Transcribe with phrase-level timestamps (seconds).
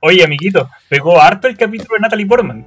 [0.00, 2.66] Oye, amiguito, pegó harto el capítulo de Natalie Portman.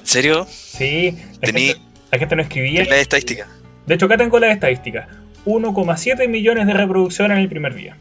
[0.00, 0.46] ¿En serio?
[0.48, 1.80] Sí, la, Tení gente,
[2.12, 2.84] la gente no escribía.
[2.84, 3.48] la estadística.
[3.86, 5.08] De hecho, acá tengo las estadísticas.
[5.44, 7.96] 1,7 millones de reproducciones en el primer día.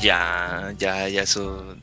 [0.00, 1.76] Ya, ya, ya, eso.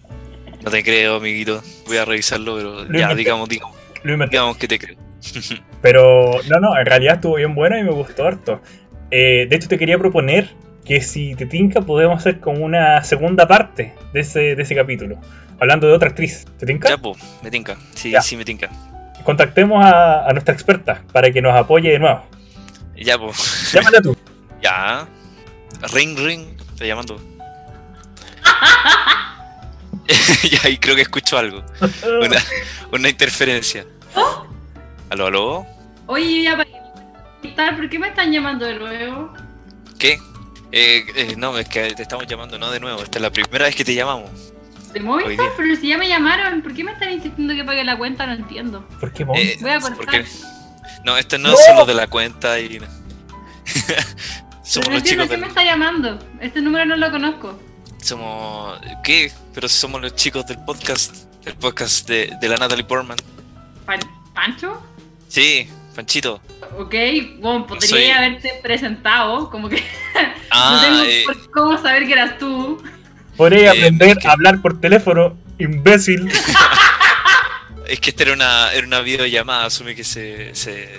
[0.64, 1.62] No te creo, amiguito.
[1.88, 4.98] Voy a revisarlo, pero ya, digamos, digamos, digamos que te creo.
[5.82, 8.62] Pero no, no, en realidad estuvo bien buena y me gustó harto.
[9.12, 10.50] Eh, de hecho, te quería proponer
[10.86, 15.18] que si te tinca, podemos hacer como una segunda parte de ese, de ese capítulo.
[15.64, 16.46] Hablando de otra actriz.
[16.60, 16.90] ¿Te tinca?
[16.90, 17.78] Ya, pues, me tinca.
[17.96, 18.22] Sí, Ya.
[18.22, 18.70] sí, me tinca.
[19.24, 22.22] Contactemos a, a nuestra experta para que nos apoye de nuevo.
[22.98, 23.72] Ya, pues.
[23.72, 24.18] Llámala tú.
[24.62, 25.08] Ya.
[25.94, 26.48] Ring, ring.
[26.72, 27.16] Estoy llamando.
[30.52, 31.64] ya, y creo que escucho algo.
[32.22, 32.38] Una,
[32.92, 33.86] una interferencia.
[35.10, 35.66] ¿Aló, aló?
[36.08, 36.58] Oye, ya
[37.56, 39.32] para ¿por qué me están llamando de nuevo?
[39.98, 40.20] ¿Qué?
[40.74, 43.02] Eh, eh, no, es que te estamos llamando no de nuevo.
[43.02, 44.53] Esta es la primera vez que te llamamos.
[44.94, 45.50] ¿De Movistar?
[45.58, 48.26] Pero si ya me llamaron, ¿por qué me están insistiendo que pague la cuenta?
[48.28, 48.88] No entiendo.
[49.00, 49.36] ¿Por qué, Mon?
[49.38, 49.98] Eh, Voy a cortar.
[49.98, 50.26] porque-
[51.06, 51.58] No, estos no, ¡No!
[51.58, 52.80] son los de la cuenta y.
[54.64, 56.20] somos no los chicos qué me está llamando.
[56.40, 57.60] Este número no lo conozco.
[58.02, 58.80] Somos.
[59.04, 59.32] ¿Qué?
[59.54, 61.26] Pero si somos los chicos del podcast.
[61.46, 63.18] El podcast de, de la Natalie Portman.
[63.86, 64.00] Pan-
[64.34, 64.82] ¿Pancho?
[65.28, 66.40] Sí, Panchito.
[66.80, 66.96] Ok,
[67.40, 69.84] bueno, podría Soy- haberte presentado, como que
[70.52, 72.82] Ah, no tengo eh, por cómo saber que eras tú.
[73.38, 76.30] Podría eh, aprender es que- a hablar por teléfono, imbécil.
[77.88, 79.66] es que esta era una, era una videollamada.
[79.66, 80.90] Asumí que se, se,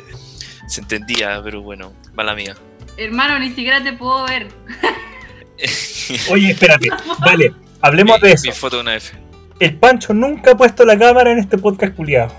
[0.68, 2.54] se entendía, pero bueno, mala mía.
[2.96, 4.48] Hermano, ni siquiera te puedo ver.
[6.30, 6.88] Oye, espérate.
[7.20, 8.46] Vale, hablemos mi, de eso.
[8.46, 9.16] mi foto de una F.
[9.60, 12.34] El Pancho nunca ha puesto la cámara en este podcast culiado.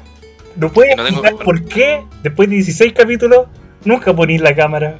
[0.57, 3.47] ¿No puedes No tengo explicar por qué, después de 16 capítulos,
[3.83, 4.99] nunca ponís la cámara?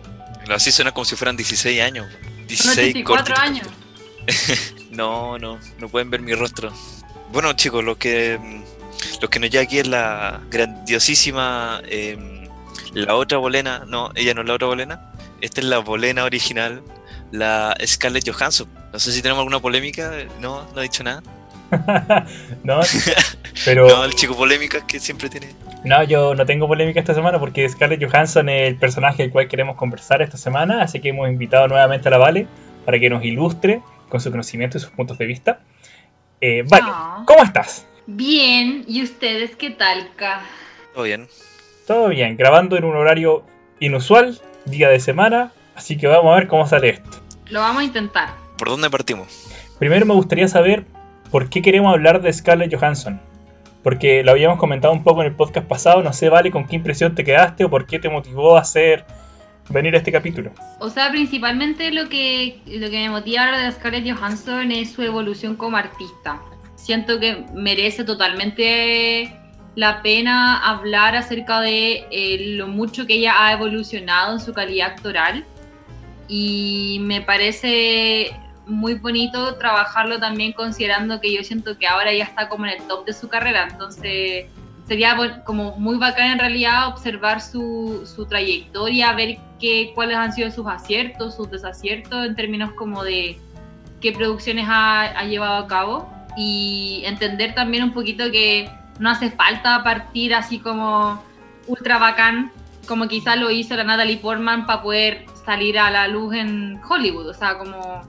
[0.50, 2.08] Así suena como si fueran 16 años.
[2.12, 3.40] Son 16 84 cortitos.
[3.40, 3.68] años.
[4.96, 6.72] No, no, no pueden ver mi rostro.
[7.32, 12.48] Bueno, chicos, lo que mm, lo que nos lleva aquí es la grandiosísima em,
[12.94, 13.84] la otra bolena.
[13.88, 15.12] No, ella no es la otra bolena.
[15.42, 16.82] Esta es la bolena original,
[17.32, 18.68] la Scarlett Johansson.
[18.94, 20.12] No sé si tenemos alguna polémica.
[20.40, 21.22] No, no he dicho nada.
[22.64, 22.80] no,
[23.66, 25.48] pero No, el chico polémica que siempre tiene.
[25.84, 29.48] no, yo no tengo polémica esta semana porque Scarlett Johansson es el personaje del cual
[29.48, 32.48] queremos conversar esta semana, así que hemos invitado nuevamente a la Vale
[32.86, 35.60] para que nos ilustre con su conocimiento y sus puntos de vista.
[36.42, 37.24] Eh, vale, Ah.
[37.26, 37.88] ¿cómo estás?
[38.08, 40.42] Bien, ¿y ustedes qué tal, Ka?
[40.94, 41.28] Todo bien.
[41.88, 43.44] Todo bien, grabando en un horario
[43.80, 47.18] inusual, día de semana, así que vamos a ver cómo sale esto.
[47.50, 48.30] Lo vamos a intentar.
[48.58, 49.48] ¿Por dónde partimos?
[49.80, 50.86] Primero me gustaría saber
[51.32, 53.20] por qué queremos hablar de Scarlett Johansson.
[53.84, 56.76] Porque lo habíamos comentado un poco en el podcast pasado, no sé, Vale, con qué
[56.76, 59.06] impresión te quedaste o por qué te motivó a hacer
[59.70, 60.52] venir a este capítulo.
[60.80, 65.02] O sea, principalmente lo que, lo que me motiva ahora de Scarlett Johansson es su
[65.02, 66.40] evolución como artista.
[66.76, 69.36] Siento que merece totalmente
[69.76, 74.92] la pena hablar acerca de eh, lo mucho que ella ha evolucionado en su calidad
[74.92, 75.44] actoral.
[76.28, 78.32] Y me parece
[78.68, 82.88] muy bonito trabajarlo también considerando que yo siento que ahora ya está como en el
[82.88, 83.68] top de su carrera.
[83.70, 84.46] Entonces
[84.88, 90.52] sería como muy bacán en realidad observar su, su trayectoria, ver qué, cuáles han sido
[90.52, 93.38] sus aciertos, sus desaciertos en términos como de
[94.02, 96.10] qué producciones ha, ha llevado a cabo.
[96.38, 98.70] Y entender también un poquito que
[99.00, 101.24] no hace falta partir así como
[101.68, 102.52] ultra bacán
[102.86, 107.28] como quizá lo hizo la Natalie Portman para poder salir a la luz en Hollywood,
[107.28, 108.02] o sea, como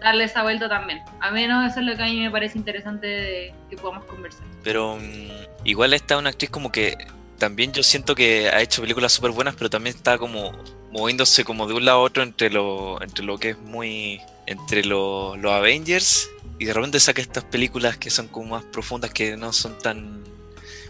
[0.00, 1.00] darle esa vuelta también.
[1.20, 4.44] A menos eso es lo que a mí me parece interesante de que podamos conversar.
[4.62, 6.96] Pero mm, igual está una actriz como que
[7.38, 10.52] también yo siento que ha hecho películas súper buenas, pero también está como
[10.90, 14.20] moviéndose como de un lado a otro entre lo, entre lo que es muy...
[14.46, 19.10] entre lo- los Avengers y de repente saca estas películas que son como más profundas,
[19.12, 20.24] que no son tan...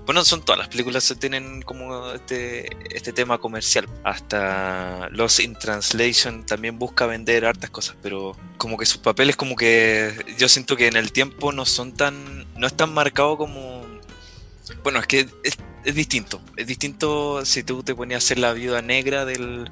[0.07, 3.89] Bueno, son todas las películas que tienen como este, este tema comercial.
[4.05, 9.57] Hasta Lost in Translation también busca vender hartas cosas, pero como que sus papeles como
[9.57, 12.47] que yo siento que en el tiempo no son tan...
[12.57, 13.85] no es tan marcado como...
[14.85, 16.41] Bueno, es que es, distinto.
[16.57, 19.69] Es distinto si tú te ponías a ser la viuda negra del,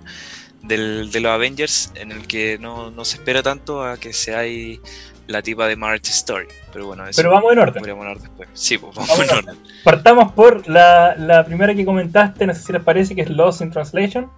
[0.63, 4.81] del- de los Avengers, en el que no, no se espera tanto a que ahí
[5.26, 6.47] la tipa de March Story.
[6.73, 7.75] Pero bueno, eso Pero vamos en orden.
[7.75, 8.49] podríamos hablar después.
[8.53, 9.59] Sí, pues vamos, Vamos en en orden.
[9.85, 13.61] Partamos por la, la primera que comentaste, no sé si les parece, que es Lost
[13.62, 14.31] in Translation,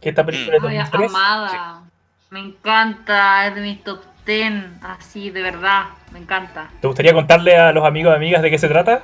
[0.00, 1.10] que esta película es de Ay, 2003.
[1.10, 1.82] amada.
[2.30, 4.52] Me encanta, es de mis top 10,
[4.82, 6.70] así, de verdad, me encanta.
[6.80, 9.02] ¿Te gustaría contarle a los amigos y amigas de qué se trata?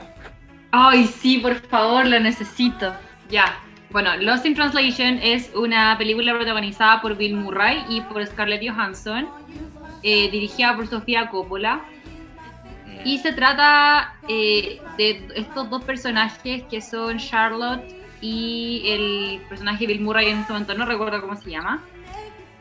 [0.71, 2.95] Ay, sí, por favor, lo necesito.
[3.29, 3.59] Ya.
[3.91, 9.27] Bueno, Lost in Translation es una película protagonizada por Bill Murray y por Scarlett Johansson,
[10.03, 11.85] eh, dirigida por Sofía Coppola.
[13.05, 17.85] Y se trata eh, de estos dos personajes que son Charlotte
[18.21, 21.83] y el personaje Bill Murray en este momento, no recuerdo cómo se llama,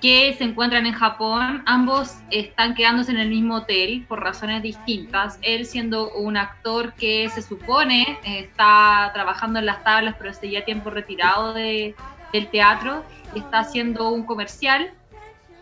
[0.01, 1.63] que se encuentran en Japón.
[1.65, 5.39] Ambos están quedándose en el mismo hotel por razones distintas.
[5.41, 10.63] Él siendo un actor que se supone está trabajando en las tablas, pero hace ya
[10.63, 11.95] tiempo retirado de,
[12.33, 13.03] del teatro,
[13.35, 14.91] está haciendo un comercial.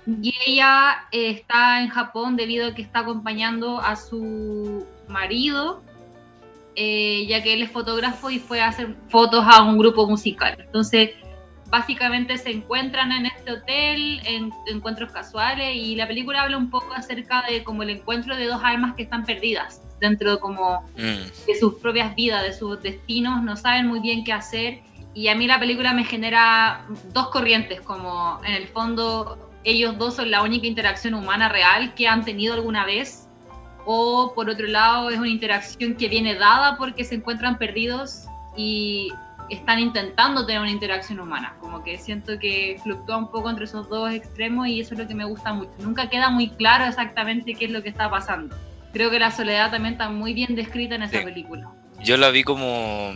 [0.05, 5.81] Y ella eh, está en Japón debido a que está acompañando a su marido,
[6.75, 10.55] eh, ya que él es fotógrafo y fue a hacer fotos a un grupo musical.
[10.59, 11.11] Entonces,
[11.69, 16.93] básicamente se encuentran en este hotel, en encuentros casuales, y la película habla un poco
[16.93, 21.47] acerca de como el encuentro de dos almas que están perdidas dentro de como Mm.
[21.47, 24.81] de sus propias vidas, de sus destinos, no saben muy bien qué hacer.
[25.15, 30.15] Y a mí la película me genera dos corrientes, como en el fondo ellos dos
[30.15, 33.27] son la única interacción humana real que han tenido alguna vez,
[33.85, 38.25] o por otro lado es una interacción que viene dada porque se encuentran perdidos
[38.55, 39.11] y
[39.49, 41.55] están intentando tener una interacción humana.
[41.59, 45.07] Como que siento que fluctúa un poco entre esos dos extremos y eso es lo
[45.07, 45.71] que me gusta mucho.
[45.79, 48.55] Nunca queda muy claro exactamente qué es lo que está pasando.
[48.93, 51.25] Creo que la soledad también está muy bien descrita en esa Sí.
[51.25, 51.69] película.
[52.03, 53.11] Yo la vi como,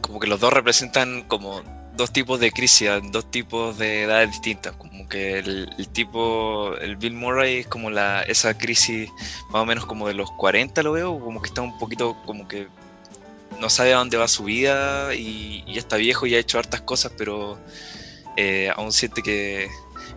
[0.00, 1.62] como que los dos representan como
[1.96, 4.74] dos tipos de crisis, dos tipos de edades distintas.
[4.76, 9.10] Como que el, tipo, el Bill Murray es como la, esa crisis
[9.50, 12.48] más o menos como de los 40 lo veo, como que está un poquito como
[12.48, 12.68] que
[13.60, 16.80] no sabe a dónde va su vida y, ya está viejo y ha hecho hartas
[16.80, 17.58] cosas, pero
[18.36, 19.68] eh, aún siente que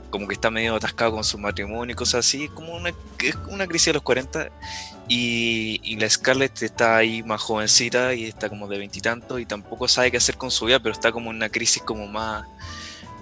[0.09, 3.67] como que está medio atascado con su matrimonio y cosas así, como una, es una
[3.67, 4.49] crisis de los 40
[5.07, 10.11] y, la Scarlett está ahí más jovencita y está como de veintitantos y, tampoco sabe
[10.11, 12.45] qué hacer con su vida, pero está como en una crisis como más,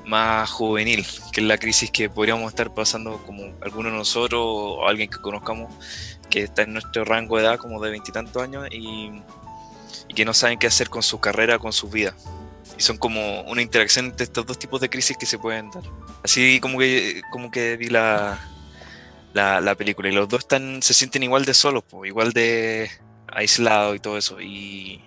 [0.06, 4.88] más juvenil, que es la crisis que podríamos estar pasando como algunos de nosotros o
[4.88, 5.74] alguien que conozcamos
[6.30, 9.12] que está en nuestro rango de edad como de veintitantos años y,
[10.08, 12.16] y que no saben qué hacer con su carrera, con su vida.
[12.78, 15.84] Y son como una interacción entre estos dos tipos de crisis que se pueden dar.
[16.24, 18.40] Así como que, como que vi la,
[19.34, 22.90] la, la película y los dos están, se sienten igual de solos, po, igual de
[23.28, 24.42] aislados y todo eso.
[24.42, 25.02] Y,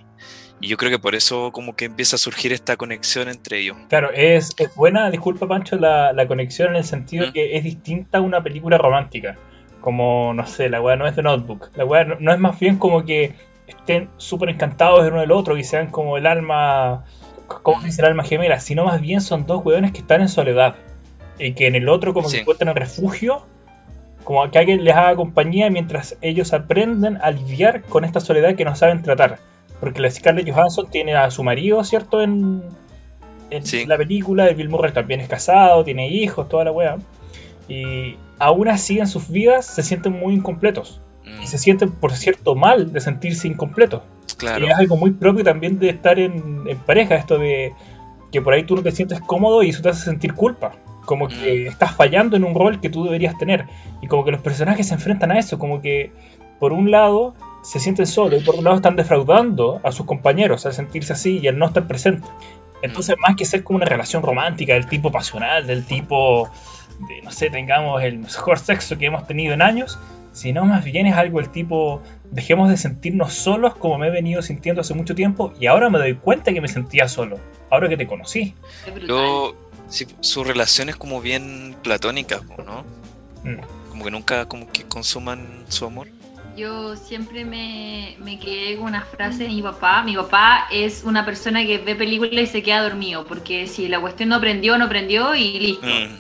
[0.61, 3.77] y yo creo que por eso como que empieza a surgir esta conexión entre ellos.
[3.89, 7.33] Claro, es, es buena, disculpa Pancho, la, la conexión en el sentido Mm.
[7.33, 9.37] que es distinta a una película romántica.
[9.81, 11.71] Como, no sé, la weá no es de Notebook.
[11.75, 13.35] La weá no, no es más bien como que
[13.67, 17.05] estén súper encantados de uno del otro y sean como el alma,
[17.47, 18.61] ¿cómo se dice el alma gemela?
[18.61, 20.77] Sino más bien son dos weones que están en soledad.
[21.39, 22.37] Y que en el otro como Sí.
[22.37, 23.47] que encuentran refugio,
[24.25, 28.65] como que alguien les haga compañía mientras ellos aprenden a lidiar con esta soledad que
[28.65, 29.39] no saben tratar.
[29.81, 32.23] Porque la Scarlett Johansson tiene a su marido, ¿cierto?
[32.23, 32.63] En,
[33.51, 33.85] en Sí.
[33.87, 36.97] la película, el Bill Murray también es casado, tiene hijos, toda la weá.
[37.69, 41.01] Y aún así en sus vidas se sienten muy incompletos.
[41.25, 44.03] Mm, Y se sienten, por cierto, mal de sentirse incompletos.
[44.39, 44.65] claro.
[44.67, 47.73] Y es algo muy propio también de estar en, en pareja, esto de
[48.33, 50.73] que por ahí tú no te sientes cómodo y eso te hace sentir culpa.
[51.05, 53.67] Como que estás fallando en un rol que tú deberías tener.
[54.01, 56.13] Y como que los personajes se enfrentan a eso, como que
[56.59, 60.67] por un lado se sienten solos y por otro lado están defraudando a sus compañeros
[60.67, 62.27] al sentirse así y al no estar presente.
[62.83, 66.51] Entonces, más que ser como una relación romántica del tipo pasional, del tipo
[67.09, 69.99] de, no sé, tengamos el mejor sexo que hemos tenido en años,
[70.33, 74.43] sino más bien es algo el tipo, dejemos de sentirnos solos como me he venido
[74.43, 77.39] sintiendo hace mucho tiempo y ahora me doy cuenta que me sentía solo,
[77.71, 78.55] ahora que te conocí.
[79.09, 79.55] Yo,
[79.95, 82.85] sí, su relación es como bien platónica, ¿no?
[83.45, 83.61] Mm.
[83.91, 86.09] Como que nunca como que consuman su amor.
[86.57, 90.03] Yo siempre me, me quedé con una frase de mi papá.
[90.05, 94.01] Mi papá es una persona que ve películas y se queda dormido, porque si la
[94.01, 95.87] cuestión no prendió, no prendió y listo.
[95.87, 96.19] Mm,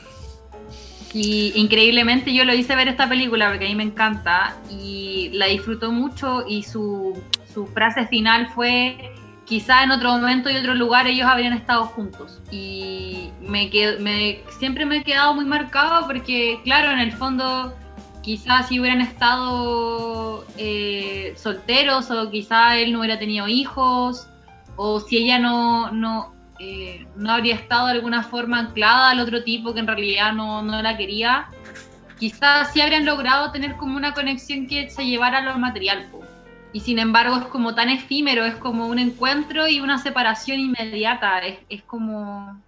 [1.12, 5.47] Y increíblemente yo lo hice ver esta película porque a mí me encanta y la
[5.47, 7.16] disfruto mucho y su,
[7.52, 9.12] su frase final fue
[9.46, 14.40] quizá en otro momento y otro lugar ellos habrían estado juntos y me, qued- me
[14.58, 17.74] siempre me he quedado muy marcado porque claro en el fondo
[18.22, 24.26] quizás si hubieran estado eh, solteros o quizá él no hubiera tenido hijos
[24.76, 29.44] o si ella no, no, eh, no habría estado de alguna forma anclada al otro
[29.44, 31.48] tipo que en realidad no, no la quería,
[32.18, 36.08] quizás sí habrían logrado tener como una conexión que se llevara a lo material.
[36.75, 41.38] Y sin embargo es como tan efímero, es como un encuentro y una separación inmediata,
[41.38, 42.61] es, es como,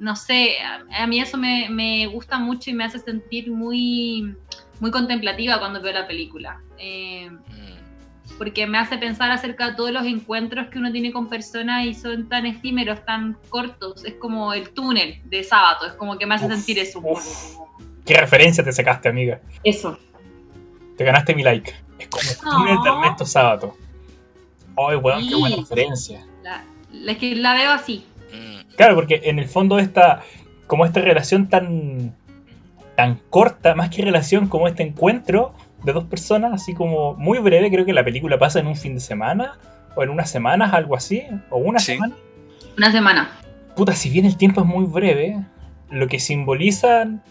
[0.00, 4.34] no sé, a, a mí eso me, me gusta mucho y me hace sentir muy,
[4.80, 6.60] muy contemplativa cuando veo la película.
[6.76, 8.36] Eh, mm.
[8.36, 11.94] porque me hace pensar acerca de todos los encuentros que uno tiene con personas y
[11.94, 14.04] son tan efímeros, tan cortos.
[14.04, 16.98] Es como el túnel de sábado, es como que me hace Uf, sentir eso.
[16.98, 17.58] uf.
[18.04, 19.40] ¿Qué referencia te sacaste, amiga?
[19.62, 19.96] Eso.
[20.96, 21.85] Te ganaste mi like.
[21.98, 23.76] Es como el túnel de Ernesto Sábato.
[24.76, 26.24] Ay, weón, qué buena referencia.
[26.92, 28.06] La, que la veo así.
[28.32, 30.22] Mm, Claro, porque en el fondo esta,
[30.66, 32.14] como esta relación tan,
[32.94, 37.70] tan corta, más que relación, como este encuentro de dos personas, así como muy breve,
[37.70, 39.58] creo que la película pasa en un fin de semana,
[39.94, 41.94] o en unas semanas, algo así, o una Sí.
[41.94, 42.14] semana.
[42.76, 43.30] Una semana.
[43.74, 45.42] Puta, si bien el tiempo es muy breve,
[45.90, 47.22] lo que simbolizan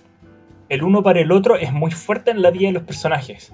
[0.70, 3.54] el uno para el otro es muy fuerte en la vida de los personajes.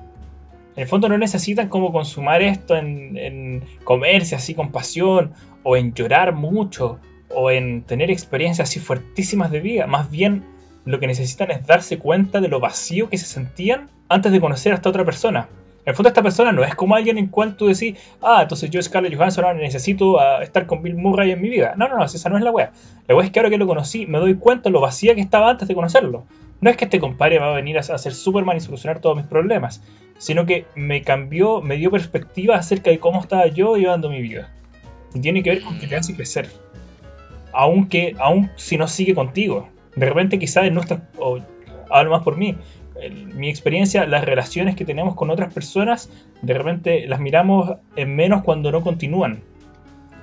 [0.75, 5.75] En el fondo no necesitan como consumar esto en, en comerse así con pasión, o
[5.75, 6.99] en llorar mucho,
[7.29, 9.87] o en tener experiencias así fuertísimas de vida.
[9.87, 10.43] Más bien
[10.85, 14.71] lo que necesitan es darse cuenta de lo vacío que se sentían antes de conocer
[14.71, 15.47] a esta otra persona.
[15.83, 18.69] En el fondo esta persona no es como alguien en cual tú decís, ah, entonces
[18.69, 21.73] yo Scarlett Johansson ahora necesito ah, estar con Bill Murray en mi vida.
[21.75, 22.71] No, no, no, esa no es la wea.
[23.07, 25.21] La wea es que ahora que lo conocí me doy cuenta de lo vacía que
[25.21, 26.25] estaba antes de conocerlo.
[26.62, 29.25] No es que este compadre va a venir a ser Superman y solucionar todos mis
[29.25, 29.84] problemas,
[30.20, 34.53] sino que me cambió, me dio perspectiva acerca de cómo estaba yo llevando mi vida.
[35.15, 36.50] Y tiene que ver con que te hace crecer.
[37.51, 39.68] Aunque, aun si no sigue contigo.
[39.96, 41.39] De repente quizás en nuestra, o
[41.89, 42.56] hablo más por mí,
[43.34, 46.12] mi experiencia, las relaciones que tenemos con otras personas,
[46.44, 49.41] de repente las miramos en menos cuando no continúan.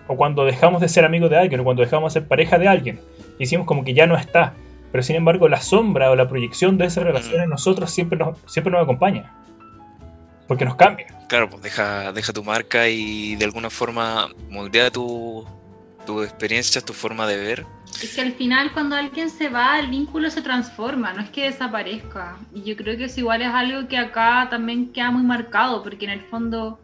[0.07, 2.69] O cuando dejamos de ser amigos de alguien, o cuando dejamos de ser pareja de
[2.69, 3.01] alguien.
[3.37, 4.55] Y decimos como que ya no está.
[4.91, 8.39] Pero sin embargo, la sombra o la proyección de esa relación en nosotros siempre nos,
[8.47, 9.33] siempre nos acompaña.
[10.47, 11.07] Porque nos cambia.
[11.29, 15.47] Claro, pues deja, deja tu marca y de alguna forma moldea tu,
[16.07, 17.67] tu experiencia, tu forma de ver.
[18.03, 21.45] Es que al final cuando alguien se va, el vínculo se transforma, no es que
[21.45, 22.39] desaparezca.
[22.55, 26.07] Y yo creo que eso igual es algo que acá también queda muy marcado, porque
[26.07, 26.81] en el fondo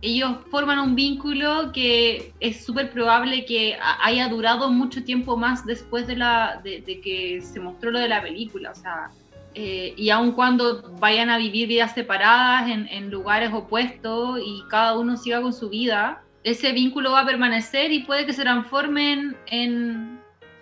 [0.00, 5.66] ellos forman un vínculo que es súper probable que ha- haya durado mucho tiempo más
[5.66, 8.70] después de, la, de, que se mostró lo de la película.
[8.70, 9.10] O sea,
[9.54, 14.96] eh, y aun cuando vayan a vivir vidas separadas en, en lugares opuestos y cada
[14.96, 19.36] uno siga con su vida, ese vínculo va a permanecer y puede que se transformen
[19.46, 20.20] en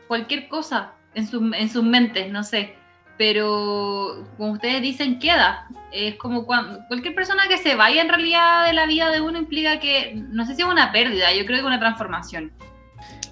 [0.08, 2.74] cualquier cosa en, su- en sus mentes, no sé.
[3.18, 5.66] Pero como ustedes dicen, queda.
[5.92, 9.38] Es como cuando cualquier persona que se vaya en realidad de la vida de uno
[9.38, 12.52] implica que, no sé si es una pérdida, yo creo que una transformación.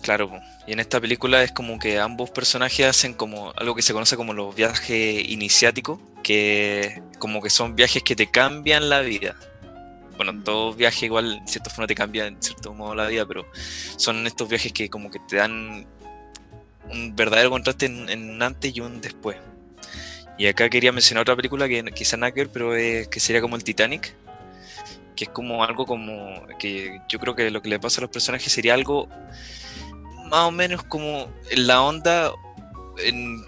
[0.04, 0.30] Claro,
[0.66, 4.16] y en esta película es como que ambos personajes hacen como algo que se conoce
[4.16, 9.34] como los viajes iniciáticos, que como que son viajes que te cambian la vida.
[10.16, 13.46] Bueno, todo viaje igual, en cierta forma te cambia en cierto modo la vida, pero
[13.96, 15.86] son estos viajes que como que te dan
[16.90, 19.38] un verdadero contraste en, en un antes y un después.
[20.36, 23.56] Y acá quería mencionar otra película que quizá nada que pero es, que sería como
[23.56, 24.14] el Titanic,
[25.14, 28.10] que es como algo como que yo creo que lo que le pasa a los
[28.10, 29.08] personajes sería algo
[30.28, 32.32] más o menos como en la onda,
[32.98, 33.44] en,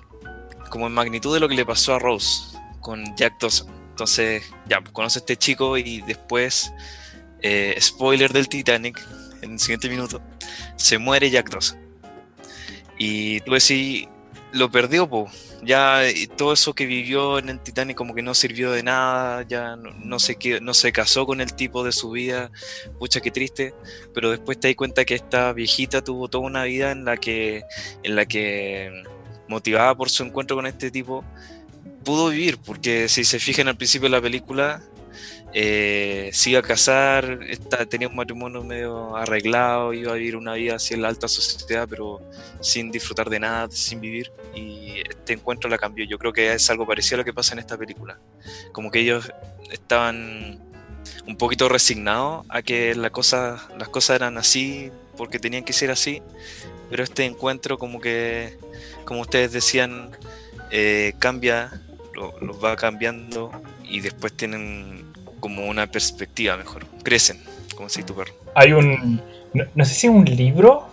[0.71, 3.69] como en magnitud de lo que le pasó a Rose con Jack Dawson.
[3.91, 6.73] Entonces, ya, pues, conoce a este chico y después,
[7.41, 9.01] eh, spoiler del Titanic,
[9.43, 10.21] en el siguiente minuto,
[10.77, 11.79] se muere Jack Dawson.
[12.99, 14.07] Y tú decís,
[14.57, 15.29] lo perdió, po.
[15.63, 16.01] Ya
[16.37, 20.19] todo eso que vivió en el Titanic como que no sirvió de nada, ya no,
[20.19, 22.51] se, no se casó con el tipo de su vida,
[22.99, 23.75] pucha qué triste,
[24.15, 27.63] pero después te das cuenta que esta viejita tuvo toda una vida en la que,
[28.03, 29.05] en la que
[29.49, 31.25] motivada por su encuentro con este tipo,
[32.05, 34.83] pudo vivir, porque si se fijan al principio de la película,
[35.59, 37.39] eh, a casar,
[37.89, 41.87] tenía un matrimonio medio arreglado, iba a vivir una vida así en la alta sociedad,
[41.89, 42.21] pero
[42.61, 46.05] sin disfrutar de nada, sin vivir, y este encuentro la cambió.
[46.05, 48.19] Yo creo que es algo parecido a lo que pasa en esta película.
[48.73, 49.33] Como que ellos
[49.73, 50.61] estaban
[51.27, 55.91] un poquito resignados a que la cosa, las cosas eran así porque tenían que ser
[55.91, 56.21] así,
[56.91, 58.59] pero este encuentro como que,
[59.07, 60.11] como ustedes decían,
[60.71, 61.81] eh, cambia,
[62.15, 63.51] lo- los va cambiando
[63.85, 65.16] y después tienen
[65.47, 67.39] como una perspectiva mejor, crecen,
[67.77, 68.33] como si tu perro.
[68.55, 69.21] Hay un.
[69.55, 70.85] No, no sé si es un libro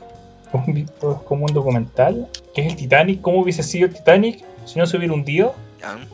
[0.53, 0.88] un
[1.25, 4.98] como un documental, que es el Titanic, cómo hubiese sido el Titanic si no se
[4.98, 5.55] hubiera hundido,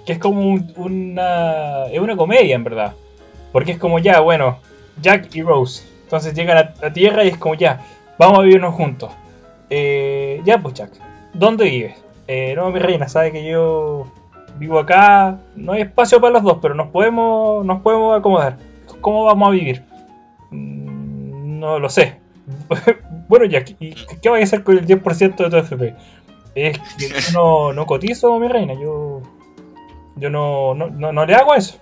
[0.05, 1.85] que es como un- una.
[1.87, 2.93] Es una comedia en verdad.
[3.51, 4.59] Porque es como ya, bueno,
[5.01, 5.83] Jack y Rose.
[6.03, 7.81] Entonces llegan a, a tierra y es como ya,
[8.17, 9.11] vamos a vivirnos juntos.
[9.69, 10.91] Eh, ya, pues Jack,
[11.33, 11.95] ¿dónde vives?
[12.27, 14.11] Eh, no, mi reina, sabe que yo
[14.59, 18.57] vivo acá, no hay espacio para los dos, pero nos podemos, nos podemos acomodar.
[19.01, 19.81] ¿Cómo vamos a vivir?
[20.51, 22.19] Mm, No lo sé.
[23.27, 25.95] bueno, Jack, ¿y qué vais a hacer con el 10% de tu FP?
[26.55, 29.21] Es que yo no, no cotizo, mi reina, yo,
[30.15, 31.79] yo no, no, no, no le hago eso.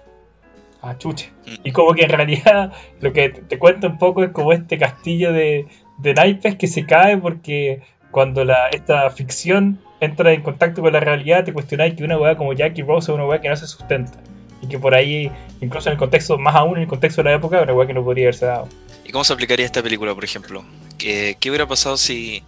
[0.82, 1.32] Ah, chuche.
[1.64, 5.34] Y como que en realidad lo que te cuento un poco es como este castillo
[5.34, 5.68] de,
[5.98, 7.82] de naipes que se cae porque
[8.12, 12.36] cuando la, esta ficción entra en contacto con la realidad te cuestionáis que una weá
[12.38, 14.14] como Jackie Rose es una weá que no se sustenta.
[14.62, 17.36] Y que por ahí, incluso en el contexto, más aún en el contexto de la
[17.36, 18.68] época, era igual que no podría haberse dado.
[19.06, 20.64] ¿Y cómo se aplicaría esta película, por ejemplo?
[20.98, 22.44] ¿Qué, qué hubiera pasado si,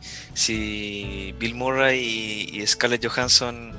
[0.50, 3.74] si Bill Murray y, y Scarlett Johansson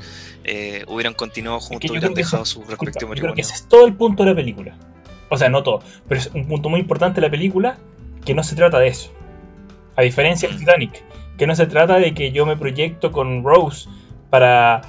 [0.45, 3.21] eh, hubieran continuado Es juntos que y yo hubieran que dejado eso- su respectivo yo
[3.23, 3.43] creo que matrimonio?
[3.43, 4.77] ese es todo el punto de la película.
[5.29, 7.79] O sea, no todo, pero es un punto muy importante de la película
[8.25, 9.13] que no se trata de eso.
[9.97, 10.59] A diferencia de Mm.
[10.59, 11.03] Titanic,
[11.41, 13.89] que no se trata de que yo me proyecto con Rose
[14.29, 14.83] para,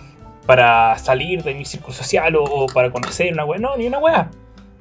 [0.45, 3.57] para salir de mi círculo social o, o para conocer una weá.
[3.57, 4.29] No, ni una weá.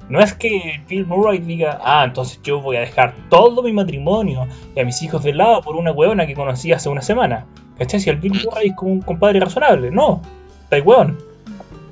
[0.09, 4.47] No es que Bill Murray diga, ah, entonces yo voy a dejar todo mi matrimonio
[4.75, 7.45] y a mis hijos de lado por una weona que conocí hace una semana.
[7.77, 8.01] ¿Cachai?
[8.01, 9.91] Si el Bill Murray es como un compadre razonable.
[9.91, 10.21] No,
[10.63, 11.17] está weón.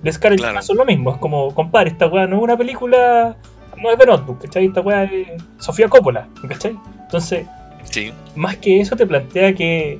[0.03, 0.55] De Scarlett Claro.
[0.55, 1.11] Johansson lo mismo.
[1.11, 3.37] Es como, compadre, esta weá no es una película,
[3.81, 4.65] no es de Notebook, ¿cachai?
[4.65, 6.77] Esta weá es Sofía Coppola, ¿cachai?
[7.03, 7.47] Entonces,
[7.83, 9.99] Sí, más que eso te plantea que,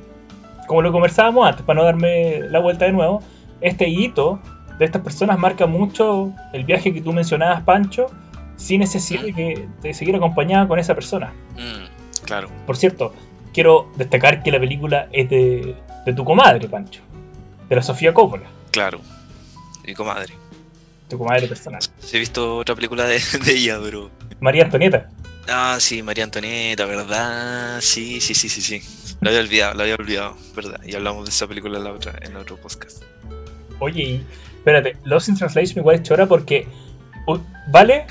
[0.66, 3.22] como lo conversábamos antes, para no darme la vuelta de nuevo,
[3.60, 4.40] este hito
[4.78, 8.06] de estas personas marca mucho el viaje que tú mencionabas, Pancho,
[8.56, 11.32] sin necesidad de, que, de seguir acompañada con esa persona.
[11.56, 12.48] mm, claro.
[12.66, 13.12] Por cierto,
[13.52, 15.74] quiero destacar que la película es de,
[16.06, 17.00] de tu comadre, Pancho,
[17.68, 19.00] de la Sofía Coppola, Claro.
[19.86, 20.34] Mi comadre.
[21.08, 21.80] tu comadre personal.
[22.12, 24.10] He visto otra película de, de ella, pero.
[24.40, 25.08] María Antonieta.
[25.48, 27.80] Ah, sí, María Antonieta, ¿verdad?
[27.80, 28.82] Sí, sí, sí, sí, sí.
[29.20, 30.80] Lo había olvidado, lo había olvidado, ¿verdad?
[30.86, 33.02] Y hablamos de esa película en la otra, en otro podcast.
[33.78, 34.20] Oye,
[34.58, 36.66] espérate, Lost in Translation igual es chora porque.
[37.68, 38.06] ¿Vale?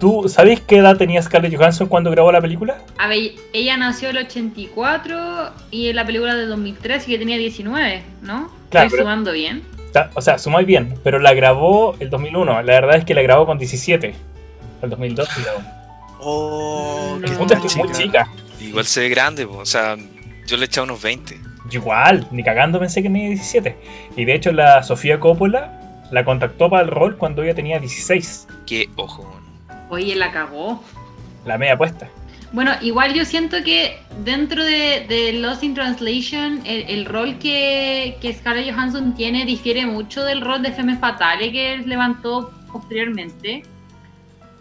[0.00, 2.78] ¿Tú sabes qué edad tenía Scarlett Johansson cuando grabó la película?
[2.98, 7.18] A ver, ella nació en el 84 y en la película de 2003 y que
[7.18, 8.50] tenía 19, ¿no?
[8.70, 9.62] Claro, Estoy pero- sumando bien.
[9.86, 12.62] Está- O sea, sumáis bien, pero la grabó el 2001.
[12.62, 14.14] La verdad es que la grabó con 17.
[14.82, 15.52] El 2002 la
[16.24, 17.26] Oh, No.
[17.26, 18.28] El punto es que es muy chica.
[18.60, 19.96] Igual se ve grande, po, o sea,
[20.46, 21.38] yo le he echado unos 20.
[21.70, 23.76] Yo Igual, ni cagando pensé que tenía 17.
[24.16, 28.46] Y de hecho la Sofía Coppola la contactó para el rol cuando ella tenía 16.
[28.66, 29.40] Qué ojo.
[29.90, 30.82] Oye, la cagó.
[31.44, 32.08] La media puesta.
[32.52, 38.16] Bueno, igual yo siento que dentro de, de Lost in Translation, el, el rol que,
[38.20, 43.64] que Scarlett Johansson tiene difiere mucho del rol de Femme Fatale que levantó posteriormente.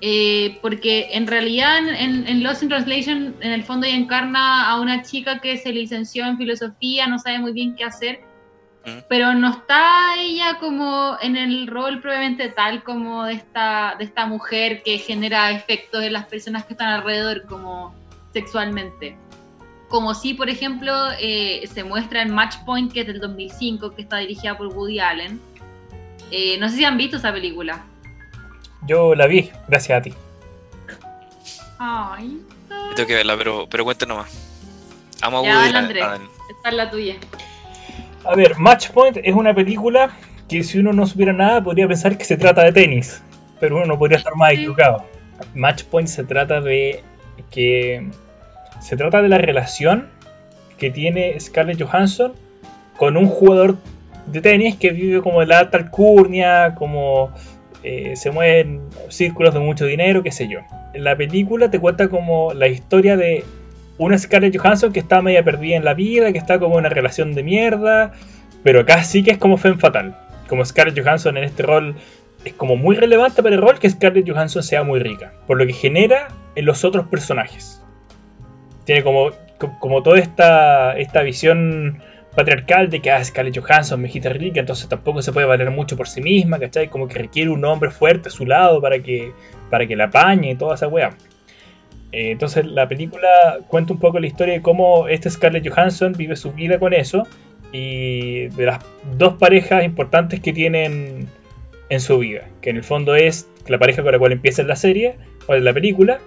[0.05, 4.81] Eh, porque en realidad en, en- Lost in Translation, en el fondo ella encarna a
[4.81, 8.19] una chica que se licenció en filosofía, no sabe muy bien qué hacer,
[8.85, 8.89] ¿Mm?
[9.07, 14.25] pero no está ella como en el rol probablemente tal como de esta, de esta
[14.25, 17.95] mujer que genera efectos en las personas que están alrededor como
[18.33, 19.15] sexualmente.
[19.87, 24.01] Como si, por ejemplo, eh, se muestra en Match Point, que es del 2005, que
[24.01, 25.39] está dirigida por Woody Allen.
[26.29, 27.85] Eh, no sé si han visto esa película.
[28.87, 30.13] Yo la vi, gracias a ti.
[31.79, 34.53] Ay, Yo tengo que verla, pero, pero cuéntanos más.
[35.21, 35.93] Amo a Ya, Woody
[36.49, 37.15] esta es la tuya.
[38.25, 40.11] A ver, Match Point es una película
[40.47, 43.21] que si uno no supiera nada podría pensar que se trata de tenis,
[43.59, 45.05] pero uno no podría estar más equivocado.
[45.55, 47.03] Match Point se trata de
[47.51, 48.09] que
[48.81, 50.09] se trata de la relación
[50.77, 52.33] que tiene Scarlett Johansson
[52.97, 53.77] con un jugador
[54.25, 57.31] de tenis que vive como en la alta alcurnia, como
[57.83, 60.59] eh, se mueve en círculos de mucho dinero, qué sé yo.
[60.93, 63.43] La película te cuenta como la historia de
[63.97, 66.89] una Scarlett Johansson que está media perdida en la vida, que está como en una
[66.89, 68.13] relación de mierda,
[68.63, 70.17] pero acá sí que es como Femme Fatal.
[70.47, 71.95] Como Scarlett Johansson en este rol
[72.45, 75.65] es como muy relevante para el rol que Scarlett Johansson sea muy rica, por lo
[75.65, 77.81] que genera en los otros personajes.
[78.85, 82.01] Tiene como, co- como toda esta, esta visión
[82.35, 86.07] patriarcal de que ah, Scarlett Johansson, mejita rica, entonces tampoco se puede valer mucho por
[86.07, 86.87] sí misma, ¿cachai?
[86.87, 89.31] Como que requiere un hombre fuerte a su lado para que,
[89.69, 91.15] para que la apañe y toda esa weá.
[92.11, 96.35] Eh, entonces la película cuenta un poco la historia de cómo este Scarlett Johansson vive
[96.35, 97.27] su vida con eso
[97.71, 98.85] y de las
[99.17, 101.27] dos parejas importantes que tienen
[101.89, 104.75] en su vida, que en el fondo es la pareja con la cual empieza la
[104.75, 105.15] serie
[105.47, 106.19] o la película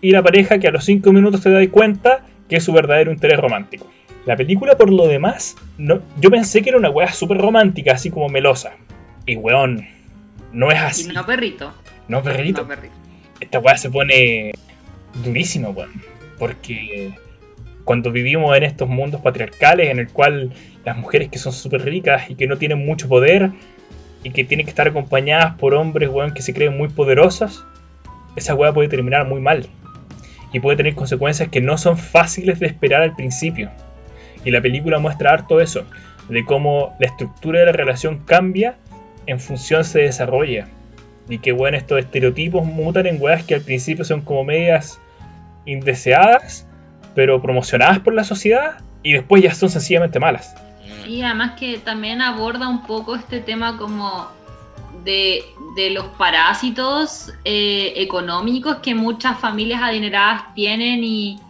[0.00, 3.12] y la pareja que a los 5 minutos te das cuenta que es su verdadero
[3.12, 3.86] interés romántico.
[4.26, 8.10] La película por lo demás, no, yo pensé que era una weá súper romántica, así
[8.10, 8.72] como melosa.
[9.26, 9.86] Y weón,
[10.52, 11.08] no es Y así.
[11.08, 11.72] no perrito.
[12.08, 12.94] No, perrito No perrito.
[13.40, 14.52] esta weá se pone
[15.24, 15.90] durísima, weón.
[16.38, 17.14] Porque
[17.84, 20.52] cuando vivimos en estos mundos patriarcales en el cual
[20.84, 23.50] las mujeres que son súper ricas y que no tienen mucho poder
[24.22, 27.64] y que tienen que estar acompañadas por hombres, weón, que se creen muy poderosos,
[28.36, 29.66] esa weá puede terminar muy mal.
[30.52, 33.70] Y puede tener consecuencias que no son fáciles de esperar al principio.
[34.44, 35.84] Y la película muestra harto eso,
[36.28, 38.76] de cómo la estructura de la relación cambia
[39.26, 40.68] en función se desarrolla.
[41.28, 45.00] Y que bueno, estos estereotipos mutan en weas que al principio son como medias
[45.66, 46.66] indeseadas,
[47.14, 50.54] pero promocionadas por la sociedad, y después ya son sencillamente malas.
[51.06, 54.28] Y además que también aborda un poco este tema como
[55.04, 55.42] de,
[55.76, 61.40] de los parásitos eh, económicos que muchas familias adineradas tienen y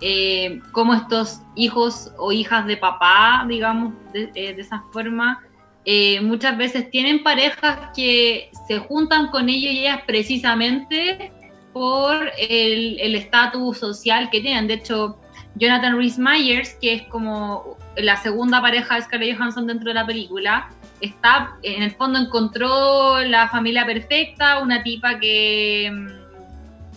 [0.00, 5.42] eh, cómo estos hijos o hijas de papá, digamos, de, eh, de esa forma,
[5.84, 11.32] eh, muchas veces tienen parejas que se juntan con ellos y ellas precisamente
[11.72, 14.66] por el estatus social que tienen.
[14.66, 15.18] De hecho,
[15.56, 20.06] Jonathan Rhys Myers, que es como la segunda pareja de Scarlett Johansson dentro de la
[20.06, 26.19] película, está, en el fondo encontró la familia perfecta, una tipa que, mm,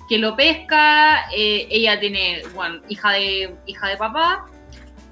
[0.10, 4.46] que lo pesca, eh, ella tiene, bueno, hija de, hija de papá,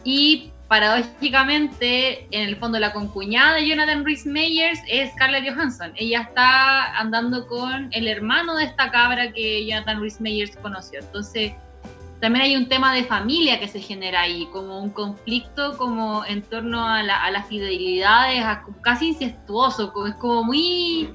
[0.04, 5.92] y paradójicamente, en el fondo la concuñada de Jonathan Rhys Meyers es Scarlett Johansson.
[5.96, 11.00] Ella está andando con el hermano de esta cabra que Jonathan Rhys Meyers conoció.
[11.00, 11.54] Entonces,
[12.22, 16.42] también hay un tema de familia que se genera ahí, como un conflicto como en
[16.44, 21.10] torno a, la- a las fidelidades, a- casi incestuoso, es como muy...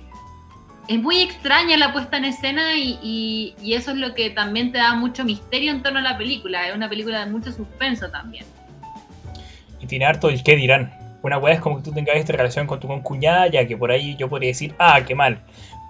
[0.89, 4.95] Es muy extraña la puesta en escena y, eso es lo que también te da
[4.95, 6.69] mucho misterio en torno a la película.
[6.69, 8.45] Es una película de mucho suspenso también.
[9.81, 10.93] Y tiene harto el qué dirán.
[11.23, 13.91] Una weá es como que tú tengas esta relación con tu concuñada, ya que por
[13.91, 15.41] ahí yo podría decir, ah, qué mal.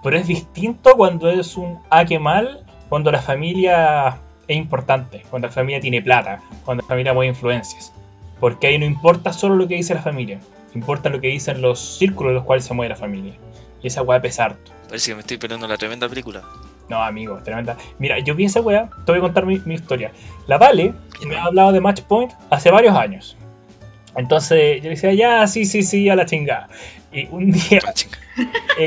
[0.03, 5.47] Pero es distinto cuando es un ah, qué mal, cuando la familia es importante, cuando
[5.47, 7.93] la familia tiene plata, cuando la familia mueve influencias.
[8.39, 10.39] Porque ahí no importa solo lo que dice la familia,
[10.73, 13.33] importa lo que dicen los círculos en los cuales se mueve la familia.
[13.81, 14.71] Y esa weá pesa harto.
[14.87, 16.43] Parece que me estoy peleando la tremenda película.
[16.89, 17.77] No, amigo, tremenda.
[17.99, 20.11] Mira, yo vi esa weá, te voy a contar mi, mi historia.
[20.47, 20.93] La Vale
[21.25, 23.35] me ha hablado de Match Point hace varios años.
[24.15, 26.67] Entonces yo le decía, ya, sí, sí, sí, a la chingada.
[27.11, 27.81] Y un día,
[28.77, 28.85] eh,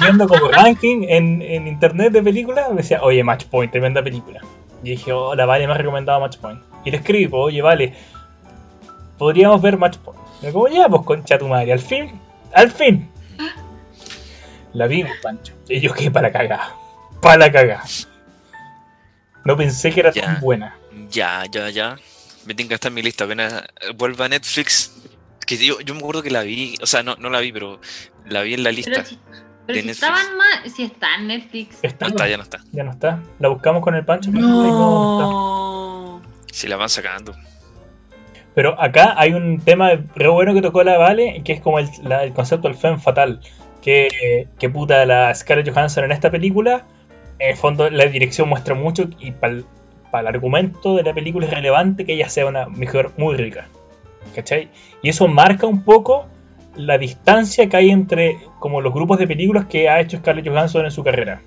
[0.00, 4.40] viendo como ranking en, en internet de películas, me decía, oye, Match Point, tremenda película.
[4.82, 6.60] Y dije, oh, la Vale me ha recomendado Match Point.
[6.84, 7.94] Y le escribí, pues, oye, Vale,
[9.18, 10.20] podríamos ver Match Point.
[10.42, 12.12] Y me como, ya, pues, concha tu madre, al fin,
[12.52, 13.10] al fin.
[14.78, 15.54] La vimos, Pancho.
[15.68, 16.74] Y yo quedé para la cagada.
[17.20, 17.82] Para la cagada.
[19.44, 20.22] No pensé que era Ya.
[20.22, 20.76] tan buena.
[21.10, 21.96] Ya, ya, ya.
[22.46, 23.24] Me tiene que estar en mi lista.
[23.24, 23.64] Apenas
[23.96, 24.94] vuelva a Netflix.
[25.46, 26.76] Que yo, yo me acuerdo que la vi.
[26.82, 27.80] O sea, no, no la vi, pero
[28.26, 29.02] la vi en la lista.
[29.04, 29.16] Pero
[29.66, 30.02] pero si Netflix.
[30.02, 31.78] estaban más, si está en Netflix.
[31.82, 32.58] Está, No está, ya no está.
[32.72, 33.22] ya no está.
[33.40, 34.30] La buscamos con el Pancho.
[34.32, 35.24] pero no, no está.
[35.24, 36.22] No.
[36.52, 37.34] Si la van sacando.
[38.54, 41.88] Pero acá hay un tema re bueno que tocó la Vale, que es como el,
[42.02, 43.40] la- el concepto del femme fatal.
[43.82, 46.86] Que, puta la Scarlett Johansson en esta película,
[47.38, 49.64] en el fondo la dirección muestra mucho y para el,
[50.12, 53.68] argumento de la película es relevante que ella sea una mujer muy rica.
[54.34, 54.68] ¿Cachai?
[55.02, 56.26] Y eso marca un poco
[56.76, 60.84] la distancia que hay entre como los grupos de películas que ha hecho Scarlett Johansson
[60.84, 61.40] en su carrera.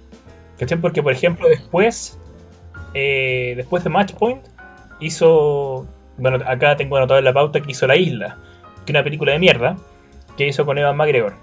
[0.57, 0.79] ¿Cachai?
[0.79, 2.19] Porque por ejemplo después,
[2.93, 4.41] eh, después de Match Point,
[4.99, 8.37] hizo bueno, acá tengo anotado en la pauta que hizo La Isla,
[8.85, 9.75] que es una película de mierda,
[10.37, 11.33] que hizo con Evan McGregor.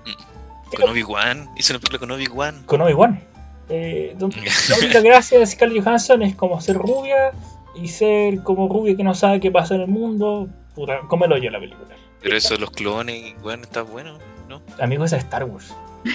[0.77, 1.51] Con Obi-Wan.
[1.57, 2.63] Hizo una película con Obi-Wan.
[2.65, 3.21] Con Obi-Wan.
[3.69, 7.33] Eh, la única gracia de Scarlett Johansson es como ser rubia
[7.75, 10.49] y ser como rubia que no sabe qué pasa en el mundo.
[10.75, 11.95] Puta, cómelo yo la película.
[12.21, 14.63] Pero eso de los clones, bueno, está bueno, ¿no?
[14.81, 15.75] Amigo, esa es Star Wars.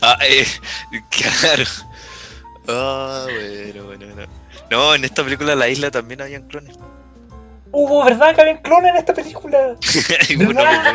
[0.00, 0.44] Ah, eh,
[1.08, 1.62] claro.
[2.66, 4.32] Ah, bueno, bueno, bueno.
[4.72, 6.76] No, en esta película La Isla también habían clones.
[7.72, 9.76] Hubo, ¿verdad que había clones en esta película?
[10.28, 10.94] Y ¿Verdad?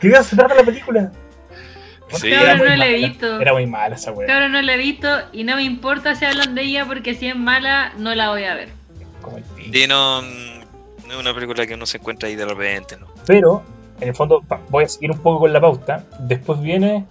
[0.00, 1.12] ¿Qué iba a tratar la película?
[2.12, 2.28] Sí.
[2.30, 2.86] Muy no la he mala.
[3.08, 3.40] visto.
[3.40, 4.26] Era muy mala esa wea.
[4.26, 7.28] Claro, no la he visto y no me importa si hablan de ella porque si
[7.28, 8.70] es mala, no la voy a ver.
[9.20, 9.70] Como el pico.
[9.72, 10.28] Sí, no, no
[11.10, 13.08] es una película que uno se encuentra ahí de repente, ¿no?
[13.26, 13.62] Pero,
[14.00, 16.04] en el fondo, voy a seguir un poco con la pauta.
[16.20, 17.04] Después viene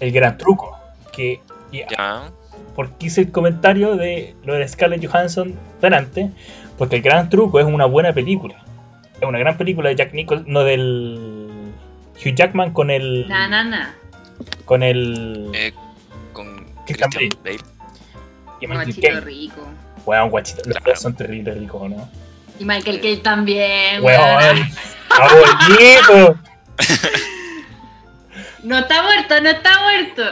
[0.00, 0.76] el gran truco.
[1.12, 2.32] Que, y Ya.
[2.74, 6.30] porque hice el comentario de lo de Scarlett Johansson delante,
[6.80, 8.54] porque el gran truco es una buena película.
[9.20, 11.72] Es una gran película de Jack Nicholson, no del
[12.16, 13.94] Hugh Jackman con el Na, na, na.
[14.64, 15.74] con el Eh,
[16.32, 17.58] con Christian Christian Bale.
[18.62, 19.68] y Michael Guachito rico.
[20.06, 20.90] Weón, guachito, los Claro.
[20.92, 22.08] dos son terribles ricos, ¿no?
[22.58, 24.02] Y Michael Caine también.
[24.02, 24.66] Weón,
[25.10, 26.38] abuelito.
[28.62, 30.22] No está muerto, no está muerto.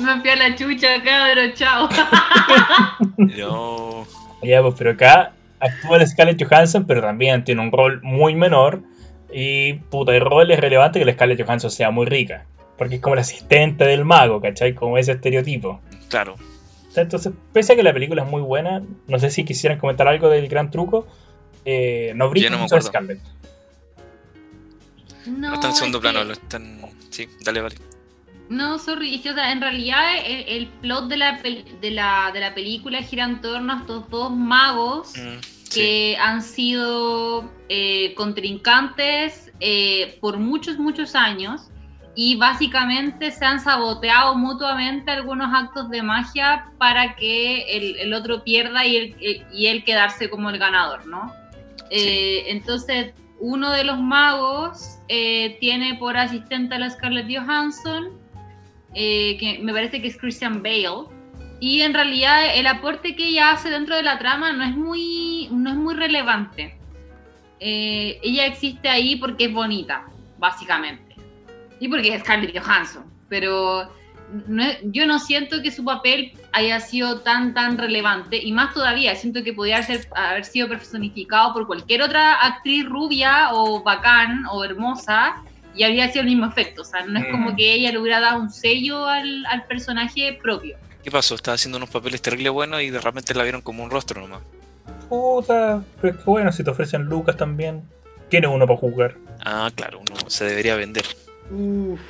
[0.00, 1.88] Me fui a la chucha, cabrón, chao.
[3.16, 4.06] no.
[4.42, 8.82] Ya, pues, pero acá actúa la Scarlett Johansson, pero también tiene un rol muy menor.
[9.32, 12.46] Y puta, el rol es relevante que la Scarlett Johansson sea muy rica.
[12.76, 14.74] Porque es como la asistente del mago, ¿cachai?
[14.74, 15.80] Como ese estereotipo.
[16.08, 16.34] Claro.
[16.94, 20.28] Entonces, pese a que la película es muy buena, no sé si quisieran comentar algo
[20.28, 21.06] del gran truco.
[21.64, 22.80] Eh, no brilla no mucho.
[22.80, 23.20] Scarlett.
[25.26, 26.80] No, está en segundo es que- plano, lo están.
[27.10, 27.76] Sí, dale, vale.
[28.52, 32.30] No, sorry, es que, o sea, en realidad el, el plot de la, de, la,
[32.32, 35.38] de la película gira en torno a estos dos magos Mm,
[35.74, 41.70] que han sido eh, contrincantes eh, por muchos, muchos años
[42.14, 48.44] y básicamente se han saboteado mutuamente algunos actos de magia para que el, el otro
[48.44, 51.32] pierda y él, y él quedarse como el ganador, ¿no?
[51.88, 58.21] Eh, entonces, uno de los magos eh, tiene por asistente a la Scarlett Johansson,
[58.94, 61.06] eh, que me parece que es Christian Bale,
[61.60, 65.48] y en realidad el aporte que ella hace dentro de la trama no es muy,
[65.52, 66.76] no es muy relevante.
[67.60, 70.04] ella existe ahí porque es bonita,
[70.38, 71.14] básicamente.
[71.78, 73.88] Y porque es Scarlett Johansson, pero
[74.84, 79.42] yo no siento que su papel haya sido tan, tan relevante, y más todavía, siento
[79.42, 85.42] que podría haber sido personificado por cualquier otra actriz rubia o bacán o hermosa,
[85.74, 87.56] y habría sido el mismo efecto, o sea, no es como mm.
[87.56, 90.76] que ella le hubiera dado un sello al, al personaje propio.
[91.02, 91.34] ¿Qué pasó?
[91.34, 94.40] Estaba haciendo unos papeles terribles buenos y de repente la vieron como un rostro nomás.
[95.08, 97.82] Puta, pero es que bueno, si te ofrecen lucas también,
[98.28, 99.16] tiene uno para jugar.
[99.44, 101.04] Ah, claro, uno se debería vender.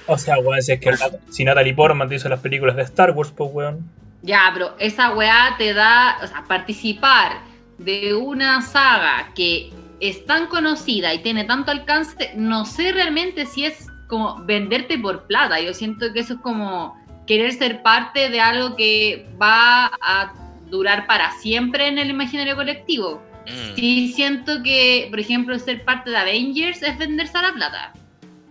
[0.06, 0.92] O sea, weón, si es que
[1.30, 3.90] si Natalie Portman te hizo las películas de Star Wars, pues weón.
[4.22, 7.40] Ya, pero esa weá te da, o sea, participar
[7.78, 13.64] de una saga que es tan conocida y tiene tanto alcance, no sé realmente si
[13.64, 15.60] es como venderte por plata.
[15.60, 16.94] Yo siento que eso es como
[17.26, 20.34] querer ser parte de algo que va a
[20.68, 23.22] durar para siempre en el imaginario colectivo.
[23.46, 23.76] Mm.
[23.76, 27.92] Sí siento que, por ejemplo, ser parte de Avengers es venderse a la plata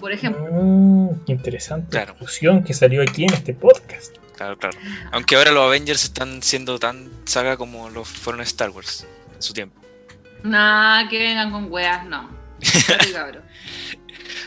[0.02, 0.46] por ejemplo.
[0.52, 2.14] Mm, qué interesante claro.
[2.14, 4.18] discusión que salió aquí en este podcast.
[4.36, 4.78] Claro, claro.
[5.12, 9.54] Aunque ahora los Avengers están siendo tan saga como los fueron Star Wars en su
[9.54, 9.80] tiempo.
[10.44, 12.30] Nah, que vengan con weas, no.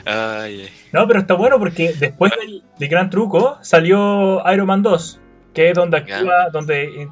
[0.07, 2.33] Ay, no, pero está bueno porque después
[2.79, 5.21] del, gran truco salió Iron Man 2,
[5.55, 7.09] que es donde actúa, donde eh,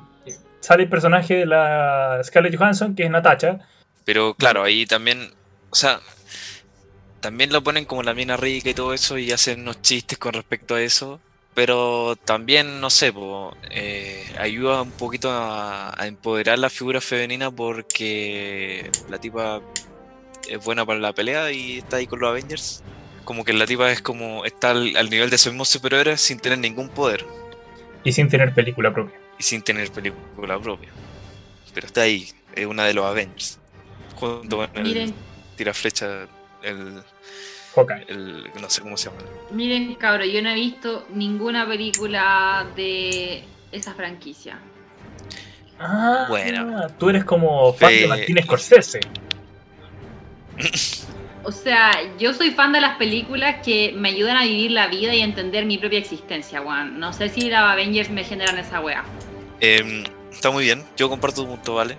[0.61, 3.61] sale el personaje de la Scarlett Johansson, que es Natacha.
[4.05, 5.31] Pero claro, ahí también,
[5.71, 6.01] o sea,
[7.21, 10.35] también lo ponen como la mina rica y todo eso y hacen unos chistes con
[10.35, 11.21] respecto a eso.
[11.55, 13.13] Pero también, no sé,
[13.71, 19.61] eh, ayuda un poquito a, empoderar la figura femenina porque la tipa
[20.49, 22.83] es buena para la pelea y está ahí con los Avengers.
[23.25, 26.59] Como que la tipa es como está al, nivel de esos mismos superhéroes sin tener
[26.59, 27.25] ningún poder.
[28.03, 29.15] Y sin tener película propia.
[29.39, 30.89] Y sin tener película propia.
[31.75, 33.59] Pero está ahí, es una de los Avengers.
[34.17, 35.15] Junto con el
[35.57, 36.27] tira flecha
[36.63, 37.03] el,
[38.09, 39.23] el, no sé cómo se llama.
[39.51, 44.59] Miren, cabrón, yo no he visto ninguna película de esa franquicia.
[45.79, 46.87] Ah, bueno.
[46.99, 49.01] Tú eres como fan de Martín Scorsese.
[51.45, 55.13] O sea, yo soy fan de las películas que me ayudan a vivir la vida
[55.13, 57.01] y a entender mi propia existencia, weón.
[57.01, 59.03] No sé si las Avengers me generan esa wea.
[59.61, 61.97] Em, está muy bien, yo comparto tu punto, ¿vale?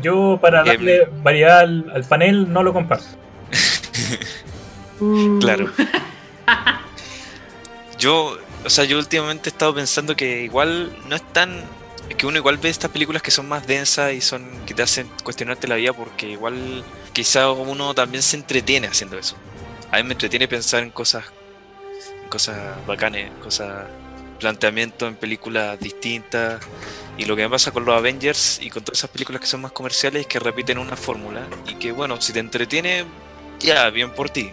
[0.00, 3.06] Yo, para em, darle variedad al panel, no lo comparto.
[5.40, 5.72] claro.
[7.98, 11.64] Yo, o sea, yo últimamente he estado pensando que igual no es tan.
[12.16, 15.10] que uno igual ve estas películas que son más densas y son que te hacen
[15.24, 19.34] cuestionarte la vida porque igual quizá uno también se entretiene haciendo eso.
[19.90, 21.24] A mí me entretiene pensar en cosas,
[22.22, 22.56] en cosas
[22.86, 23.86] bacanes, cosas
[24.38, 26.62] planteamiento en películas distintas.
[27.16, 29.60] Y lo que me pasa con los Avengers y con todas esas películas que son
[29.60, 33.04] más comerciales es que repiten una fórmula y que bueno, si te entretiene,
[33.58, 34.52] ya, bien por ti.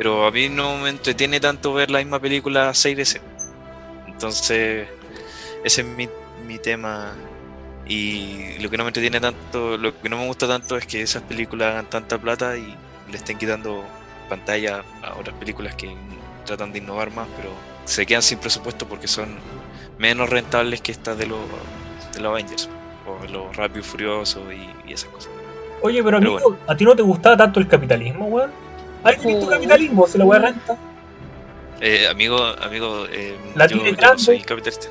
[0.00, 3.20] Pero a mí no me entretiene tanto ver la misma película seis veces.
[4.06, 4.88] Entonces,
[5.62, 6.08] ese es mi,
[6.46, 7.12] mi tema.
[7.86, 11.02] Y lo que no me entretiene tanto, lo que no me gusta tanto es que
[11.02, 12.74] esas películas hagan tanta plata y
[13.10, 13.84] le estén quitando
[14.30, 15.94] pantalla a otras películas que
[16.46, 17.50] tratan de innovar más, pero
[17.84, 19.36] se quedan sin presupuesto porque son
[19.98, 21.40] menos rentables que estas de los,
[22.14, 22.70] de los Avengers,
[23.06, 25.30] o los Rápidos Furiosos y, y esas cosas.
[25.82, 28.69] Oye, pero, amigo, ¿a ti no te gustaba tanto el capitalismo, weón?
[29.04, 30.06] ¿Hay visto capitalismo?
[30.06, 30.76] ¿Se la weá renta?
[31.80, 34.22] Eh, amigo, amigo, eh, ¿La yo, tiene grande?
[34.22, 34.88] soy capitalista.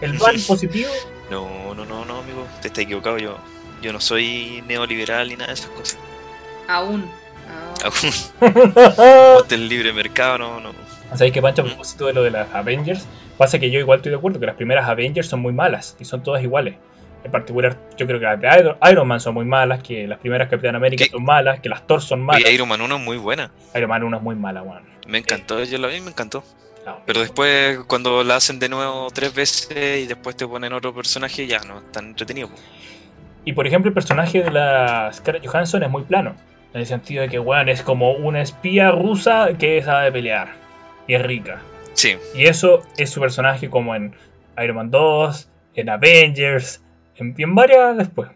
[0.00, 0.90] ¿El ban positivo?
[1.30, 3.18] No, no, no, no, amigo, te estás equivocado.
[3.18, 3.36] Yo,
[3.82, 5.98] yo no soy neoliberal ni nada de esas cosas.
[6.66, 7.08] Aún.
[7.84, 9.44] Aún.
[9.50, 10.72] el libre mercado, no, no.
[11.12, 13.06] ¿Sabéis que Pancho, a propósito de lo de las Avengers?
[13.38, 16.04] Pasa que yo igual estoy de acuerdo que las primeras Avengers son muy malas y
[16.04, 16.74] son todas iguales.
[17.24, 20.48] En particular, yo creo que las de Iron Man son muy malas, que las primeras
[20.48, 22.48] Capitán América son malas, que las Thor son malas.
[22.48, 23.50] Y Iron Man 1 es muy buena.
[23.74, 24.82] Iron Man 1 es muy mala, weón.
[25.06, 26.44] Me encantó, yo la vi me encantó.
[27.06, 31.46] Pero después, cuando la hacen de nuevo tres veces y después te ponen otro personaje,
[31.46, 32.50] ya no es tan entretenido.
[33.44, 36.34] Y por ejemplo, el personaje de la Scarlett Johansson es muy plano.
[36.74, 40.52] En el sentido de que, weón, es como una espía rusa que sabe pelear.
[41.06, 41.60] Y es rica.
[41.94, 42.16] Sí.
[42.34, 44.14] Y eso es su personaje como en
[44.62, 46.82] Iron Man 2, en Avengers,
[47.16, 48.30] en, varias después.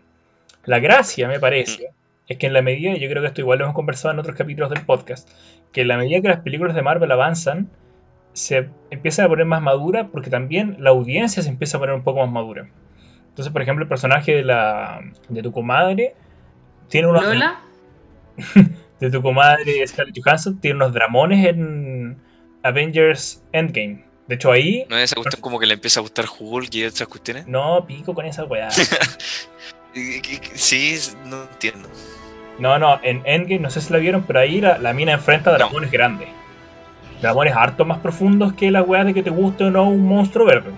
[0.64, 1.90] La gracia, me parece,
[2.26, 4.20] es que en la medida, y yo creo que esto igual lo hemos conversado en
[4.20, 5.28] otros capítulos del podcast,
[5.72, 7.70] que en la medida que las películas de Marvel avanzan,
[8.32, 12.04] se empieza a poner más madura porque también la audiencia se empieza a poner un
[12.04, 12.68] poco más madura.
[13.28, 16.14] Entonces, por ejemplo, el personaje de la de tu comadre
[16.88, 17.60] tiene unos ¿Lola?
[19.00, 22.18] de tu comadre Scarlett Johansson tiene unos dramones en
[22.62, 24.04] Avengers Endgame.
[24.28, 26.84] De hecho ahí ¿No es esa cuestión como que le empieza a gustar Hulk y
[26.84, 27.46] otras cuestiones?
[27.46, 28.68] no pico con esa weá.
[30.54, 31.88] Sí, no entiendo.
[32.58, 35.52] No, no, en Endgame no sé si la vieron, pero ahí la, la mina enfrenta
[35.52, 36.28] dragones grandes.
[37.20, 40.46] Dragones harto más profundos que la weá de que te guste o no un monstruo
[40.46, 40.70] verde.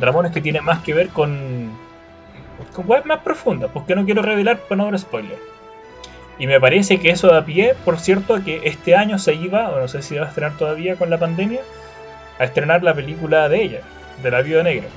[0.00, 1.70] Dragones que tienen más que ver con.
[2.74, 5.38] con weas más profundas, porque no quiero revelar para no dar spoiler.
[6.38, 9.70] Y me parece que eso da pie, por cierto, a que este año se iba,
[9.70, 11.60] o no sé si va a estrenar todavía con la pandemia,
[12.38, 13.80] a estrenar la película de ella,
[14.22, 14.88] de la Viuda Negra.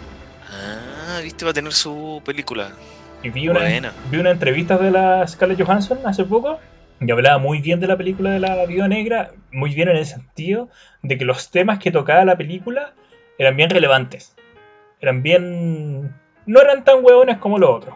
[0.50, 2.72] Ah, viste, va a tener su película.
[3.24, 3.92] Y vi una, Buena.
[4.10, 6.60] vi una entrevista de la Scarlett Johansson hace poco
[7.00, 10.06] y hablaba muy bien de la película de la Viuda Negra, muy bien en el
[10.06, 10.70] sentido
[11.02, 12.94] de que los temas que tocaba la película
[13.38, 14.36] eran bien relevantes.
[15.00, 16.16] Eran bien...
[16.46, 17.96] no eran tan hueones como los otros.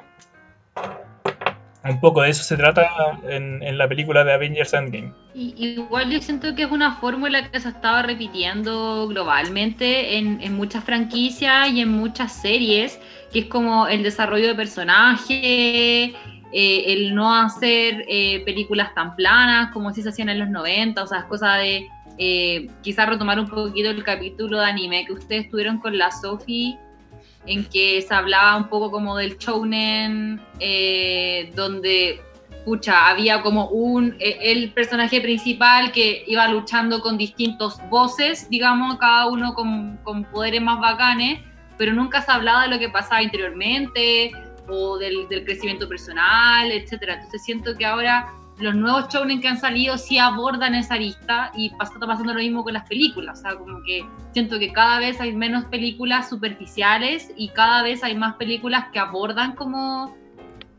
[1.88, 2.90] Un poco de eso se trata
[3.30, 5.14] en, la película de Avengers Endgame.
[5.36, 10.84] Igual yo siento que es una fórmula que se estaba repitiendo globalmente en, en muchas
[10.84, 13.00] franquicias y en muchas series,
[13.32, 16.16] que es como el desarrollo de personaje,
[16.58, 21.04] eh, el no hacer eh, películas tan planas como si se hacían en los 90,
[21.04, 21.86] o sea, es cosa de
[22.18, 26.80] eh, quizás retomar un poquito el capítulo de anime que ustedes tuvieron con la Sophie
[27.48, 32.22] en que se hablaba un poco como del shounen, eh, donde,
[32.66, 38.98] pucha, había como un, eh, el personaje principal que iba luchando con distintos voces, digamos,
[38.98, 41.42] cada uno con, con poderes más bacanes,
[41.78, 44.32] pero nunca se hablaba de lo que pasaba interiormente
[44.68, 47.16] o del, del crecimiento personal, etcétera.
[47.16, 51.72] Entonces siento que ahora los nuevos shounen que han salido sí abordan esa lista y
[51.72, 55.00] pasa, está pasando lo mismo con las películas, o sea, como que siento que cada
[55.00, 60.16] vez hay menos películas superficiales y cada vez hay más películas que abordan como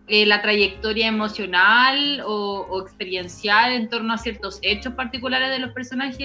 [0.08, 5.72] eh, la trayectoria emocional o, o experiencial en torno a ciertos hechos particulares de los
[5.72, 6.18] personajes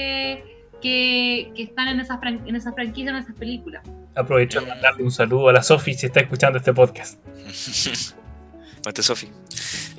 [0.82, 3.84] que, que están en esas fran- en esas franquicias, en esas películas.
[4.16, 7.20] Aprovecho de mandarle un saludo a la Sophie si está escuchando este podcast.
[8.86, 9.30] Mate Sofi.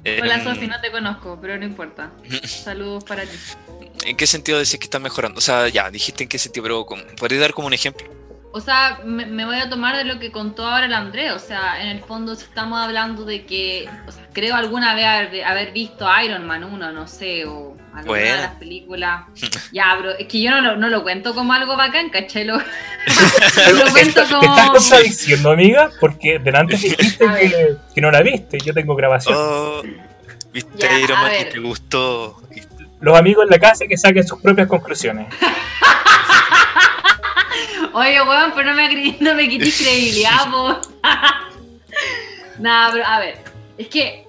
[0.05, 2.11] Hola Em, Sofi, no te conozco, pero no importa.
[2.45, 3.37] Saludos para ti.
[4.05, 5.39] ¿En qué sentido decís que está mejorando?
[5.39, 8.07] O sea, ya, dijiste en qué sentido, pero ¿podrías dar como un ejemplo?
[8.53, 11.33] O sea, me, me voy a tomar de lo que contó ahora el André.
[11.33, 15.45] O sea, en el fondo, estamos hablando de que, o sea, creo alguna vez haber,
[15.45, 18.41] haber visto Iron Man 1, no sé, o alguna de Buena.
[18.43, 19.23] las películas.
[19.73, 22.45] Ya, bro, es que yo no lo, no lo cuento como algo bacán, ¿cachai?
[22.45, 22.59] Lo,
[23.93, 24.73] cuento ¿Te estás como.
[24.73, 25.91] contradiciendo, amiga?
[26.01, 28.59] Porque delante dijiste que, que no la viste.
[28.59, 29.35] Yo tengo grabación.
[29.39, 29.83] Oh,
[30.53, 32.43] ¿Viste Ya, Iron a Man y te gustó?
[33.01, 35.27] Los amigos en la casa que saquen sus propias conclusiones.
[37.95, 40.81] Oye, weón, pero no me, no me quites credibilidad, po.
[42.59, 43.39] Nada, pero a ver,
[43.77, 44.27] es que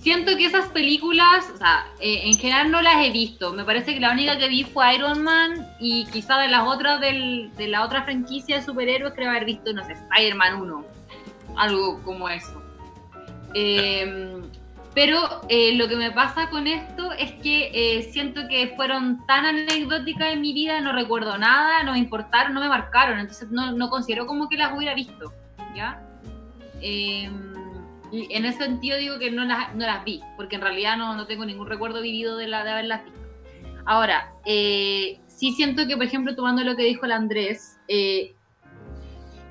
[0.00, 3.52] siento que esas películas, o sea, eh, en general no las he visto.
[3.52, 7.00] Me parece que la única que vi fue Iron Man y quizá de las otras
[7.00, 10.84] del- de la otra franquicia de superhéroes creo haber visto, no sé, Spider-Man 1.
[11.56, 12.62] Algo como eso.
[13.54, 14.40] Eh,
[14.94, 19.44] pero eh, lo que me pasa con esto es que eh, siento que fueron tan
[19.44, 23.70] anecdóticas en mi vida, no recuerdo nada, no me importaron, no me marcaron, entonces no,
[23.72, 25.32] no considero como que las hubiera visto,
[25.76, 26.02] ¿ya?
[28.12, 31.14] Y en ese sentido digo que no las, no las vi, porque en realidad no,
[31.14, 33.20] no tengo ningún recuerdo vivido de, la, de haberlas visto.
[33.86, 38.34] Ahora, eh, sí siento que, por ejemplo, tomando lo que dijo el Andrés, eh,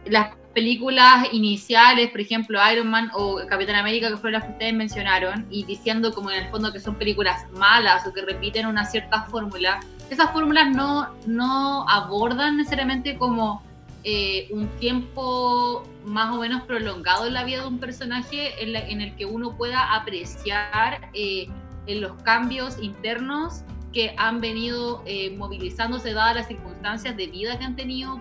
[0.06, 4.74] las películas iniciales, por ejemplo, Iron Man o Capitán América, que fueron las que ustedes
[4.74, 8.86] mencionaron, y diciendo como en el fondo que son películas malas o que repiten una
[8.86, 13.64] cierta fórmula, esas fórmulas no, no abordan necesariamente como
[14.12, 19.16] eh, un tiempo más o menos prolongado en la vida de un personaje en, el
[19.16, 21.48] que uno pueda apreciar eh,
[21.88, 23.62] los cambios internos
[23.94, 28.20] que han venido eh, movilizándose dadas las circunstancias de vida que han tenido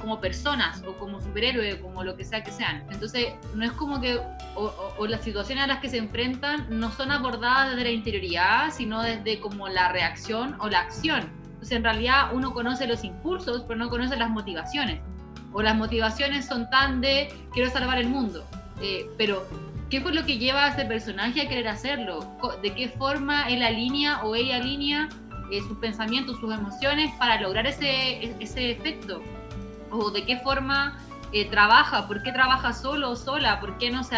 [0.00, 2.84] como personas o como superhéroes, como lo que sea que sean.
[2.90, 6.66] Entonces, no es como que, o, o- o las situaciones a las que se enfrentan
[6.70, 11.28] no son abordadas desde la interioridad, sino desde como la reacción o la acción.
[11.62, 15.00] Entonces, en realidad uno conoce los impulsos, pero no conoce las motivaciones.
[15.52, 18.44] O las motivaciones son tan de quiero salvar el mundo.
[18.80, 19.46] Eh, pero
[19.88, 22.26] ¿Qué fue lo que lleva a ese personaje a querer hacerlo?
[22.62, 25.10] ¿De qué forma él alinea o ella alinea
[25.52, 29.22] eh, sus pensamientos, sus emociones para lograr ese, ese efecto?
[29.90, 30.98] ¿O de qué forma
[31.32, 34.16] eh, trabaja, por qué trabaja solo o sola, por qué no se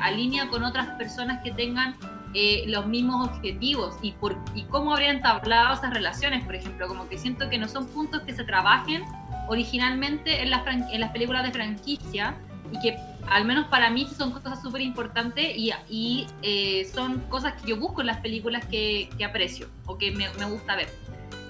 [0.00, 1.94] alinea con otras personas que tengan
[2.34, 7.08] eh, los mismos objetivos y, por, y cómo habrían entablado esas relaciones, por ejemplo, como
[7.08, 9.04] que siento que no son puntos que se trabajen
[9.48, 12.34] originalmente en las, en las películas de franquicia
[12.70, 12.96] y que
[13.28, 17.76] al menos para mí son cosas súper importantes y, y eh, son cosas que yo
[17.76, 20.88] busco en las películas que, que aprecio o que me, me, gusta ver.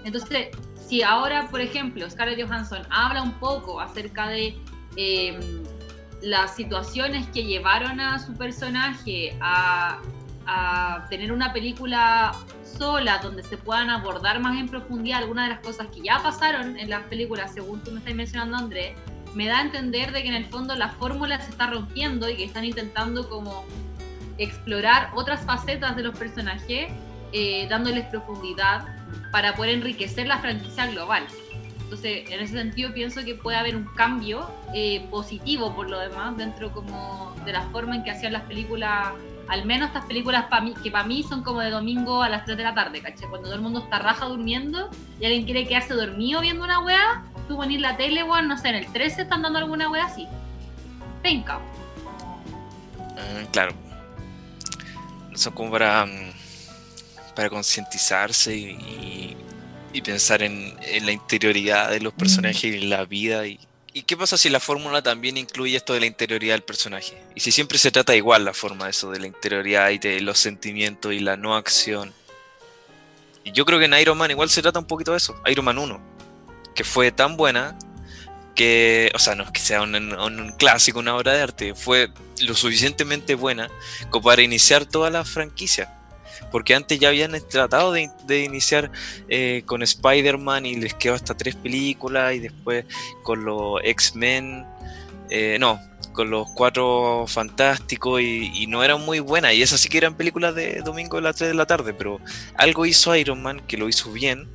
[0.04, 0.48] Entonces,
[0.88, 4.56] si ahora, por ejemplo, Scarlett Johansson habla un poco acerca de
[4.96, 5.38] eh,
[6.22, 10.00] las situaciones que llevaron a su personaje a,
[10.46, 12.32] a tener una película
[12.78, 16.78] sola donde se puedan abordar más en profundidad algunas de las cosas que ya pasaron
[16.78, 18.96] en las películas, según tú me estás mencionando, Andrés,
[19.34, 22.36] me da a entender de que en el fondo la fórmula se está rompiendo y
[22.36, 23.64] que están intentando como
[24.38, 26.92] explorar otras facetas de los personajes,
[27.32, 28.86] eh, dándoles profundidad
[29.30, 31.26] para poder enriquecer la franquicia global.
[31.82, 36.36] Entonces, en ese sentido pienso que puede haber un cambio eh, positivo por lo demás
[36.38, 39.12] dentro como de la forma en que hacían las películas
[39.52, 42.46] al menos estas películas pa mí, que para mí son como de domingo a las
[42.46, 43.26] 3 de la tarde, ¿caché?
[43.28, 44.88] Cuando todo el mundo está raja durmiendo
[45.20, 48.70] y alguien quiere quedarse dormido viendo una wea, tú pones la tele, weón, no sé,
[48.70, 50.26] en el 13 están dando alguna wea así.
[51.22, 51.58] Venga.
[53.10, 53.74] Mm, claro.
[55.34, 56.32] Son como para, mm,
[57.36, 59.36] para concientizarse y, y,
[59.92, 63.60] y, pensar en, en, la interioridad de los personajes y en la vida y
[63.94, 67.22] ¿Y qué pasa si la fórmula también incluye esto de la interioridad del personaje?
[67.34, 70.20] Y si siempre se trata igual la forma de eso, de la interioridad y de
[70.22, 72.12] los sentimientos y la no acción.
[73.44, 75.38] Y yo creo que en Iron Man igual se trata un poquito de eso.
[75.46, 76.00] Iron Man 1,
[76.74, 77.78] que fue tan buena
[78.54, 81.74] que, o sea, no es que sea un, un, un clásico, una obra de arte,
[81.74, 83.70] fue lo suficientemente buena
[84.08, 86.01] como para iniciar toda la franquicia
[86.50, 88.90] porque antes ya habían tratado de, iniciar
[89.28, 92.84] eh, con Spider-Man y les quedó hasta tres películas y después
[93.22, 94.66] con los X-Men,
[95.30, 95.80] eh, no,
[96.12, 99.54] con los cuatro fantásticos y, no eran muy buenas.
[99.54, 102.20] Y esas sí que eran películas de domingo a las 3 de la tarde, pero
[102.56, 104.48] algo hizo Iron Man que lo hizo bien,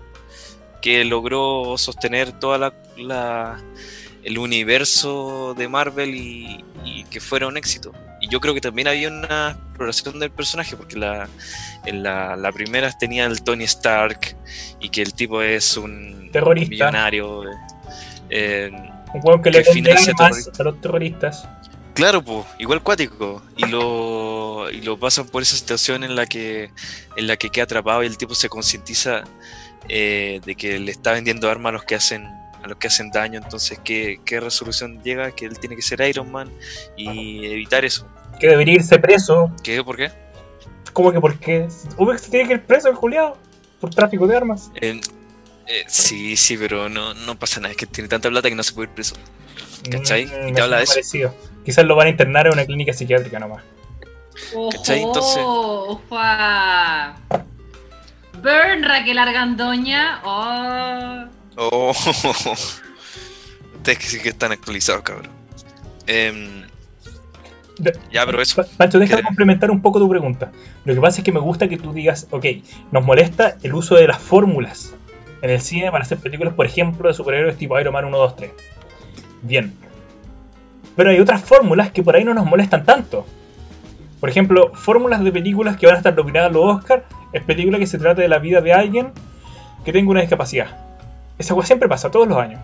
[0.81, 3.63] que logró sostener toda la, la
[4.23, 6.63] el universo de Marvel y
[7.09, 7.93] que fuera un éxito
[8.27, 11.29] y yo creo que también había una exploración del personaje, porque la,
[11.85, 14.35] en la, la primera tenía el Tony Stark
[14.79, 16.69] y que el tipo es un terrorista.
[16.69, 17.43] millonario.
[18.29, 18.69] Eh,
[19.13, 21.47] un juego que, que le financia a los terroristas.
[21.93, 23.41] Claro, pues, igual cuático.
[23.55, 26.69] Y lo, y lo pasan por esa situación en la que
[27.15, 29.23] en la que queda atrapado y el tipo se concientiza
[29.89, 32.25] eh, de que le está vendiendo armas a los que hacen
[32.61, 33.39] a los que hacen daño.
[33.41, 35.31] Entonces, ¿qué, ¿qué, resolución llega?
[35.31, 36.51] Que él tiene que ser Iron Man
[36.97, 38.07] y evitar eso.
[38.39, 39.51] Que debería irse preso.
[39.63, 39.83] ¿Qué?
[39.83, 40.11] ¿Por qué?
[40.93, 41.67] ¿Cómo que por qué?
[41.67, 43.37] Que se tiene que ir preso el Juliado
[43.79, 44.71] por tráfico de armas.
[44.75, 44.99] Eh,
[45.67, 47.71] eh, sí, sí, pero no, no pasa nada.
[47.71, 49.15] Es que tiene tanta plata que no se puede ir preso.
[49.91, 50.25] ¿Cachai?
[50.25, 50.93] Mm, y te habla de eso.
[50.93, 51.35] Parecido.
[51.65, 53.63] Quizás lo van a internar en una clínica psiquiátrica nomás.
[54.71, 55.01] ¿Cachai?
[55.01, 55.43] Entonces.
[55.45, 57.15] Opa.
[58.33, 60.21] Burn Raquel Argandoña.
[60.23, 61.25] Oh.
[61.57, 61.91] Oh,
[63.75, 65.29] ustedes que sí que están actualizados, cabrón.
[66.05, 66.66] Eh,
[68.11, 68.63] ya, pero eso.
[68.77, 70.51] Pancho, déjame complementar un poco tu pregunta.
[70.85, 72.45] Lo que pasa es que me gusta que tú digas, ok,
[72.91, 74.95] nos molesta el uso de las fórmulas
[75.41, 78.35] en el cine para hacer películas, por ejemplo, de superhéroes tipo Iron Man 1, 2,
[78.35, 78.51] 3.
[79.43, 79.73] Bien.
[80.95, 83.25] Pero hay otras fórmulas que por ahí no nos molestan tanto.
[84.19, 87.77] Por ejemplo, fórmulas de películas que van a estar nominadas a los Oscar es película
[87.77, 89.11] que se trata de la vida de alguien
[89.85, 90.67] que tenga una discapacidad.
[91.37, 92.59] Esa cosa siempre pasa, todos los años.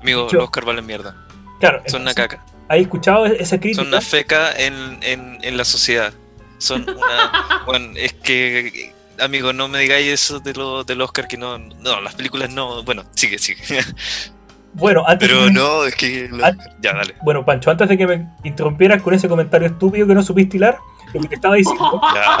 [0.00, 1.16] Amigo, Yo, los Oscar valen mierda.
[1.58, 1.82] Claro.
[1.86, 2.44] Son una caca.
[2.72, 3.82] ¿Has escuchado esa crítica?
[3.82, 6.14] Son una feca en, en, en la sociedad.
[6.56, 7.62] Son una.
[7.66, 8.94] bueno, es que.
[9.20, 11.58] Amigo, no me digáis eso de lo, del Oscar, que no.
[11.58, 12.82] No, las películas no.
[12.82, 13.62] Bueno, sigue, sigue.
[14.74, 16.28] Bueno, antes Pero no, es que.
[16.30, 16.38] Lo...
[16.80, 17.14] Ya, dale.
[17.22, 20.78] Bueno, Pancho, antes de que me interrumpieras con ese comentario estúpido que no supiste hilar,
[21.12, 22.00] lo que te estaba diciendo.
[22.14, 22.38] Ya.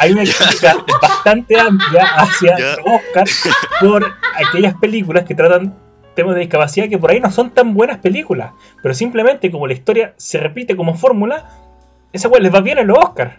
[0.00, 2.76] hay una crítica bastante amplia hacia Ya.
[2.84, 3.28] Oscar
[3.80, 4.12] por
[4.44, 5.72] aquellas películas que tratan
[6.14, 8.52] temas de discapacidad que por ahí no son tan buenas películas,
[8.82, 11.48] pero simplemente como la historia se repite como fórmula,
[12.12, 13.38] esa weá les va bien en los Oscar.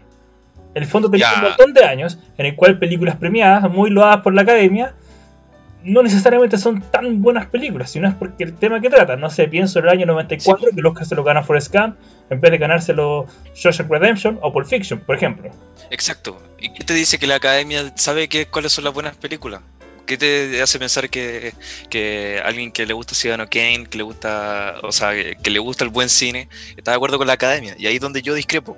[0.74, 1.34] En el fondo Ya.
[1.36, 4.93] un montón de años en el cual películas premiadas, muy loadas por la academia,
[5.84, 9.19] no necesariamente son tan buenas películas, sino es porque el tema que tratan.
[9.19, 11.95] No sé, pienso en el año 94 que el Oscar se lo gana Forrest Gump
[12.30, 15.49] en vez de ganárselo Shawshank Redemption o Pulp Fiction, por ejemplo.
[15.89, 16.38] Exacto.
[16.59, 19.61] ¿Y qué te dice que la academia sabe que, cuáles son las buenas películas?
[20.12, 21.53] ¿Qué te hace pensar que,
[22.43, 25.89] alguien que le gusta Ciudadano Kane, que le gusta, o sea, que le gusta el
[25.89, 27.76] buen cine, está de acuerdo con la academia?
[27.80, 28.78] Y ahí es donde yo discrepo.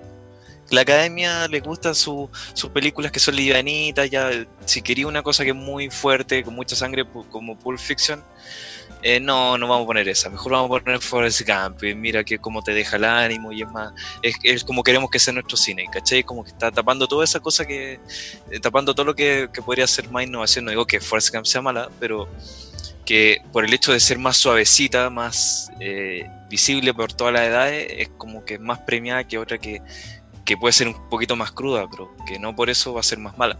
[0.69, 4.29] La academia le gustan sus su películas que son livianitas, ya
[4.65, 8.23] si quería una cosa que es muy fuerte, con mucha sangre, pu- como Pulp Fiction,
[9.01, 12.39] eh, no, no vamos a poner esa, mejor vamos a poner Forrest Gump, mira que
[12.39, 15.88] cómo te deja el ánimo y es más, es, como queremos que sea nuestro cine,
[15.91, 16.23] ¿cachai?
[16.23, 17.99] Como que está tapando toda esa cosa que,
[18.49, 21.61] eh, tapando todo lo que, podría ser más innovación, no digo que Forrest Gump sea
[21.61, 22.29] mala, pero
[23.05, 27.88] que por el hecho de ser más suavecita, más eh, visible por todas las edades,
[27.97, 29.81] es como que más premiada que otra que,
[30.45, 33.19] que puede ser un poquito más cruda, pero que no por eso va a ser
[33.19, 33.59] más mala.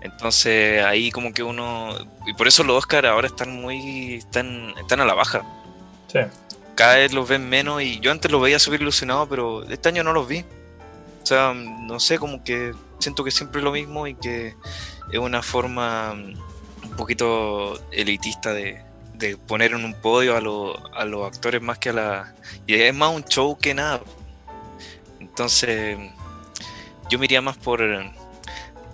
[0.00, 1.94] Entonces ahí como que uno...
[2.26, 4.14] Y por eso los Oscar ahora están muy...
[4.14, 5.42] Están, están a la baja.
[6.12, 6.20] Sí.
[6.74, 10.04] Cada vez los ven menos y yo antes los veía súper ilusionado, pero este año
[10.04, 10.44] no los vi.
[11.22, 14.54] O sea, no sé, como que siento que siempre es lo mismo y que
[15.12, 18.82] es una forma un poquito elitista de,
[19.14, 20.38] de poner en un podio a,
[21.00, 22.34] a los actores más que a la...
[22.66, 24.00] Y es más un show que nada.
[25.18, 25.98] Entonces,
[27.10, 27.82] yo me iría más por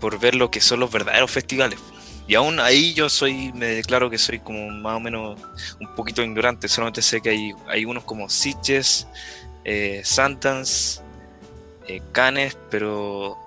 [0.05, 1.79] por ver lo que son los verdaderos festivales.
[2.29, 5.41] Y aún ahí yo soy, me declaro que soy como más o menos
[5.81, 6.69] un poquito ignorante.
[6.69, 9.09] Solamente sé que hay, hay unos como Sitges,
[9.65, 11.03] eh, Santans,
[11.89, 13.39] eh, Canes, pero,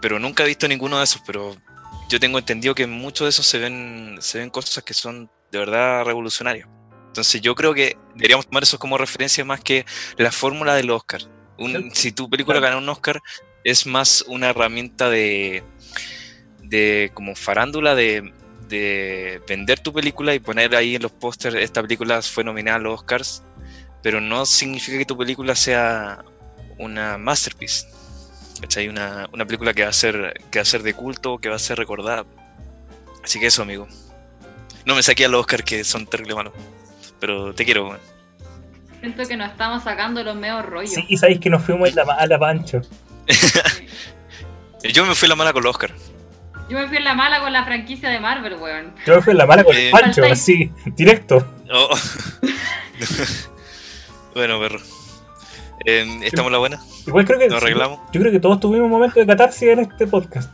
[0.00, 1.20] pero nunca he visto ninguno de esos.
[1.26, 1.56] Pero
[2.08, 5.28] yo tengo entendido que en muchos de esos se ven, se ven cosas que son
[5.50, 6.68] de verdad revolucionarias.
[7.08, 9.84] Entonces yo creo que deberíamos tomar eso como referencia más que
[10.16, 11.22] la fórmula del Oscar.
[11.92, 13.20] si tu película gana un Oscar,
[13.64, 15.62] es más una herramienta de,
[16.72, 18.32] de como farándula de,
[19.46, 22.94] vender tu película y poner ahí en los pósters, esta película fue nominada a los
[22.94, 23.42] Oscars,
[24.02, 26.24] pero no significa que tu película sea
[26.78, 27.86] una masterpiece.
[28.62, 28.88] ¿Cachai?
[28.88, 31.56] Una, una película que va, a ser, que va a ser de culto, que va
[31.56, 32.24] a ser recordada.
[33.22, 33.86] Así que eso, amigo.
[34.86, 36.54] No me saqué a los Oscars que son terrible malos.
[37.20, 37.98] Pero te quiero,
[39.00, 40.94] Siento que nos estamos sacando los medios rollos.
[40.94, 42.80] Sí, sabéis que nos fuimos a la pancho.
[44.94, 45.92] Yo me fui la mala con los Oscar.
[46.72, 48.94] Yo me fui en la mala con la franquicia de Marvel, weón.
[49.04, 51.46] Yo me fui en la mala con el eh, Pancho, así, directo.
[51.70, 51.90] Oh.
[54.34, 54.80] bueno, perro.
[55.84, 56.80] Eh, ¿Estamos la buena?
[57.06, 57.48] Igual creo que.
[57.48, 58.00] ¿Nos arreglamos?
[58.14, 60.50] Yo creo que todos tuvimos un momento de catarsis en este podcast.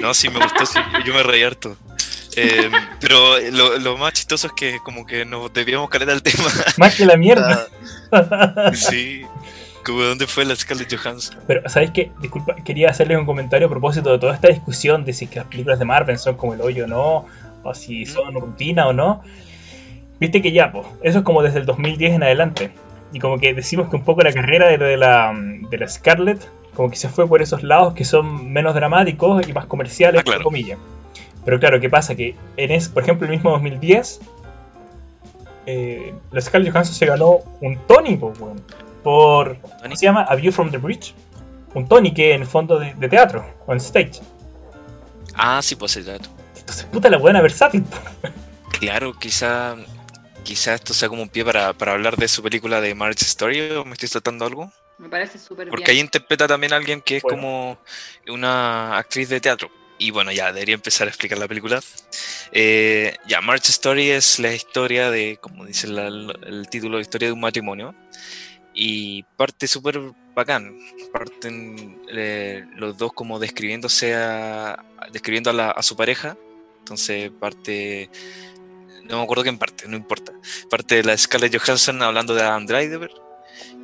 [0.00, 1.76] No, sí, me gustó, sí, yo me reí harto.
[2.36, 6.48] Eh, pero lo, lo, más chistoso es que como que nos debíamos caer al tema.
[6.76, 7.66] Más que la mierda.
[8.72, 9.22] sí.
[9.84, 11.38] Como dónde fue la Scarlett Johansson.
[11.46, 12.12] Pero, ¿sabéis qué?
[12.20, 15.78] Disculpa, quería hacerles un comentario a propósito de toda esta discusión de si las películas
[15.78, 17.26] de Marvel son como el hoyo o no,
[17.64, 19.22] o si son rutina o no.
[20.20, 22.70] Viste que ya, pues, eso es como desde el 2010 en adelante.
[23.12, 26.48] Y como que decimos que un poco la carrera de, de, la, de la Scarlett,
[26.74, 30.30] como que se fue por esos lados que son menos dramáticos y más comerciales, ah,
[30.30, 30.78] entre comillas.
[31.44, 32.14] Pero claro, ¿qué pasa?
[32.14, 34.20] Que en es, por ejemplo, el mismo 2010,
[35.66, 38.60] eh, la Scarlett Johansson se ganó un Tony, pues, bueno
[39.02, 39.58] por.
[39.60, 40.22] ¿Cómo se llama?
[40.22, 41.14] A View from the Bridge.
[41.74, 44.20] Un Tony que en el fondo de, teatro, o en stage.
[45.34, 46.30] Ah, sí, pues el teatro.
[46.58, 47.84] Entonces, puta la buena versátil.
[48.78, 49.76] Claro, quizá.
[50.42, 53.84] Quizá esto sea como un pie para, hablar de su película de Marriage Story, o
[53.84, 54.72] me estoy tratando algo.
[54.98, 57.78] Me parece súper Porque ahí interpreta también a alguien que es como
[58.26, 59.70] una actriz de teatro.
[59.98, 61.80] Y bueno, ya debería empezar a explicar la película.
[62.50, 67.32] Eh, ya, Marriage Story es la historia de, como dice el título, la historia de
[67.34, 67.94] un matrimonio
[68.74, 70.00] y parte súper
[70.34, 70.78] bacán.
[71.12, 76.36] Parten eh, los dos como describiéndose a, describiendo a, la, a, su pareja.
[76.78, 78.10] Entonces parte,
[79.04, 80.32] no me acuerdo qué en parte, no importa.
[80.70, 83.10] Parte de la Scarlett Johansson hablando de Adam Driver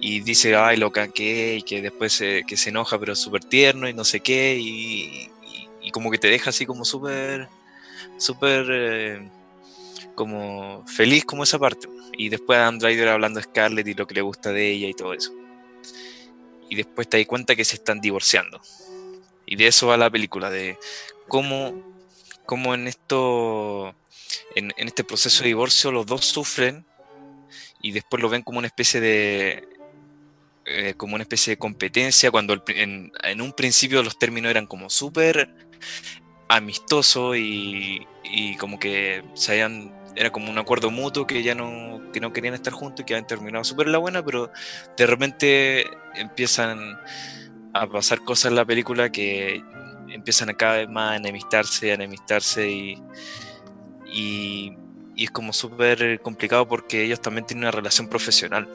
[0.01, 3.95] y dice, ay, lo que y que después que se enoja, pero súper tierno y
[3.95, 5.30] no sé qué, y,
[5.82, 7.49] y, como que te deja así como súper,
[8.18, 9.30] súper, eh,
[10.18, 11.88] como feliz como esa parte.
[12.14, 14.94] Y después Adam Driver hablando de Scarlett y lo que le gusta de ella y
[14.94, 15.32] todo eso.
[16.68, 18.60] Y después te das cuenta que se están divorciando.
[19.46, 20.76] Y de eso va la película, de
[21.28, 21.72] cómo,
[22.46, 23.94] cómo en esto,
[24.56, 26.84] en, este proceso de divorcio los dos sufren
[27.80, 29.68] y después lo ven como una especie de
[30.66, 35.48] eh, como una especie de competencia cuando en, un principio los términos eran como súper
[36.48, 42.02] amistosos y, y, como que se hayan era como un acuerdo mutuo que ya no,
[42.12, 44.50] que no querían estar juntos y que habían terminado súper la buena, pero
[44.96, 46.98] de repente empiezan
[47.72, 49.62] a pasar cosas en la película que
[50.08, 53.02] empiezan a cada vez más a enemistarse, a enemistarse y,
[54.12, 54.76] y,
[55.16, 58.68] es como súper complicado porque ellos también tienen una relación profesional.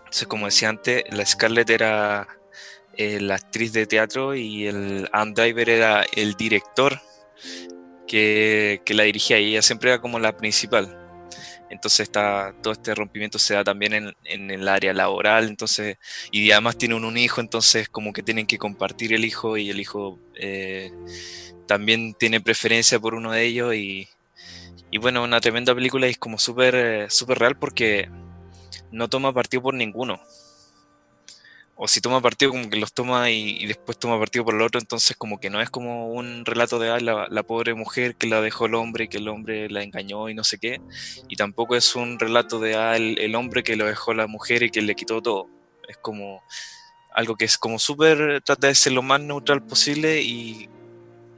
[0.00, 2.28] Entonces, como decía antes, la Scarlett era
[2.98, 7.00] eh, la actriz de teatro y el Ann Diver era el director
[8.10, 10.96] que, la dirigía y ella siempre era como la principal.
[11.70, 15.98] Entonces está, todo este rompimiento se da también en, el área laboral, entonces,
[16.32, 19.78] y además tienen un hijo, entonces como que tienen que compartir el hijo y el
[19.78, 20.90] hijo eh,
[21.66, 24.08] también tiene preferencia por uno de ellos y,
[24.90, 28.08] Y bueno, una tremenda película y es como súper eh, súper real porque
[28.92, 30.20] no toma partido por ninguno.
[31.82, 34.78] O si toma partido, como que los toma y, después toma partido por el otro,
[34.78, 38.42] entonces como que no es como un relato de ah, la, pobre mujer que la
[38.42, 40.82] dejó el hombre y que el hombre la engañó y no sé qué.
[41.26, 44.70] Y tampoco es un relato de ah, el, hombre que lo dejó la mujer y
[44.70, 45.48] que le quitó todo.
[45.88, 46.42] Es como
[47.14, 50.68] algo que es como súper, trata de ser lo más neutral posible y,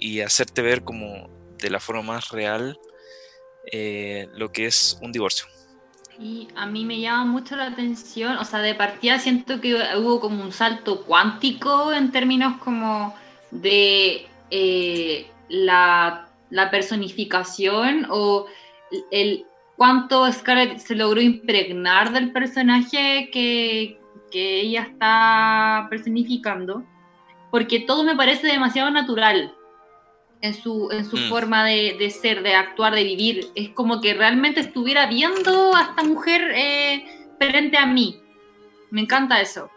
[0.01, 2.81] y hacerte ver como de la forma más real
[3.71, 5.47] eh, lo que es un divorcio.
[6.23, 10.21] Y a mí me llama mucho la atención, o sea, de partida siento que hubo
[10.21, 13.13] como un salto cuántico en términos como
[13.51, 16.29] de eh, la,
[16.71, 18.47] personificación o
[19.11, 19.47] el
[19.77, 23.99] cuánto Scarlett se logró impregnar del personaje que,
[24.31, 26.85] que ella está personificando,
[27.51, 29.53] porque todo me parece demasiado natural
[30.43, 31.29] en su, en su mm.
[31.29, 33.47] forma de, ser, de actuar, de vivir.
[33.55, 37.05] Es como que realmente estuviera viendo a esta mujer eh,
[37.39, 38.21] frente a mí.
[38.91, 39.71] Me encanta eso.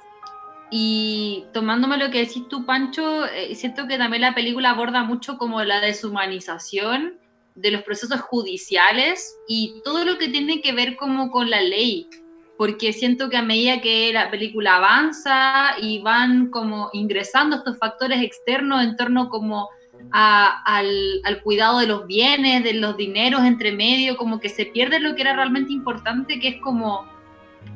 [0.71, 5.37] Y tomándome lo que decís tú, Pancho, eh, siento que también la película aborda mucho
[5.37, 7.19] como la deshumanización
[7.53, 12.09] de los procesos judiciales y todo lo que tiene que ver como con la ley.
[12.57, 18.23] Porque siento que a medida que la película avanza y van como ingresando estos factores
[18.23, 19.69] externos en torno como
[20.11, 25.15] al, cuidado de los bienes, de los dineros entre medio, como que se pierde lo
[25.15, 27.05] que era realmente importante, que es como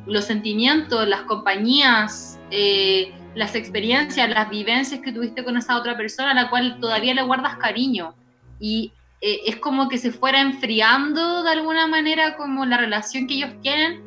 [0.05, 6.31] los sentimientos, las compañías, eh, las experiencias, las vivencias que tuviste con esa otra persona
[6.31, 8.15] a la cual todavía le guardas cariño.
[8.59, 13.35] Y eh, es como que se fuera enfriando de alguna manera como la relación que
[13.35, 14.01] ellos tienen,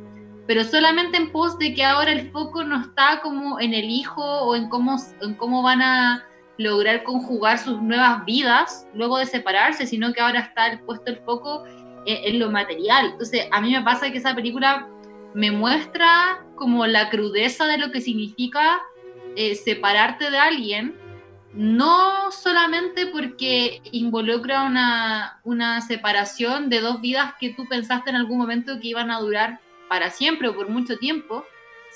[0.47, 4.23] pero solamente en pos de que ahora el foco no está como en el hijo
[4.23, 6.25] o en cómo, en cómo van a
[6.59, 11.65] lograr conjugar sus nuevas vidas luego de separarse, sino que ahora está puesto el foco
[12.07, 13.11] en, lo material.
[13.13, 14.89] Entonces, a mí me pasa que esa película
[15.35, 18.81] me muestra como la crudeza de lo que significa
[19.37, 20.95] eh, separarte de alguien,
[21.55, 28.39] no solamente porque involucra una, una separación de dos vidas que tú pensaste en algún
[28.39, 31.45] momento que iban a durar para siempre o por mucho tiempo,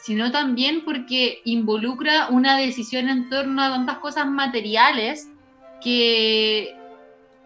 [0.06, 5.28] sino también porque involucra una decisión en torno a tantas cosas materiales
[5.82, 6.76] que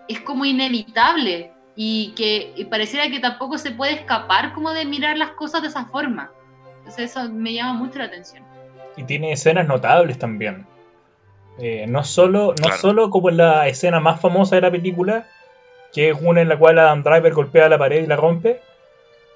[0.09, 5.31] es como inevitable y que pareciera que tampoco se puede escapar como de mirar las
[5.31, 6.31] cosas de esa forma.
[6.81, 8.45] Entonces eso me llama mucho la atención.
[8.95, 10.67] Y tiene escenas notables también.
[11.59, 15.27] Eh, no solo, no solo como la escena más famosa de la película,
[15.95, 18.61] que es una en la cual Adam Driver golpea la pared y la rompe,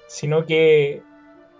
[0.05, 1.01] sino que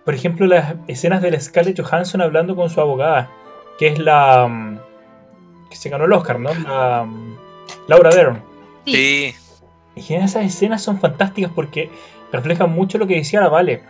[0.06, 3.28] por ejemplo, las escenas de la Scarlett Johansson hablando con su abogada,
[3.76, 4.46] que es la.
[4.46, 4.78] Mm,
[5.68, 6.54] que se ganó el Oscar, ¿no?
[6.54, 7.36] La, mm,
[7.88, 8.40] Laura Dern.
[8.84, 9.34] Sí.
[9.96, 11.90] Y esas escenas son fantásticas porque
[12.30, 13.82] reflejan mucho lo que decía la Vale,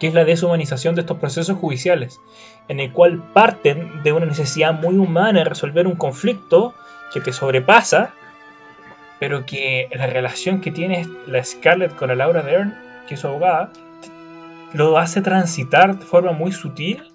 [0.00, 2.22] que es la deshumanización de estos procesos judiciales,
[2.68, 6.72] en el cual parten de una necesidad muy humana de resolver un conflicto
[7.12, 8.14] que te sobrepasa,
[9.20, 12.74] pero que la relación que tiene la Scarlett con la Laura Dern,
[13.06, 13.72] que es su abogada,
[14.72, 17.12] lo hace transitar de forma muy sutil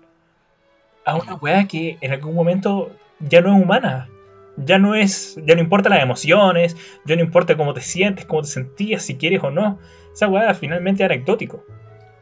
[1.05, 4.09] a una weá que en algún momento ya no es humana.
[4.55, 8.43] Ya no es, ya no importa las emociones, ya no importa cómo te sientes, cómo
[8.43, 9.79] te sentías, si quieres o no.
[10.13, 11.65] Esa weá finalmente es anecdótico.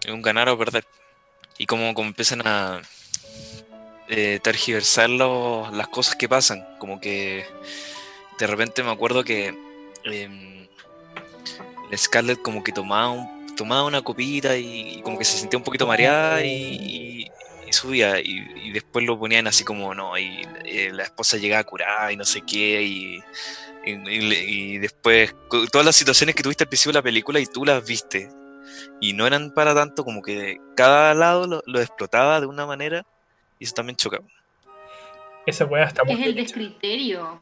[0.06, 0.86] Es un ganar o perder.
[1.58, 2.82] Y como, empiezan a
[4.08, 6.66] eh, tergiversar las cosas que pasan.
[6.80, 7.46] Como que
[8.40, 9.54] de repente me acuerdo que
[10.06, 10.68] eh,
[11.96, 15.86] Scarlett como que tomaba un tomaba una copita y, como que se sentía un poquito
[15.86, 17.30] mareada y,
[17.70, 18.20] subía.
[18.20, 22.26] Y, después lo ponían así como, no, y eh, la esposa llegaba curada y no
[22.26, 22.82] sé qué.
[22.82, 23.24] Y,
[23.86, 25.36] y, después,
[25.72, 28.30] todas las situaciones que tuviste al principio de la película y tú las viste.
[29.00, 33.06] Y no eran para tanto, como que cada lado lo, explotaba de una manera
[33.60, 34.26] y eso también chocaba.
[35.46, 36.16] Esa weá está muy.
[36.16, 37.40] Es el descriterio.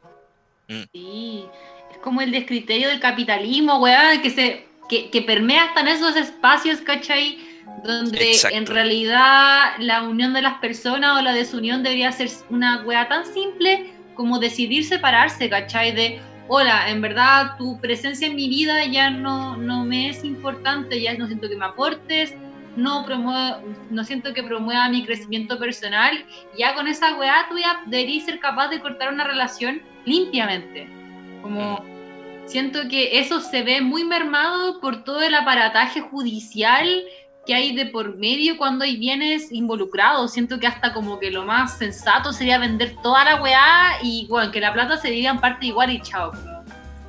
[0.68, 0.82] Mm.
[0.92, 1.46] Sí.
[1.92, 6.80] Es como el descriterio del capitalismo, weá, que se que, permea hasta en esos espacios,
[6.80, 7.38] ¿cachai?
[7.84, 13.08] Donde en realidad la unión de las personas o la desunión debería ser una wea
[13.08, 15.92] tan simple como decidir separarse, ¿cachai?
[15.92, 21.00] De, hola, en verdad tu presencia en mi vida ya no, no me es importante,
[21.00, 22.34] ya no siento que me aportes,
[22.76, 23.06] no,
[23.90, 26.24] no siento que promueva mi crecimiento personal,
[26.58, 30.88] ya con esa weá tú ya deberías ser capaz de cortar una relación limpiamente.
[31.42, 31.99] Como mm.
[32.50, 37.04] Siento que eso se ve muy mermado por todo el aparataje judicial
[37.46, 40.32] que hay de por medio cuando hay bienes involucrados.
[40.32, 44.50] Siento que hasta como que lo más sensato sería vender toda la weá y bueno,
[44.50, 46.32] que la plata se diga en parte igual y chao.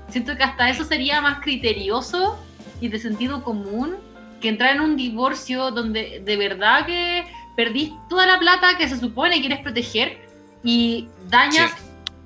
[0.10, 2.38] Siento que hasta eso sería más criterioso
[2.80, 3.96] y de sentido común
[4.42, 7.26] que entrar en un divorcio donde de verdad que
[7.56, 10.20] perdís toda la plata que se supone quieres proteger
[10.64, 11.72] y dañas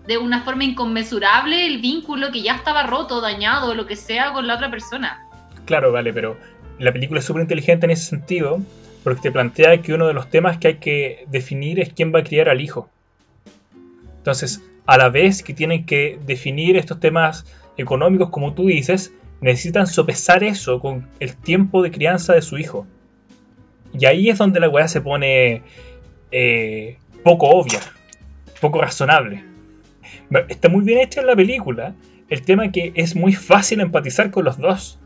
[0.08, 4.47] de una forma inconmensurable el vínculo que ya estaba roto, dañado, lo que sea con
[4.47, 5.28] la otra persona.
[5.66, 6.38] Claro, vale, pero
[6.80, 8.62] la película es súper inteligente en ese sentido
[9.03, 12.20] porque te plantea que uno de los temas que hay que definir es quién va
[12.20, 12.89] a criar al hijo.
[14.18, 17.45] Entonces, a la vez que tienen que definir estos temas
[17.78, 22.88] económicos, como tú dices, necesitan sopesar eso con el tiempo de crianza de su hijo.
[23.93, 25.62] Y ahí es donde la weá se pone
[26.32, 27.80] eh, poco obvia,
[28.60, 29.55] poco razonable.
[30.49, 31.93] Está muy bien hecha en la película
[32.30, 34.99] el tema que es muy fácil empatizar con los dos.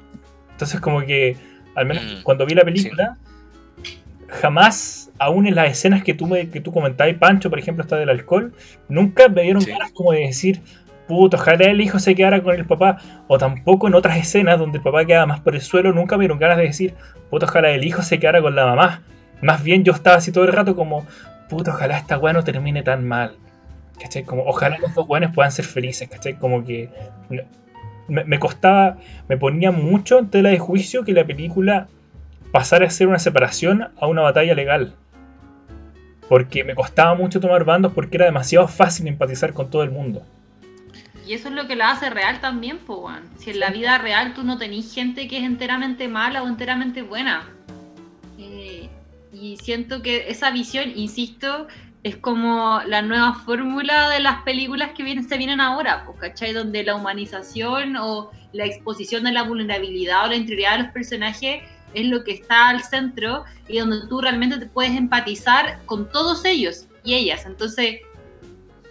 [0.52, 1.36] Entonces como que,
[1.76, 3.18] al menos mm, cuando vi la película,
[4.28, 7.98] jamás, aún en las escenas que tú, me, que tú comentabas, Pancho, por ejemplo, está
[7.98, 8.54] del alcohol,
[8.88, 10.62] nunca me dieron ganas como de decir,
[11.08, 12.98] puto, ojalá el hijo se quedara con el papá.
[13.28, 16.24] O tampoco en otras escenas donde el papá queda más por el suelo, nunca me
[16.24, 16.94] dieron ganas de decir,
[17.30, 19.02] puto, ojalá el hijo se quedara con la mamá.
[19.42, 21.06] Más bien yo estaba así todo el rato como,
[21.50, 23.36] puto, ojalá esta weá no termine tan mal.
[24.00, 24.24] ¿Cachai?
[24.24, 26.36] Como, ojalá los dos buenos puedan ser felices, ¿cachai?
[26.36, 26.90] Como que
[28.08, 28.98] me, me, costaba,
[29.28, 31.88] me ponía mucho en tela de juicio que la película
[32.52, 34.96] pasara a ser una separación a una batalla legal.
[36.28, 40.24] Porque me costaba mucho tomar bandos porque era demasiado fácil empatizar con todo el mundo.
[41.30, 44.34] Y eso es lo que la hace real también, pues, Si en la vida real
[44.34, 47.48] tú no tenés gente que es enteramente mala o enteramente buena.
[48.40, 48.90] Eh,
[49.32, 51.68] y siento que esa visión, insisto,
[52.04, 56.54] es como la nueva fórmula de las películas que vienen, se vienen ahora, pues, ¿cachai?
[56.54, 61.62] Donde la humanización o la exposición de la vulnerabilidad o la interioridad de los personajes
[61.94, 66.46] es lo que está al centro y donde tú realmente te puedes empatizar con todos
[66.46, 67.46] ellos y ellas.
[67.46, 67.98] Entonces,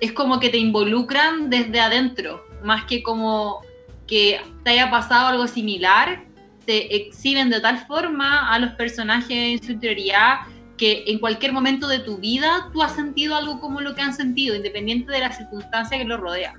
[0.01, 3.63] es como que te involucran desde adentro, más que como
[4.07, 6.25] que te haya pasado algo similar,
[6.67, 10.41] te exhiben de tal forma a los personajes en su interioridad
[10.79, 14.15] que en cualquier momento de tu vida tú has sentido algo como lo que han
[14.15, 16.55] sentido, independiente de la circunstancia que lo rodea.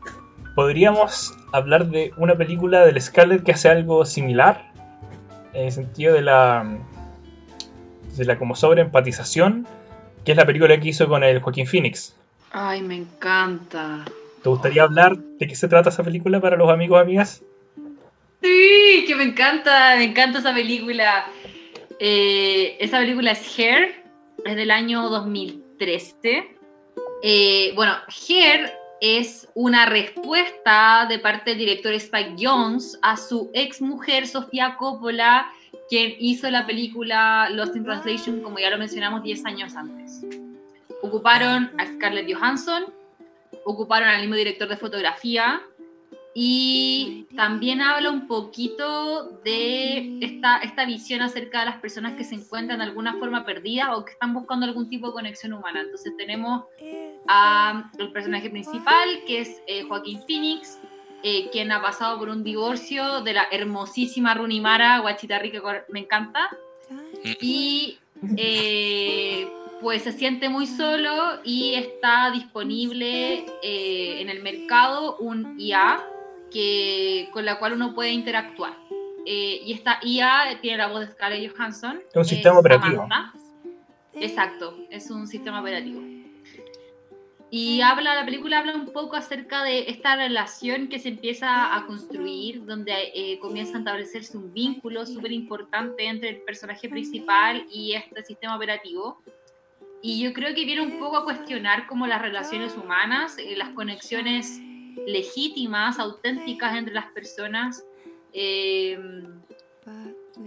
[0.53, 4.71] ¿Podríamos hablar de una película del Scarlett que hace algo similar?
[5.53, 6.77] En el sentido de la.
[8.15, 9.65] de la como sobreempatización,
[10.25, 12.15] que es la película que hizo con el Joaquín Phoenix.
[12.51, 14.05] Ay, me encanta.
[14.43, 17.41] ¿Te gustaría hablar de qué se trata esa película para los amigos amigas?
[18.41, 21.25] Sí, que me encanta, me encanta esa película.
[21.99, 23.98] Eh, esa película es Hair,
[24.45, 26.55] es del año 2013.
[27.23, 28.71] Eh, bueno, Hair
[29.01, 35.51] es una respuesta de parte del director Spike Jones a su ex mujer Sofía Coppola,
[35.89, 40.25] quien hizo la película Lost in Translation, como ya lo mencionamos 10 años antes.
[41.01, 42.85] Ocuparon a Scarlett Johansson,
[43.65, 45.61] ocuparon al mismo director de fotografía
[46.33, 52.35] y también habla un poquito de esta, esta visión acerca de las personas que se
[52.35, 55.81] encuentran de alguna forma perdidas o que están buscando algún tipo de conexión humana.
[55.81, 56.65] Entonces tenemos
[57.27, 60.79] al personaje principal, que es eh, Joaquín Phoenix,
[61.23, 66.49] eh, quien ha pasado por un divorcio de la hermosísima Runimara, guachita rica, me encanta.
[67.41, 67.97] Y
[68.37, 69.51] eh,
[69.81, 76.01] pues se siente muy solo y está disponible eh, en el mercado un IA
[76.49, 78.77] que, con la cual uno puede interactuar.
[79.25, 82.01] Eh, y esta IA tiene la voz de Scarlett Johansson.
[82.09, 83.07] Es un sistema operativo.
[84.13, 86.01] Exacto, es un sistema operativo.
[87.51, 91.85] Y habla, la película habla un poco acerca de esta relación que se empieza a
[91.87, 97.93] construir, donde eh, comienza a establecerse un vínculo súper importante entre el personaje principal y
[97.93, 99.23] este sistema operativo.
[100.03, 103.69] Y yo creo que viene un poco a cuestionar como las relaciones humanas, eh, las
[103.69, 104.61] conexiones
[105.07, 107.83] legítimas, auténticas entre las personas.
[108.33, 108.99] Eh,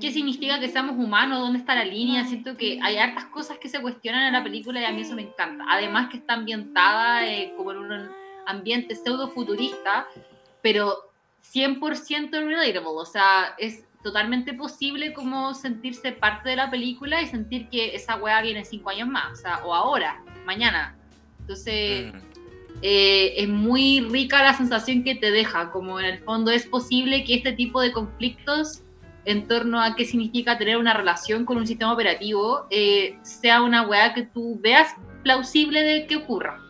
[0.00, 1.40] ¿Qué significa que seamos humanos?
[1.40, 2.24] ¿Dónde está la línea?
[2.24, 5.14] Siento que hay hartas cosas que se cuestionan en la película y a mí eso
[5.14, 5.64] me encanta.
[5.68, 8.10] Además que está ambientada eh, como en un
[8.46, 10.06] ambiente pseudo futurista,
[10.62, 11.10] pero
[11.52, 12.82] 100% relatable.
[12.86, 18.16] O sea, es totalmente posible como sentirse parte de la película y sentir que esa
[18.16, 20.96] weá viene cinco años más, o sea, o ahora, mañana.
[21.40, 22.31] Entonces, mm.
[22.82, 27.24] Eh, es muy rica la sensación que te deja, como en el fondo es posible
[27.24, 28.82] que este tipo de conflictos
[29.24, 33.86] en torno a qué significa tener una relación con un sistema operativo eh, sea una
[33.86, 34.88] weá que tú veas
[35.22, 36.60] plausible de que ocurra.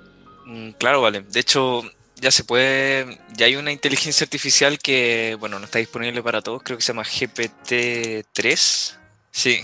[0.45, 1.23] Mm, claro, vale.
[1.23, 1.83] De hecho,
[2.17, 6.63] ya se puede, ya hay una inteligencia artificial que, bueno, no está disponible para todos,
[6.63, 8.97] creo que se llama GPT-3.
[9.31, 9.61] Sí,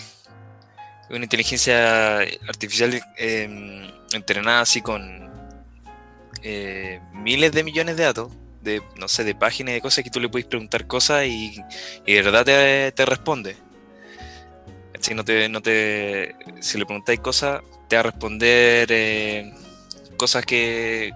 [1.11, 5.28] una inteligencia artificial em, entrenada así con
[6.43, 8.33] eh, miles de millones de datos,
[8.63, 11.57] de, no sé, de páginas de cosas que tú le puedes preguntar cosas y,
[12.07, 13.57] de verdad te, te responde.
[15.01, 19.53] Si, no te, no te, si le preguntáis cosas, te va a responder eh,
[20.17, 21.13] cosas que,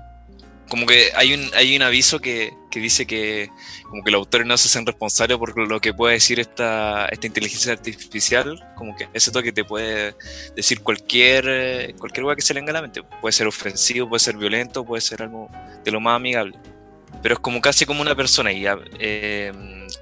[0.68, 3.50] como que hay un, hay un aviso que, que, dice que
[3.88, 7.26] como que los autores no se hacen responsables por lo que puede decir esta, esta
[7.26, 10.14] inteligencia artificial, como que ese toque te puede
[10.56, 13.02] decir cualquier eh, cualquier cosa que se le venga a la mente.
[13.20, 15.48] Puede ser ofensivo, puede ser violento, puede ser algo
[15.84, 16.58] de lo más amigable.
[17.22, 18.64] Pero es como casi como una persona y
[18.98, 19.52] eh,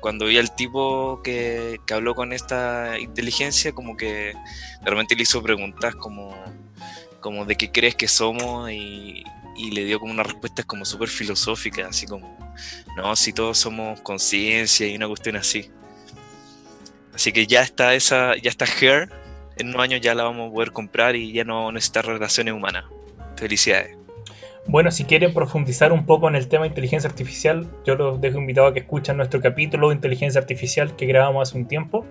[0.00, 4.34] cuando vi al tipo que, que, habló con esta inteligencia, como que
[4.82, 6.34] realmente le hizo preguntas como,
[7.20, 9.24] como de qué crees que somos y,
[9.56, 12.36] y le dio como una respuesta como súper filosófica, así como,
[12.96, 15.70] no, si todos somos conciencia y una cuestión así.
[17.14, 19.10] Así que ya está esa, ya está Her,
[19.56, 22.84] en unos años ya la vamos a poder comprar y ya no necesita relaciones humanas.
[23.36, 23.96] Felicidades.
[24.66, 28.38] Bueno, si quieren profundizar un poco en el tema de inteligencia artificial, yo los dejo
[28.38, 32.06] invitado a que escuchen nuestro capítulo de inteligencia artificial que grabamos hace un tiempo,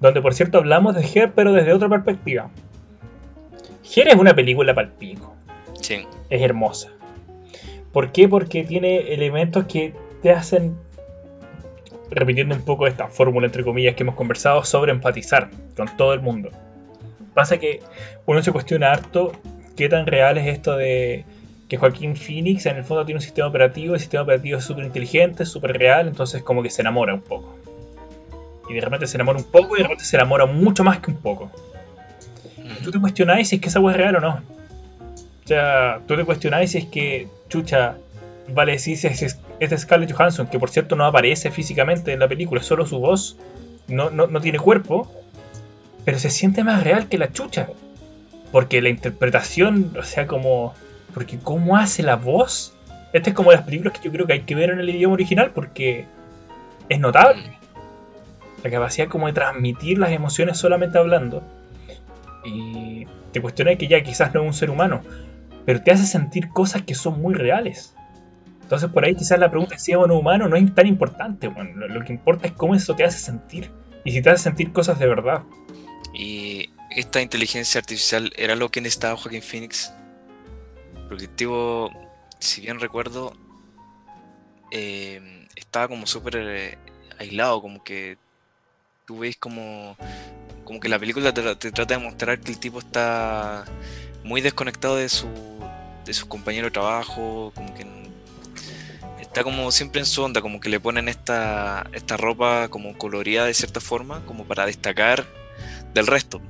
[0.00, 2.50] donde por cierto hablamos de Her, pero desde otra perspectiva.
[3.94, 5.34] Her es una película palpico.
[5.84, 6.06] Sí.
[6.30, 6.88] Es hermosa.
[7.92, 8.26] ¿Por qué?
[8.26, 10.74] Porque tiene elementos que te hacen,
[12.10, 16.20] repitiendo un poco esta fórmula entre comillas que hemos conversado, sobre empatizar con todo el
[16.20, 16.50] mundo.
[17.34, 17.80] Pasa que
[18.24, 19.32] uno se cuestiona harto
[19.76, 21.26] qué tan real es esto de
[21.68, 24.86] que Joaquín Phoenix en el fondo tiene un sistema operativo, el sistema operativo es súper
[24.86, 27.56] inteligente, súper real, entonces como que se enamora un poco.
[28.70, 31.10] Y de repente se enamora un poco y de repente se enamora mucho más que
[31.10, 31.50] un poco.
[32.56, 34.54] Y tú te cuestionáis si es que esa agua es real o no.
[35.44, 37.96] O sea, tú te cuestionáis si es que, chucha,
[38.48, 42.60] vale, si es, es, Scarlett Johansson, que por cierto no aparece físicamente en la película,
[42.60, 43.36] es solo su voz,
[43.88, 45.10] no, no, no tiene cuerpo,
[46.04, 47.68] pero se siente más real que la chucha.
[48.52, 50.74] Porque la interpretación, o sea, como
[51.12, 52.74] porque cómo hace la voz.
[53.12, 54.90] Este es como de las películas que yo creo que hay que ver en el
[54.90, 56.06] idioma original porque
[56.88, 57.58] es notable.
[58.62, 61.42] La capacidad como de transmitir las emociones solamente hablando.
[62.44, 65.02] Y te cuestiona que ya quizás no es un ser humano,
[65.64, 67.94] pero te hace sentir cosas que son muy reales.
[68.62, 71.50] Entonces por ahí quizás la pregunta si es o no humano no es tan importante.
[71.74, 73.70] Lo, que importa es cómo eso te hace sentir.
[74.04, 75.42] Y si te hace sentir cosas de verdad.
[76.14, 79.92] Y esta inteligencia artificial era lo que necesitaba Joaquín Phoenix
[81.08, 81.90] porque tipo,
[82.38, 83.36] si bien recuerdo,
[84.70, 86.78] eh, estaba como súper eh,
[87.18, 88.16] aislado, como que
[89.06, 89.96] tú ves como,
[90.64, 93.64] como que la película te, trata de mostrar que el tipo está
[94.24, 95.28] muy desconectado de su,
[96.04, 97.86] de su compañero de trabajo, como que
[99.34, 103.44] está como siempre en su onda, como que le ponen esta, esta ropa como colorida
[103.46, 105.26] de cierta forma, como para destacar
[105.92, 106.40] del resto.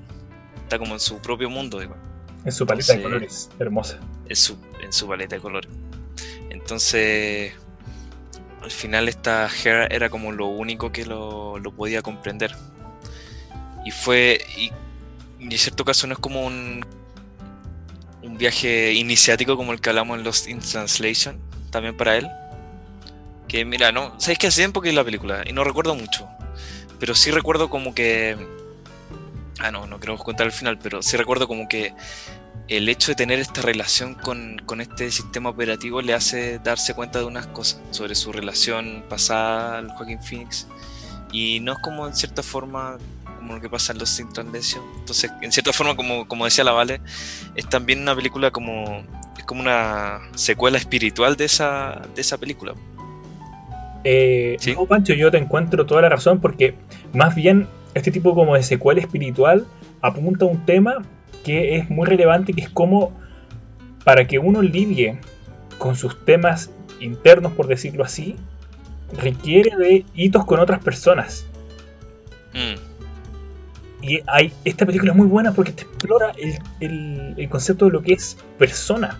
[0.62, 1.98] Está como en su propio mundo, igual.
[2.44, 4.00] En su paleta Entonces, de colores, hermosa.
[4.28, 5.70] En su, en su paleta de colores.
[6.50, 7.54] Entonces,
[8.62, 12.54] al final esta Hera era como lo único que lo, lo podía comprender.
[13.86, 14.72] Y fue, y,
[15.38, 16.84] y, en cierto caso no es como un,
[18.38, 21.38] viaje iniciático como el que hablamos en Lost in Translation,
[21.70, 22.28] también para él.
[23.48, 26.28] Que mira, no, sabéis que hace tiempo que es la película y no recuerdo mucho,
[26.98, 28.36] pero sí recuerdo como que
[29.60, 31.94] Ah, no, no queremos contar el final, pero sí recuerdo como que
[32.68, 37.18] el hecho de tener esta relación con, con, este sistema operativo le hace darse cuenta
[37.18, 40.66] de unas cosas sobre su relación pasada al Joaquín Phoenix.
[41.30, 42.98] Y no es como en cierta forma
[43.44, 44.82] como lo que pasa en los Translation.
[44.98, 47.00] Entonces, en cierta forma, como, como decía la Vale,
[47.54, 49.04] es también una película como.
[49.36, 52.74] es como una secuela espiritual de esa, de esa película.
[54.02, 54.74] Eh, ¿Sí?
[54.74, 56.74] No, Pancho, yo te encuentro toda la razón porque
[57.12, 59.66] más bien este tipo como de secuela espiritual
[60.00, 61.02] apunta a un tema
[61.44, 63.12] que es muy relevante, que es como
[64.04, 65.18] para que uno lidie
[65.78, 66.70] con sus temas
[67.00, 68.36] internos, por decirlo así,
[69.18, 71.46] requiere de hitos con otras personas.
[72.54, 72.93] Mm.
[74.06, 77.92] Y hay, esta película es muy buena porque te explora el, el, el concepto de
[77.92, 79.18] lo que es persona.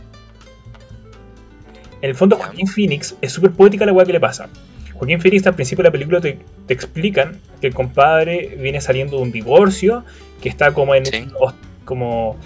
[2.03, 4.51] En el fondo, Joaquín Phoenix es súper poética la weá que le pasa.
[4.93, 9.17] Joaquín Phoenix al principio de la película te, te, explican que el compadre viene saliendo
[9.17, 10.05] de un divorcio,
[10.43, 11.29] que está como en, sí.
[11.87, 12.37] como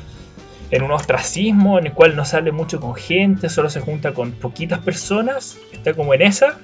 [0.71, 4.31] en un ostracismo en el cual no sale mucho con gente, solo se junta con
[4.31, 6.57] poquitas personas, está como en esa,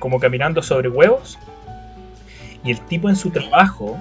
[0.00, 1.38] como caminando sobre huevos.
[2.64, 3.96] Y el tipo en su trabajo,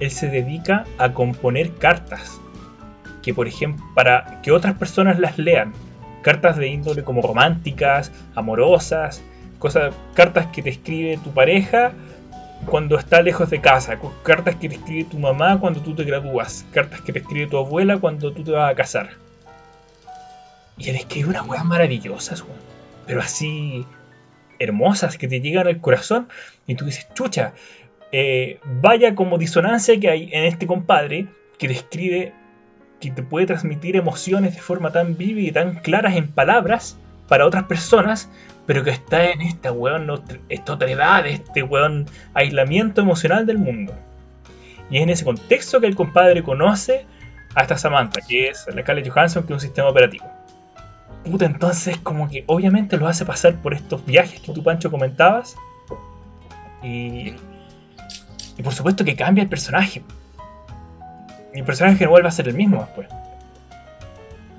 [0.00, 2.40] él se dedica a componer cartas,
[3.22, 5.72] que por ejemplo, para que otras personas las lean,
[6.22, 9.22] cartas de índole como románticas, amorosas,
[9.58, 11.92] cosas, cartas que te escribe tu pareja
[12.66, 16.64] cuando está lejos de casa, cartas que te escribe tu mamá cuando tú te gradúas,
[16.72, 19.10] cartas que te escribe tu abuela cuando tú te vas a casar.
[20.78, 22.44] Y él escribe unas weas maravillosas.
[23.06, 23.86] Pero así,
[24.58, 26.28] hermosas que te llegan al corazón
[26.66, 27.52] y tú dices, chucha,
[28.16, 31.26] eh, vaya como disonancia que hay en este compadre
[31.58, 32.32] que describe,
[33.00, 36.96] que te puede transmitir emociones de forma tan vívida y tan claras en palabras
[37.26, 38.30] para otras personas,
[38.66, 40.08] pero que está en esta weón,
[40.48, 43.92] esta edad, este weón aislamiento emocional del mundo.
[44.90, 47.06] Y es en ese contexto que el compadre conoce
[47.56, 50.30] a esta Samantha, que es la Scarlett Johansson, que es un sistema operativo.
[51.24, 55.56] Puta, entonces como que obviamente lo hace pasar por estos viajes que tú, Pancho, comentabas.
[56.80, 57.34] Y,
[58.56, 60.02] y por supuesto que cambia el personaje.
[61.52, 63.08] Y el personaje no vuelve a ser el mismo después.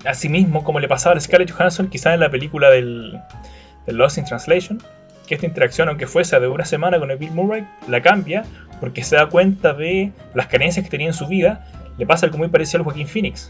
[0.06, 3.20] Asimismo, como le pasaba a Scarlett Johansson, quizás en la película del,
[3.86, 4.82] del Lost in Translation,
[5.28, 8.44] que esta interacción, aunque fuese de una semana con el Bill Murray, la cambia
[8.80, 11.66] porque se da cuenta de las carencias que tenía en su vida.
[11.98, 13.50] Le pasa algo muy parecido al Joaquín Phoenix.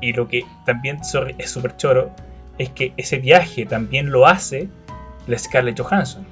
[0.00, 1.00] Y lo que también
[1.38, 2.10] es súper choro
[2.58, 4.68] es que ese viaje también lo hace
[5.26, 6.26] la Scarlett Johansson.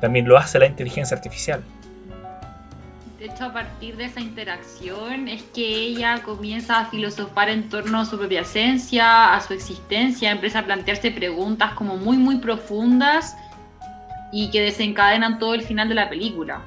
[0.00, 1.62] También lo hace la inteligencia artificial.
[3.18, 7.98] De hecho, a partir de esa interacción es que ella comienza a filosofar en torno
[7.98, 13.36] a su propia esencia, a su existencia, empieza a plantearse preguntas como muy, muy profundas
[14.30, 16.62] y que desencadenan todo el final de la película.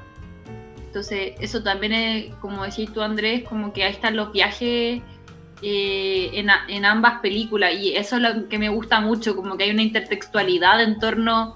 [0.87, 5.01] Entonces, eso también es, como decís tú, Andrés, como que ahí están los viajes
[5.61, 6.31] eh,
[6.67, 9.83] en, ambas películas y eso es lo que me gusta mucho, como que hay una
[9.83, 11.55] intertextualidad en torno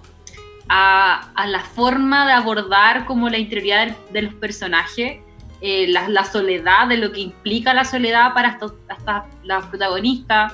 [0.67, 5.19] la forma de abordar como la interioridad de, los personajes,
[5.61, 8.59] eh, la, soledad, de lo que implica la soledad para
[8.89, 10.53] hasta, las protagonistas,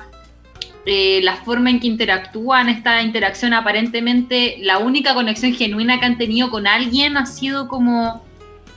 [0.86, 6.18] eh, la forma en que interactúan, esta interacción aparentemente, la única conexión genuina que han
[6.18, 8.24] tenido con alguien ha sido como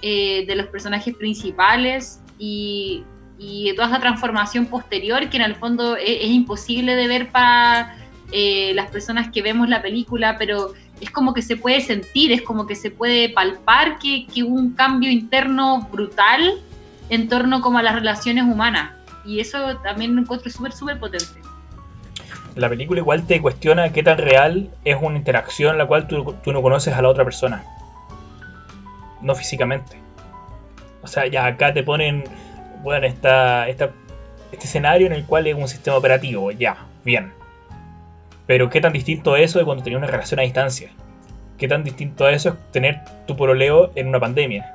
[0.02, 3.04] eh, de los personajes principales y,
[3.76, 7.94] toda esa transformación posterior que en el fondo es, imposible de ver para
[8.30, 12.66] las personas que vemos la película, pero es como que se puede sentir, es como
[12.66, 16.60] que se puede palpar que, hubo un cambio interno brutal
[17.08, 18.92] en torno como a las relaciones humanas.
[19.24, 21.40] Y eso también lo encuentro súper, súper potente.
[22.54, 26.36] La película igual te cuestiona qué tan real es una interacción en la cual tú,
[26.46, 27.64] no conoces a la otra persona.
[29.20, 29.98] No físicamente.
[31.02, 32.24] O sea, ya acá te ponen,
[32.82, 33.90] bueno, esta, esta,
[34.52, 37.32] este escenario en el cual es un sistema operativo, ya, bien
[38.46, 40.90] pero qué tan distinto es eso de cuando tenías una relación a distancia.
[41.58, 44.70] Qué tan distinto es eso es tener tu pololeo en una pandemia.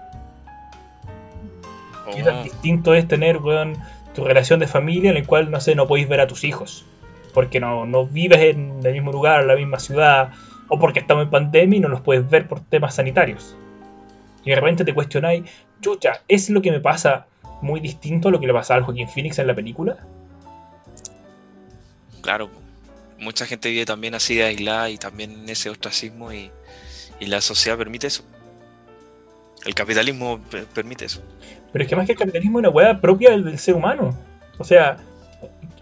[2.15, 2.43] Qué tan oh.
[2.43, 3.75] distinto es tener, weón,
[4.15, 6.85] tu relación de familia en el cual, no sé, no podéis ver a tus hijos.
[7.33, 10.31] Porque no, no vives en el mismo lugar, en la misma ciudad,
[10.67, 13.55] o porque estamos en pandemia y no los puedes ver por temas sanitarios.
[14.43, 15.43] Y de repente te cuestionáis,
[15.81, 17.27] chucha, ¿es lo que me pasa
[17.61, 19.97] muy distinto a lo que le pasaba al Joaquín Phoenix en la película?
[22.21, 22.49] Claro,
[23.19, 26.51] mucha gente vive también así de aislada y también en ese ostracismo y,
[27.21, 28.23] la sociedad permite eso.
[29.65, 30.39] El capitalismo
[30.73, 31.21] permite eso.
[31.73, 34.17] Pero es que más que el capitalismo es una hueá propia del, ser humano.
[34.57, 34.95] O sea,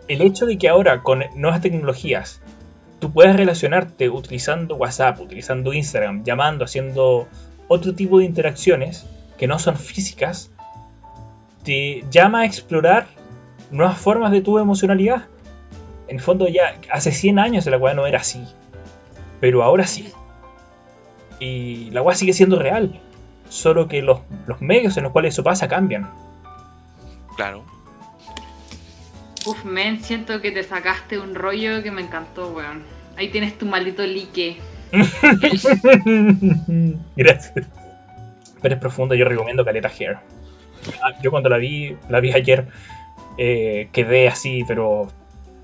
[0.08, 2.42] el hecho de que ahora con nuevas tecnologías
[3.00, 7.28] tú puedas relacionarte utilizando WhatsApp, utilizando Instagram, llamando, haciendo
[7.68, 9.06] otro tipo de interacciones
[9.38, 10.50] que no son físicas,
[11.64, 13.06] te llama a explorar
[13.70, 15.28] nuevas formas de tu emocionalidad
[16.08, 18.44] en el fondo ya hace 100 años la weá no era así.
[19.40, 20.12] Pero ahora sí.
[21.40, 23.00] Y la weá sigue siendo real.
[23.50, 24.20] Solo que los,
[24.60, 26.10] medios en los cuales eso pasa cambian.
[27.36, 27.64] Claro.
[29.46, 32.84] Uf, men, siento que te sacaste un rollo que me encantó, weón.
[33.16, 34.58] Ahí tienes tu maldito like.
[37.16, 37.68] Gracias.
[38.62, 40.18] Pero es profundo, yo recomiendo Caleta Hair.
[41.04, 42.68] Ah, yo cuando la vi, la vi ayer,
[43.38, 45.08] eh, quedé así, pero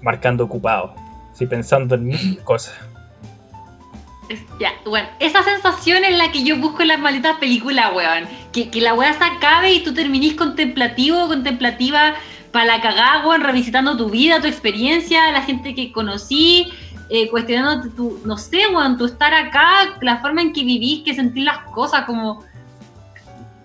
[0.03, 0.93] marcando ocupado,
[1.33, 2.75] sí, pensando en mil cosas.
[4.59, 8.25] Ya, bueno, esa sensación es la que yo busco en las malditas películas, weón.
[8.51, 12.13] Que, la weá se acabe y tú terminís contemplativo, contemplativa
[12.51, 16.71] para la cagada, weón, revisitando tu vida, tu experiencia, la gente que conocí,
[17.09, 21.13] eh, cuestionando tu, no sé, weón, tu estar acá, la forma en que vivís, que
[21.13, 22.43] sentís las cosas, como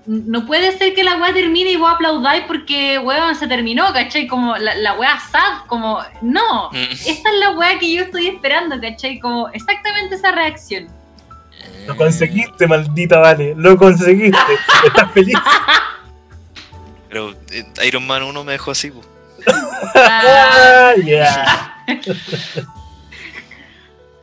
[0.09, 4.27] no puede ser que la weá termine y vos aplaudáis porque weón se terminó, ¿cachai?
[4.27, 6.93] Como la, la weá sad, como no, mm.
[6.93, 9.21] esta es la weá que yo estoy esperando, ¿cachai?
[9.21, 10.89] Como exactamente esa reacción.
[11.87, 14.39] Lo conseguiste, maldita Vale, lo conseguiste,
[14.87, 15.37] estás feliz.
[17.11, 18.91] Pero eh, Iron Man 1 me dejó así,
[19.95, 21.85] ah, yeah.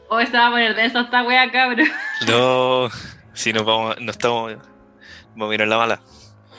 [0.09, 1.87] o estaba a poner de eso esta wea cabrón.
[2.27, 2.89] No,
[3.33, 4.55] si nos vamos, no estamos
[5.35, 6.01] Vamos a mirar la mala.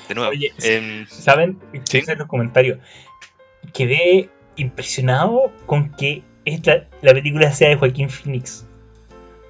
[0.08, 0.32] De nuevo.
[0.62, 1.58] Em, ¿Saben?
[1.84, 2.02] ¿Sí?
[2.06, 2.78] en los comentarios.
[3.72, 8.66] Quedé impresionado con que esta, la película sea de Joaquín Phoenix.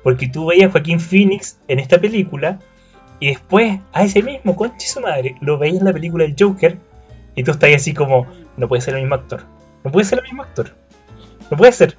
[0.03, 2.61] Porque tú veías a Joaquín Phoenix en esta película
[3.19, 6.79] y después a ese mismo, conche su madre, lo veías en la película del Joker
[7.35, 9.45] y tú estás así como, no puede ser el mismo actor.
[9.85, 10.75] No puede ser el mismo actor.
[11.51, 11.99] No puede ser.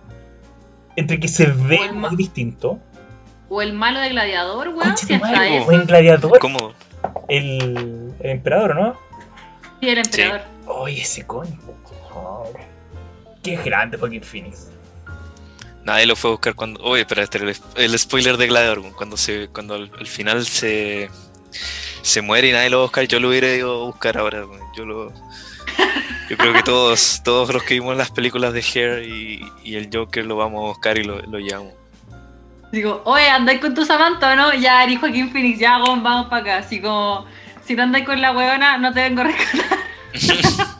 [0.95, 2.79] Entre que se ve muy distinto.
[3.49, 4.97] O el malo de Gladiador, weón.
[4.97, 5.67] Si hasta madre, eso.
[5.67, 6.73] o en Gladiador, ¿Cómo?
[7.27, 8.99] El, el emperador, ¿no?
[9.79, 10.41] Sí, el emperador.
[10.65, 11.57] Oye, ese coño.
[13.43, 14.67] Qué grande Joaquín Phoenix.
[15.83, 16.81] Nadie lo fue a buscar cuando.
[16.81, 18.79] Oye, espera, este era el, el spoiler de Gladiador.
[18.79, 21.09] weón, Cuando se, cuando al, al final se,
[22.01, 24.45] se muere y nadie lo va a buscar, yo lo hubiera ido a buscar ahora.
[24.75, 25.13] Yo lo.
[26.29, 29.89] Yo creo que todos, todos los que vimos las películas de Hair y, y el
[29.93, 31.73] Joker lo vamos a buscar y lo, lo llevamos.
[32.77, 34.53] Digo, oye, andáis con tu Samantha no?
[34.53, 36.57] Ya, eres Joaquín Phoenix, ya, weón, vamos para acá.
[36.57, 37.25] Así como,
[37.65, 39.79] si no andáis con la huevona, no te vengo a rescatar.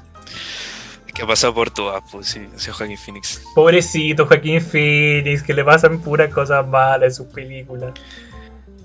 [1.16, 3.42] que ha pasado por todas, pues sí, ese Joaquín Phoenix.
[3.56, 7.94] Pobrecito Joaquín Phoenix, que le pasan puras cosas malas en sus películas.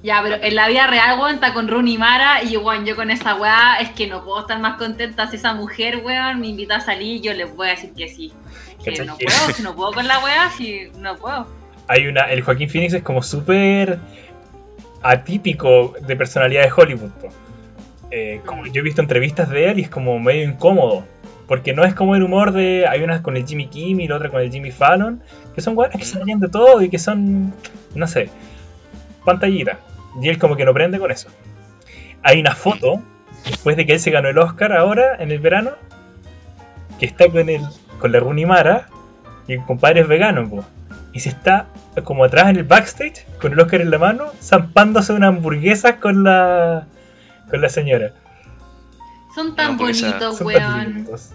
[0.03, 3.11] Ya, pero en la vida real, weón, está con Rooney Mara y weón, yo con
[3.11, 6.77] esa weá es que no puedo estar más contenta si esa mujer, weón, me invita
[6.77, 8.33] a salir, yo les voy a decir que sí.
[8.83, 11.61] Que no puedo, si no puedo con la weá, si no puedo.
[11.89, 12.23] Hay una.
[12.23, 13.99] El Joaquín Phoenix es como súper
[15.03, 17.11] atípico de personalidad de Hollywood.
[18.11, 21.05] Eh, como yo he visto entrevistas de él y es como medio incómodo.
[21.47, 22.87] Porque no es como el humor de.
[22.87, 25.23] Hay unas con el Jimmy Kimmel otra con el Jimmy Fallon.
[25.55, 27.53] Que son buenas que se de todo y que son.
[27.95, 28.31] No sé.
[29.25, 29.79] Pantallita.
[30.21, 31.29] Y él como que no prende con eso.
[32.23, 33.03] Hay una foto.
[33.45, 35.73] Después de que él se ganó el Oscar ahora, en el verano.
[36.99, 37.63] Que está con el.
[37.99, 38.89] con la Rooney Mara.
[39.49, 40.65] Y el compadre es vegano, po.
[41.13, 41.67] Y se está
[42.05, 46.25] como atrás en el backstage, con el Oscar en la mano, zampándose una hamburguesa con
[46.25, 46.87] la.
[47.51, 48.13] con la señora.
[49.35, 50.95] Son tan bonitos, Son tan weón.
[50.95, 51.31] lindos.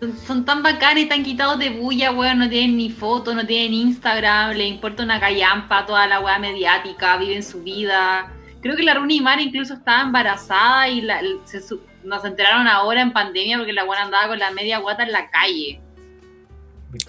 [0.00, 2.38] Son, son tan bacanes, tan quitados de bulla, weón.
[2.38, 7.16] No tienen ni foto, no tienen Instagram, les importa una callampa, toda la weá mediática,
[7.16, 8.30] viven su vida.
[8.60, 11.60] Creo que la Rooney Mara incluso estaba embarazada y la- se
[12.02, 15.30] nos enteraron ahora en pandemia porque la weá andaba con la media guata en la
[15.30, 15.80] calle.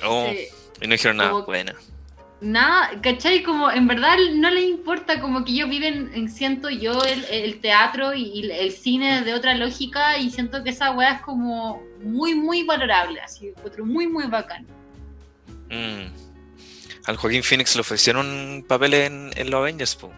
[0.05, 0.47] Oh, Eh,
[0.82, 1.76] y no dijeron nada, como- buena.
[2.41, 3.41] Nada, ¿cachai?
[3.43, 7.59] Como en verdad no les importa, como que ellos viven, en, siento yo, el, el
[7.61, 11.82] teatro y, y el cine de otra lógica y siento que esa weá es como
[12.03, 14.65] muy, muy valorable, así, otro muy, muy bacán.
[15.69, 16.11] Mm.
[17.05, 20.11] Al Joaquín Phoenix le ofrecieron papeles en, en los Avengers, po.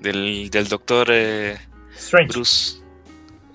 [0.00, 1.58] Del, del doctor eh,
[1.96, 2.32] Strange.
[2.32, 2.76] Bruce.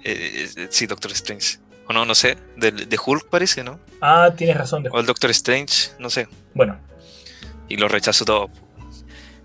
[0.03, 1.57] Eh, eh, sí, Doctor Strange.
[1.87, 2.37] O no, no sé.
[2.57, 3.79] de Hulk parece, ¿no?
[4.01, 4.83] Ah, tienes razón.
[4.83, 6.27] de- O el Doctor Strange, no sé.
[6.53, 6.77] Bueno,
[7.67, 8.49] Y lo rechazó todo.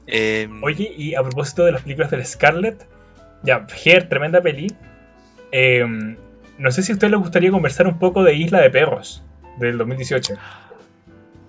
[0.06, 2.86] Eh, oye, y a propósito de las películas del Scarlet,
[3.42, 4.74] ya, Hair, tremenda peli.
[5.52, 5.84] Eh,
[6.58, 9.22] no sé si a usted le gustaría conversar un poco de Isla de Perros,
[9.58, 10.34] del 2018.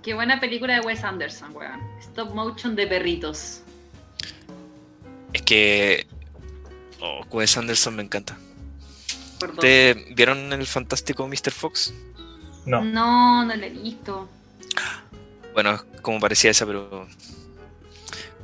[0.03, 1.79] Qué buena película de Wes Anderson, weón.
[1.99, 3.63] Stop motion de perritos.
[5.33, 6.07] Es que.
[7.01, 8.37] Oh, Wes Anderson me encanta.
[9.41, 9.57] Por dos.
[9.57, 11.51] ¿Ustedes vieron el fantástico Mr.
[11.51, 11.93] Fox?
[12.65, 12.83] No.
[12.83, 14.29] No, no lo he visto.
[15.53, 17.07] Bueno, es como parecía esa, pero.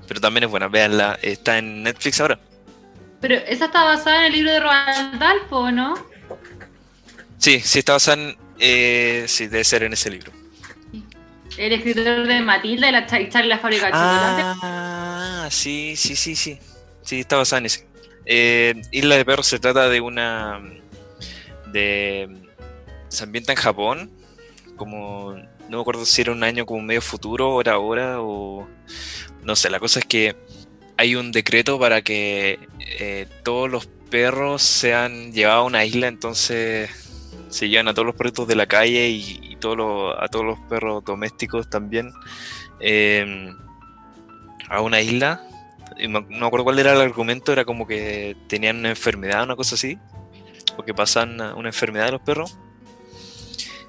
[0.07, 0.67] Pero también es buena.
[0.67, 1.17] Véanla.
[1.21, 2.39] Está en Netflix ahora.
[3.21, 5.93] Pero esa está basada en el libro de Roald Dahl, ¿o ¿no?
[7.37, 8.37] Sí, sí está basada en.
[8.59, 10.31] Eh, sí, debe ser en ese libro.
[11.57, 13.89] El escritor de Matilda y la Char- Charlie la fábrica.
[13.93, 16.59] Ah, sí, sí, sí, sí.
[17.01, 17.87] Sí, está basada en ese.
[18.25, 20.61] Eh, Isla de Perros se trata de una.
[21.71, 22.29] De.
[23.09, 24.11] se ambienta en Japón.
[24.75, 25.33] Como.
[25.69, 28.67] no me acuerdo si era un año como medio futuro, hora ahora, o.
[29.43, 30.35] no sé, la cosa es que
[30.97, 32.59] hay un decreto para que
[32.99, 36.89] eh, todos los perros sean llevados a una isla, entonces
[37.49, 41.69] se llevan a todos los perritos de la calle y, a todos los perros domésticos
[41.69, 42.11] también
[42.79, 43.51] eh,
[44.69, 45.43] a una isla.
[45.97, 49.55] Y no me acuerdo cuál era el argumento, era como que tenían una enfermedad, una
[49.55, 49.97] cosa así,
[50.77, 52.57] o que pasaban una, enfermedad de los perros.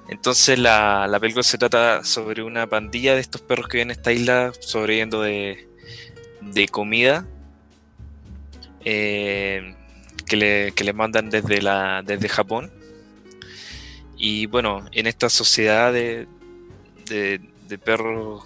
[0.08, 3.96] Entonces la, la película se trata sobre una pandilla de estos perros que viven en
[3.98, 5.68] esta isla sobreviviendo de,
[6.70, 7.26] comida
[8.84, 9.74] eh,
[10.26, 12.72] que, le, que le mandan desde, la, desde Japón.
[14.16, 16.26] Y bueno, en esta sociedad de,
[17.06, 18.44] de, de perros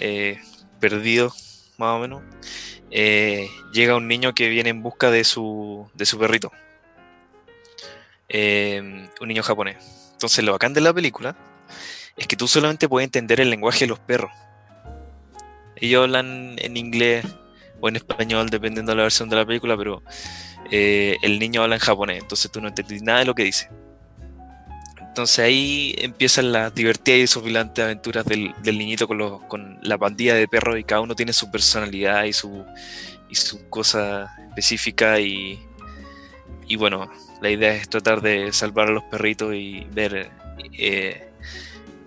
[0.00, 0.40] eh,
[0.80, 2.22] perdidos, más o menos,
[2.90, 6.52] eh, llega un niño que viene en busca de su, de su perrito.
[8.28, 9.76] Eh, un niño japonés.
[10.12, 11.36] Entonces lo bacán de la película
[12.16, 14.32] es que tú solamente puedes entender el lenguaje de los perros.
[15.76, 17.26] Ellos hablan en inglés
[17.80, 20.02] o en español, dependiendo de la versión de la película, pero
[20.70, 23.68] eh, el niño habla en japonés, entonces tú no entendís nada de lo que dice.
[24.98, 30.34] Entonces ahí empiezan las divertidas y desopilantes aventuras del, niñito con, los, con la pandilla
[30.34, 32.64] de perros y cada uno tiene su personalidad y su,
[33.28, 35.58] y su cosa específica y
[36.78, 40.30] bueno, la idea es tratar de salvar a los perritos y ver,
[40.78, 41.30] eh,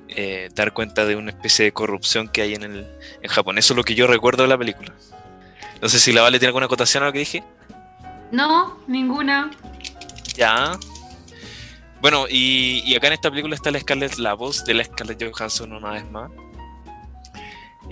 [0.08, 2.88] eh, dar cuenta de una especie de corrupción que hay en, el,
[3.22, 3.58] en Japón.
[3.58, 4.94] Eso es lo que yo recuerdo de la película.
[5.82, 7.44] No sé si la Vale tiene alguna acotación a lo que dije.
[8.32, 9.52] No, ninguna.
[10.36, 10.78] Ya.
[12.02, 15.24] Bueno, y, y acá en esta película está la Scarlett, la voz de la Scarlett
[15.24, 16.32] Johansson una vez más.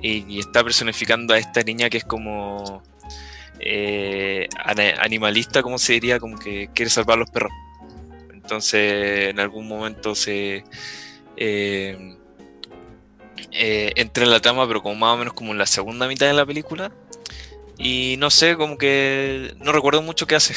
[0.02, 2.84] Y, y está personificando a esta niña que es como
[3.60, 4.37] eh,
[4.68, 7.52] animalista, como se diría, como que quiere salvar a los perros.
[8.34, 10.64] Entonces, en algún momento se
[11.36, 12.18] eh,
[13.52, 16.28] eh, entra en la trama, pero como más o menos como en la segunda mitad
[16.28, 16.92] de la película.
[17.78, 20.54] Y no sé, como que no recuerdo mucho qué hace.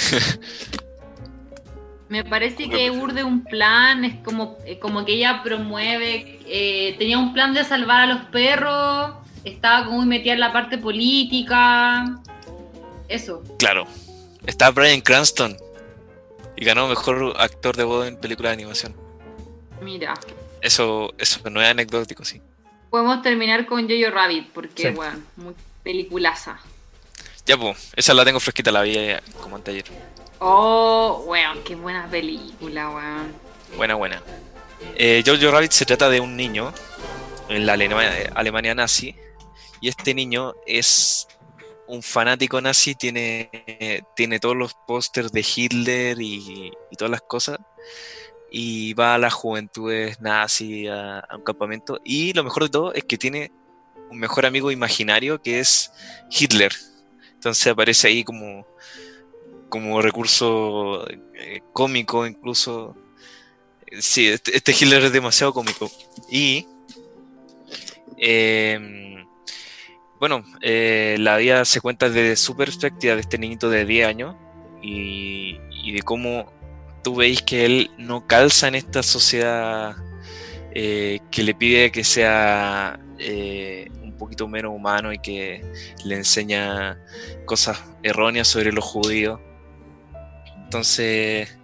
[2.08, 7.18] Me parece que urde un plan, es como, eh, como que ella promueve, eh, tenía
[7.18, 9.14] un plan de salvar a los perros,
[9.44, 12.20] estaba como muy metida en la parte política,
[13.10, 13.42] eso.
[13.58, 13.86] claro,
[14.46, 15.56] está Brian Cranston
[16.56, 18.94] y ganó mejor actor de voz en película de animación.
[19.82, 20.14] Mira,
[20.60, 22.40] Eso, eso no es anecdótico, sí.
[22.90, 24.90] podemos terminar con Jojo Rabbit, porque, Sí.
[24.90, 26.58] bueno, muy peliculaza.
[27.46, 29.84] Ya, pues, esa la tengo fresquita, la vi eh, como anteayer.
[30.38, 33.32] Oh, weón, qué buena película, weón.
[33.76, 34.22] Buena, buena.
[34.96, 36.72] Eh, Jojo Rabbit se trata de un niño
[37.48, 39.14] en la Alemania, Alemania nazi
[39.80, 41.26] y este niño es
[41.90, 43.50] un fanático nazi, tiene,
[44.14, 47.58] tiene todos los pósters de Hitler y, y todas las cosas
[48.50, 53.04] y va a las juventudes nazi a, un campamento y lo mejor de todo es
[53.04, 53.52] que tiene
[54.10, 55.92] un mejor amigo imaginario que es
[56.30, 56.72] Hitler.
[57.34, 58.66] Entonces aparece ahí como,
[59.68, 62.96] como recurso eh, cómico incluso.
[64.00, 65.90] Sí, este, este Hitler es demasiado cómico.
[66.28, 66.66] Y.
[68.18, 69.19] eh,
[70.20, 74.36] bueno, eh, la vida se cuenta desde su perspectiva de este niñito de 10 años
[74.82, 75.58] y,
[75.92, 76.52] de cómo
[77.02, 79.96] tú veis que él no calza en esta sociedad
[80.72, 85.64] eh, que le pide que sea eh, un poquito menos humano y que
[86.04, 87.00] le enseña
[87.46, 89.40] cosas erróneas sobre los judíos.
[90.64, 91.58] Entonces,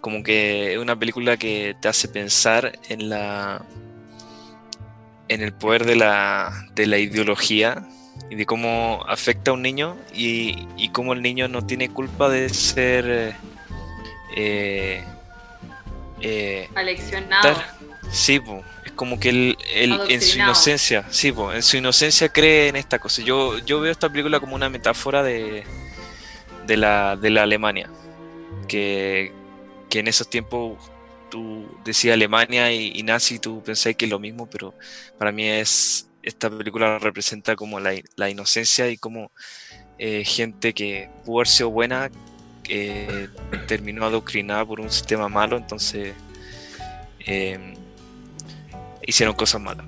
[0.00, 3.66] como que es una película que te hace pensar en la
[5.30, 7.86] en el poder de la, de la ideología
[8.30, 12.28] y de cómo afecta a un niño y, y cómo el niño no tiene culpa
[12.28, 13.36] de ser
[14.34, 15.04] eh,
[16.20, 17.62] eh, Aleccionado.
[18.10, 22.28] Sí, po, es como que él, él en su inocencia, sí, po, en su inocencia
[22.28, 23.22] cree en esta cosa.
[23.22, 25.62] Yo, yo veo esta película como una metáfora de,
[26.66, 27.88] de, la, de la Alemania,
[28.66, 29.32] que,
[29.88, 30.76] que en esos tiempos
[31.30, 34.74] tú decías Alemania y, nazi, tú pensáis que es lo mismo, pero
[35.18, 39.32] para mí es esta película representa como la, la inocencia y como
[39.98, 42.10] eh, gente que pudo haber sido buena
[42.68, 43.28] eh,
[43.66, 46.14] terminó adoctrinada por un sistema malo, entonces
[47.26, 47.74] eh,
[49.06, 49.86] hicieron cosas malas.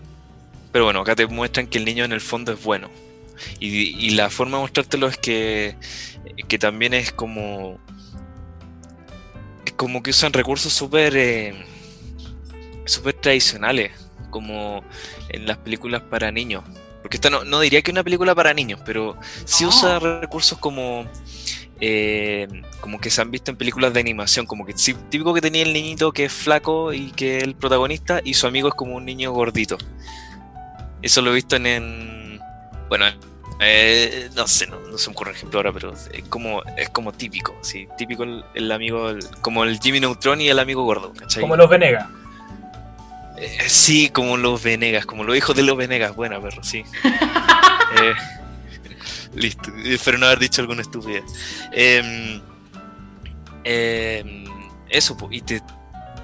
[0.72, 2.90] Pero bueno, acá te muestran que el niño en el fondo es bueno.
[3.60, 5.76] Y, la forma de mostrártelo es que,
[6.48, 7.78] que también es como.
[9.64, 11.16] Es como que usan recursos súper.
[11.16, 11.54] eh,
[12.84, 13.92] súper tradicionales.
[14.30, 14.82] Como
[15.28, 16.64] en las películas para niños.
[17.02, 19.70] Porque esta no, no diría que es una película para niños, pero sí No.
[19.70, 21.06] usa recursos como.
[21.80, 22.46] eh,
[22.80, 25.62] como que se han visto en películas de animación, como que sí, típico que tenía
[25.64, 28.94] el niñito que es flaco y que es el protagonista y su amigo es como
[28.94, 29.76] un niño gordito.
[31.02, 32.40] Eso lo he visto en, en-
[32.88, 33.06] bueno,
[33.60, 37.12] eh, no sé, no, no se me ocurre ejemplo ahora, pero es como, es como
[37.12, 41.12] típico, sí, típico el, el amigo, el- como el Jimmy Neutron y el amigo gordo,
[41.12, 41.40] ¿cachai?
[41.42, 42.06] Como los Venegas.
[43.44, 46.84] Eh, sí, como los Venegas, como los hijos de los Venegas, buena perro, sí.
[48.00, 48.14] Eh,
[49.34, 51.24] listo, espero no haber dicho alguna estupidez.
[51.72, 52.40] Em,
[53.64, 54.44] em,
[54.88, 55.62] eso, y, te-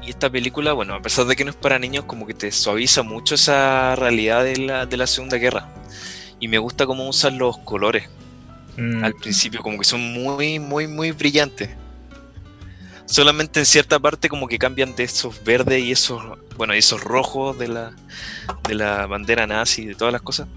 [0.03, 2.51] y esta película, bueno, a pesar de que no es para niños, como que te
[2.51, 5.69] suaviza mucho esa realidad de la, de la Segunda Guerra.
[6.41, 8.09] Y me gusta cómo usan los colores
[8.81, 11.69] Mm, al principio, como que son muy, muy, muy brillantes.
[13.07, 16.23] Solamente en cierta parte como que cambian de esos verdes y esos,
[16.59, 17.93] bueno, esos rojos de la,
[18.67, 20.49] de la bandera nazi de todas las cosas,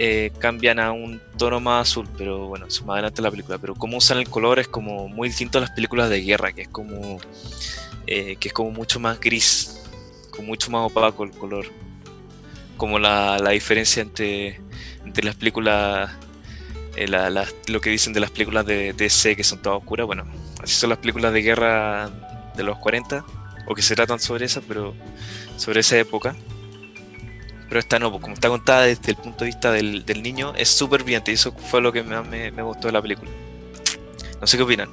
[0.00, 3.56] eh, cambian a un tono más azul, pero bueno, eso más adelante la película.
[3.58, 6.62] Pero como usan el color es como muy distinto a las películas de guerra, que
[6.62, 7.20] es como,
[8.06, 9.82] eh, que es como mucho más gris,
[10.30, 11.66] con mucho más opaco el color.
[12.76, 14.60] Como la, la diferencia entre,
[15.04, 16.10] entre las películas
[16.96, 17.06] eh,
[17.68, 20.24] lo que dicen de las películas de DC que son todas oscuras, bueno,
[20.60, 22.10] así son las películas de guerra
[22.56, 23.24] de los 40
[23.70, 24.96] o que se tratan sobre esa, pero
[25.56, 26.34] sobre esa época.
[27.68, 30.68] Pero esta no, pues, como está contada desde el punto de vista del, niño, es
[30.68, 33.30] súper brillante y eso fue lo que más me, gustó de la película.
[34.40, 34.88] No sé qué opinan.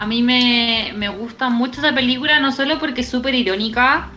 [0.00, 4.10] A mí me, me gusta mucho esa película, no solo porque es súper irónica,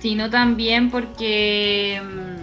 [0.00, 2.36] sino también porque mm,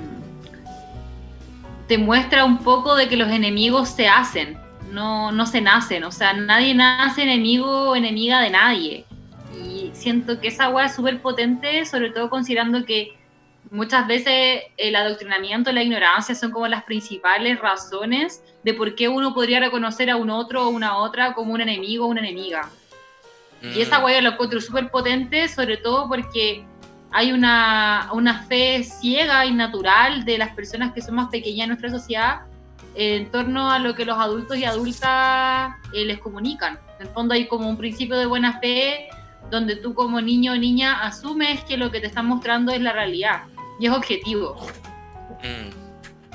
[1.88, 4.58] te muestra un poco de que los enemigos se hacen,
[4.92, 9.06] no, no se nacen, o sea, nadie nace enemigo o enemiga de nadie.
[9.54, 13.18] Y siento que esa agua es súper potente, sobre todo considerando que
[13.72, 19.08] muchas veces el adoctrinamiento y la ignorancia son como las principales razones de por qué
[19.08, 22.70] uno podría reconocer a un otro o una otra como un enemigo o una enemiga.
[23.62, 24.04] Y esa mm.
[24.04, 26.66] huella lo encuentro súper potente, sobre todo porque
[27.12, 31.70] hay una, una, fe ciega y natural de las personas que son más pequeñas en
[31.70, 32.42] nuestra sociedad
[32.96, 36.80] en torno a lo que los adultos y adultas eh, les comunican.
[37.00, 39.08] En el fondo hay como un principio de buena fe
[39.50, 42.94] donde tú como niño o niña asumes que lo que te están mostrando es la
[42.94, 43.44] realidad
[43.80, 44.56] y es objetivo.
[45.44, 45.84] Mm.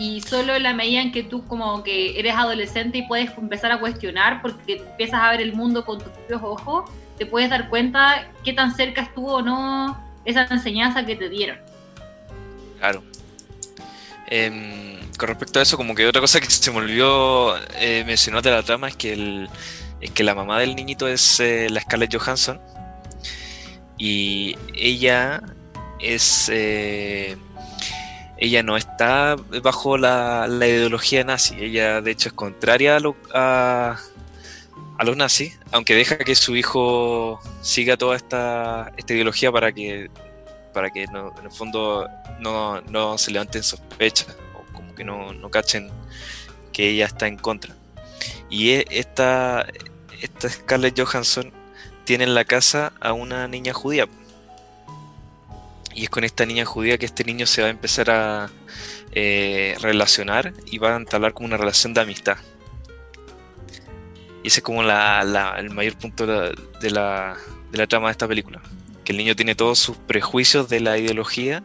[0.01, 3.73] Y solo en la medida en que tú como que eres adolescente y puedes empezar
[3.73, 7.69] a cuestionar porque empiezas a ver el mundo con tus propios ojos, te puedes dar
[7.69, 11.59] cuenta qué tan cerca estuvo o no esa enseñanza que te dieron.
[12.79, 13.03] Claro.
[14.29, 18.43] Em, con respecto a eso, como que otra cosa que se me olvidó eh, mencionar
[18.43, 19.49] de la trama es que, el,
[20.01, 22.61] es que la mamá del niñito es eh, la Scarlett Johansson.
[23.99, 25.43] Y ella
[26.01, 26.49] es.
[26.53, 27.37] Eh,
[28.41, 31.57] ella no está bajo la, ideología nazi.
[31.59, 32.99] Ella, de hecho, es contraria
[33.35, 33.99] a,
[34.99, 40.11] a los nazis, aunque deja que su hijo siga toda esta, esta ideología para que,
[40.75, 42.09] para que no, en el fondo
[42.41, 45.89] no, no, se levanten sospechas o como que no, no, cachen
[46.73, 47.77] que ella está en contra.
[48.51, 49.67] Y e, esta,
[50.21, 51.53] esta Scarlett Johansson
[52.09, 54.09] tiene en la casa a una niña judía.
[55.95, 58.49] Y es con esta niña judía que este niño se va a empezar a
[59.13, 62.39] eh, relacionar y va a entablar como una relación de amistad.
[64.43, 67.37] Y ese es como el mayor punto de la,
[67.91, 68.63] trama de esta película.
[69.05, 71.63] Que el niño tiene todos sus prejuicios de la ideología,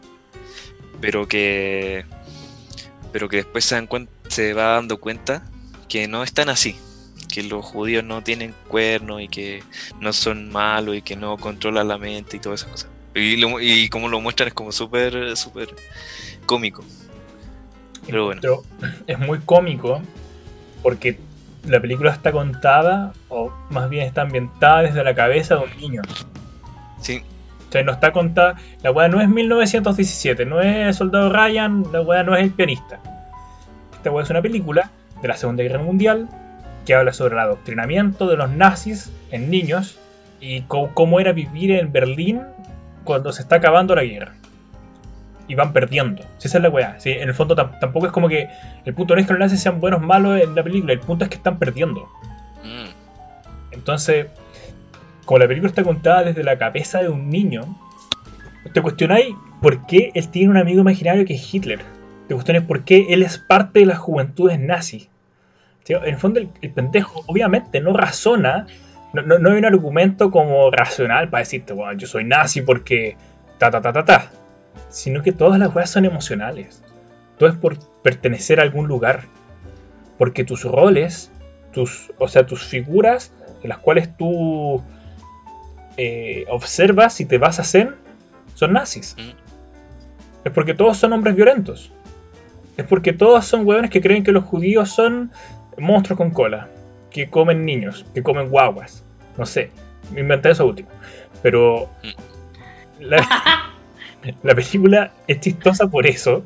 [1.00, 2.04] pero que,
[3.14, 3.88] pero que después se,
[4.28, 5.42] se va dando cuenta
[5.88, 6.76] que no están así.
[7.34, 9.64] Que los judíos no tienen cuernos y que
[9.98, 12.90] no son malos y que no controlan la mente y todas esas cosas.
[13.12, 15.74] Y, y como lo muestran es como súper, súper
[16.46, 16.84] cómico.
[18.06, 18.40] Pero bueno.
[19.08, 20.00] Es muy cómico
[20.80, 21.18] porque
[21.66, 26.02] la película está contada, o más bien está ambientada desde la cabeza de un niño.
[27.00, 27.20] Sí.
[27.68, 28.54] O sea, no está contada.
[28.84, 33.00] La weá no es 1917, no es Soldado Ryan, la weá no es el pianista.
[33.96, 36.28] Esta weá es una película de la Segunda Guerra Mundial
[36.84, 39.98] que habla sobre el adoctrinamiento de los nazis en niños
[40.40, 42.42] y cómo era vivir en Berlín
[43.04, 44.34] cuando se está acabando la guerra
[45.48, 46.22] y van perdiendo.
[46.38, 46.98] Si esa es la weá.
[46.98, 47.10] ¿sí?
[47.10, 48.48] En el fondo tampoco es como que
[48.84, 51.00] el punto no es que los nazis sean buenos o malos en la película, el
[51.00, 52.08] punto es que están perdiendo.
[52.62, 52.90] Mm.
[53.72, 54.26] Entonces,
[55.24, 57.78] como la película está contada desde la cabeza de un niño,
[58.72, 61.80] te cuestionáis por qué él tiene un amigo imaginario que es Hitler.
[62.28, 64.58] Te cuestionáis por qué él es parte de las juventudes
[65.86, 68.66] En el fondo, el, pendejo obviamente no razona,
[69.12, 73.16] no, no, hay un argumento como racional para decirte, bueno, yo soy nazi porque
[73.58, 74.30] ta ta ta ta ta
[74.88, 76.82] sino que todas las weas son emocionales.
[77.38, 79.22] Todo es por pertenecer a algún lugar.
[80.18, 81.30] Porque tus roles,
[81.72, 83.32] tus, o sea, tus figuras
[83.62, 84.82] en las cuales tú
[85.96, 87.96] eh, observas y te vas a hacer,
[88.54, 89.16] son nazis.
[89.18, 90.46] Mm.
[90.46, 91.90] Es porque todos son hombres violentos.
[92.76, 95.32] Es porque todos son hueones que creen que los judíos son
[95.78, 96.68] monstruos con cola,
[97.10, 99.04] que comen niños, que comen guaguas.
[99.38, 99.70] No sé,
[100.12, 100.88] me inventé eso último.
[101.42, 101.88] Pero.
[104.42, 106.42] La película es chistosa por eso,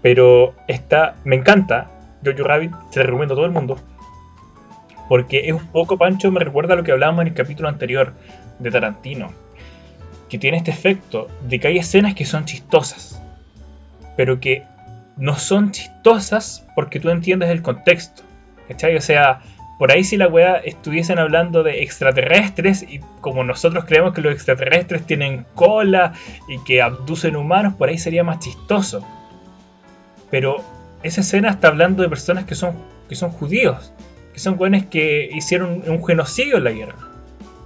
[0.00, 1.90] pero está, me encanta.
[2.24, 3.78] Jojo Rabbit se la recomiendo a todo el mundo.
[5.08, 8.14] Porque es un poco, Pancho, me recuerda a lo que hablábamos en el capítulo anterior
[8.60, 9.32] de Tarantino.
[10.28, 13.20] Que tiene este efecto de que hay escenas que son chistosas,
[14.16, 14.62] pero que
[15.16, 18.22] no son chistosas porque tú entiendes el contexto.
[18.68, 18.96] ¿Cachai?
[18.96, 19.40] O sea,
[19.78, 24.32] por ahí si la weá estuviesen hablando de extraterrestres y como nosotros creemos que los
[24.32, 26.12] extraterrestres tienen cola
[26.48, 29.06] y que abducen humanos, por ahí sería más chistoso.
[30.30, 30.62] Pero
[31.02, 32.76] esa escena está hablando de personas que son,
[33.08, 33.92] que son judíos,
[34.32, 36.94] que son weones que hicieron un genocidio en la guerra.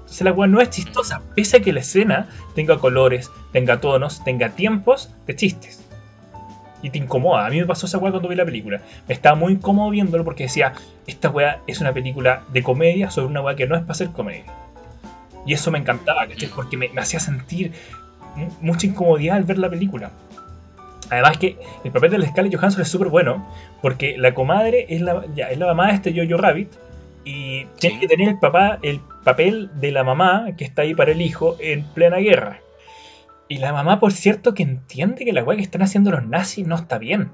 [0.00, 4.24] Entonces la weá no es chistosa, pese a que la escena tenga colores, tenga tonos,
[4.24, 5.85] tenga tiempos de chistes
[6.82, 7.46] y te incomoda.
[7.46, 8.80] A mí me pasó esa weá cuando vi la película.
[9.08, 10.72] Me estaba muy incómodo viéndolo porque decía,
[11.06, 14.08] esta weá es una película de comedia sobre una weá que no es para hacer
[14.10, 14.44] comedia.
[15.46, 16.48] Y eso me encantaba, ¿cachai?
[16.48, 17.72] Porque me, me hacía sentir
[18.34, 20.10] mu- mucha incomodidad al ver la película.
[21.08, 23.46] Además que el papel de la Scarlett Johansson es súper bueno,
[23.80, 26.68] porque la comadre es la, ya, es la mamá de este Jojo Rabbit,
[27.24, 28.00] y tiene Sí.
[28.00, 31.56] que tener el, papá, el papel de la mamá que está ahí para el hijo
[31.60, 32.58] en plena guerra.
[33.48, 36.66] Y la mamá, por cierto, que entiende que la weá que están haciendo los nazis
[36.66, 37.30] no está bien.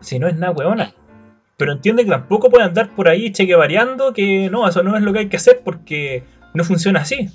[0.00, 0.94] Si no es nada weona.
[1.56, 5.12] Pero entiende que tampoco puede andar por ahí chequevareando que no, eso no es lo
[5.12, 6.24] que hay que hacer porque
[6.54, 7.28] no funciona así.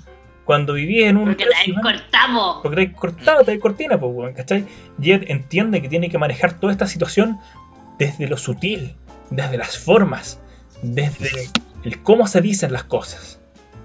[0.44, 2.56] Cuando viví en un Porque la régimen- cortamos.
[2.62, 4.64] porque te cortado, te cortina, pues, weón, ¿cachai?
[5.00, 7.38] Y él entiende que tiene que manejar toda esta situación
[7.98, 8.96] desde lo sutil,
[9.30, 10.40] desde las formas,
[10.82, 11.30] desde
[11.84, 13.40] el cómo se dicen las cosas.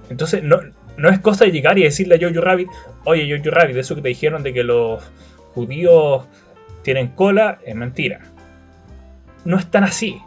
[0.09, 0.59] Entonces, no,
[1.01, 2.67] no es cosa de llegar y decirle a Jojo Rabbit,
[3.05, 5.03] oye, Jojo Rabbit, eso que te dijeron de que los
[5.53, 6.25] judíos
[6.83, 8.21] tienen cola, es mentira.
[9.45, 10.21] No es tan así.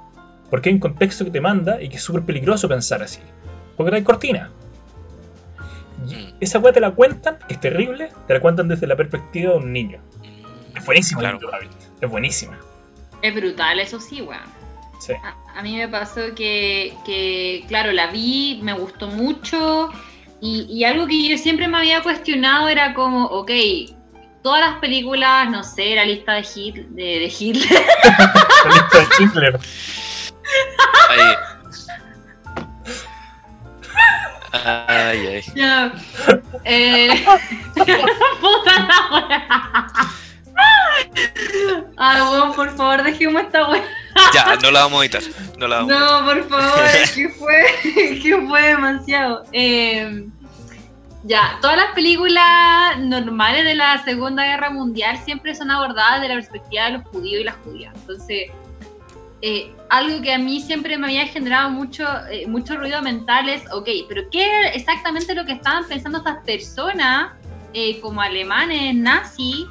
[0.51, 3.21] Porque hay un contexto que te manda y que es súper peligroso pensar así.
[3.77, 4.51] Porque hay cortina.
[6.07, 6.35] Y Mm.
[6.41, 9.59] esa weá te la cuentan, que es terrible, te la cuentan desde la perspectiva de
[9.59, 10.01] un niño.
[10.77, 11.39] Es buenísima Claro.
[11.41, 11.71] Jojo Rabbit.
[12.01, 12.59] Es buenísima.
[13.23, 14.43] Es brutal, eso sí, weón.
[15.01, 15.13] Sí.
[15.13, 19.91] A, a mí me pasó que, que, claro, la vi, me gustó mucho.
[20.45, 23.51] Y, y algo que yo siempre me había cuestionado era como, ok,
[24.43, 27.67] todas las películas, no sé, la lista de, Hit, de, de Hitler.
[28.65, 29.59] La lista de Schindler.
[31.09, 31.35] Ay.
[34.87, 35.43] Ay, ay.
[35.55, 35.95] Ya.
[36.65, 37.25] Eh,
[38.41, 39.49] puta la wea.
[41.97, 43.83] Ay, weón, por favor, dejemos esta wea.
[44.35, 45.23] Ya, no la vamos a editar.
[45.57, 46.85] No la vamos a No, por favor,
[47.15, 47.65] que fue,
[48.23, 49.45] que fue demasiado.
[49.53, 50.27] Eh,
[51.25, 56.35] ya, todas las películas normales de la Segunda Guerra Mundial siempre son abordadas de la
[56.35, 57.95] perspectiva de los judíos y las judías.
[57.95, 58.51] Entonces,
[59.41, 63.63] eh, algo que a mí siempre me había generado mucho, eh, mucho ruido mental es,
[63.73, 67.33] ok, pero ¿qué era exactamente lo que estaban pensando estas personas
[67.73, 69.67] eh, como alemanes, nazis,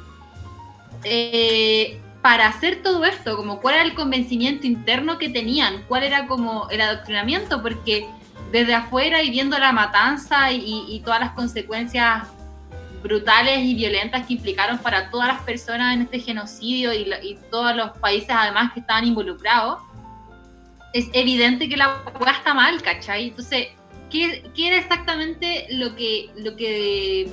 [1.04, 3.36] eh, para hacer todo esto?
[3.36, 8.08] Como cuál era el convencimiento interno que tenían, cuál era como el adoctrinamiento, porque
[8.52, 12.22] desde afuera y viendo la matanza y, y todas las consecuencias
[13.02, 17.76] brutales y violentas que implicaron para todas las personas en este genocidio y, y todos
[17.76, 19.78] los países además que estaban involucrados,
[20.94, 23.28] es evidente que la hueá está mal, ¿cachai?
[23.28, 23.68] Entonces,
[24.10, 27.28] ¿qué, qué era exactamente lo que, lo que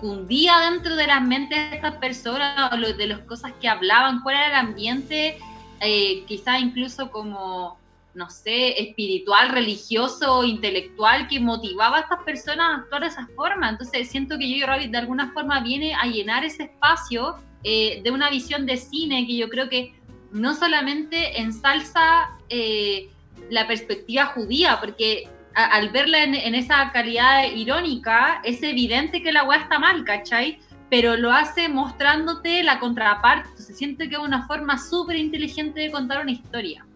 [0.00, 4.22] cundía dentro de las mentes de estas personas o lo- de las cosas que hablaban?
[4.22, 5.38] ¿Cuál era el ambiente,
[5.80, 7.78] eh, quizás incluso como
[8.18, 13.70] no sé, espiritual, religioso, intelectual que motivaba a estas personas a actuar de esa forma.
[13.70, 18.10] Entonces siento que Jojo Rabbit de alguna forma viene a llenar ese espacio eh, de
[18.10, 19.94] una visión de cine que yo creo que
[20.32, 23.08] no solamente ensalza eh,
[23.50, 29.58] la perspectiva judía, porque al verla en, esa calidad irónica, es evidente que la weá
[29.58, 30.60] está mal, ¿cachai?
[30.90, 33.48] Pero lo hace mostrándote la contraparte.
[33.48, 36.87] Entonces siento que es una forma súper inteligente de contar una historia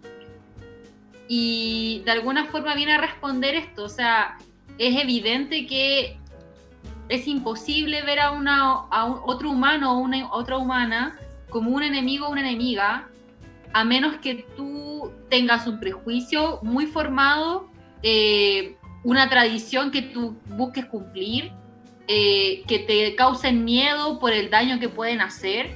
[1.34, 3.84] y de alguna forma viene a responder esto.
[3.84, 4.36] O sea,
[4.76, 6.18] es evidente que
[7.08, 11.18] es imposible ver a, una, a otro humano o una otra humana
[11.48, 13.08] como un enemigo o una enemiga,
[13.72, 17.70] a menos que tú tengas un prejuicio muy formado,
[18.02, 21.50] eh, una tradición que tú busques cumplir,
[22.08, 25.70] eh, que te causen miedo por el daño que pueden hacer,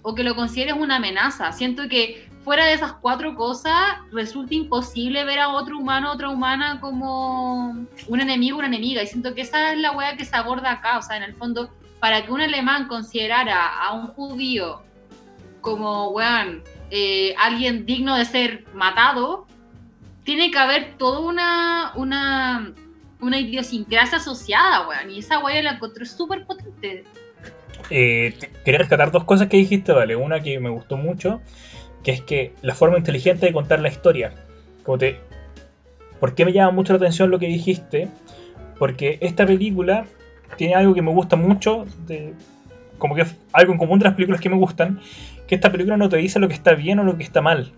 [0.00, 1.52] o que lo consideres una amenaza.
[1.52, 3.74] Siento que fuera de esas cuatro cosas,
[4.12, 7.70] resulta imposible ver a otro humano, otra humana como
[8.06, 9.02] un enemigo, una enemiga.
[9.02, 10.96] Y siento que esa es la wea que se aborda acá.
[10.96, 14.80] O sea, en el fondo, para que un alemán considerara a un judío
[15.60, 16.62] como, weón,
[16.92, 19.48] eh, alguien digno de ser matado,
[20.22, 22.72] tiene que haber toda una, una,
[23.20, 25.10] una idiosincrasia asociada, weón.
[25.10, 27.02] Y esa wea la encontré súper potente.
[27.90, 30.14] Eh, quería rescatar dos cosas que dijiste, vale.
[30.14, 31.40] Una que me gustó mucho,
[32.06, 34.32] que es que la forma inteligente de contar la historia.
[34.84, 34.96] Como
[36.20, 38.08] ¿Por qué me llama mucho la atención lo que dijiste?
[38.78, 40.04] Porque esta película
[40.56, 42.32] tiene algo que me gusta mucho, de-
[42.98, 45.00] como que es algo en común de las películas que me gustan,
[45.48, 47.72] que esta película no te dice lo que está bien o lo que está mal.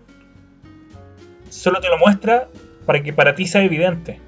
[1.49, 2.49] Solo te lo muestra
[2.85, 4.19] para que para ti sea evidente.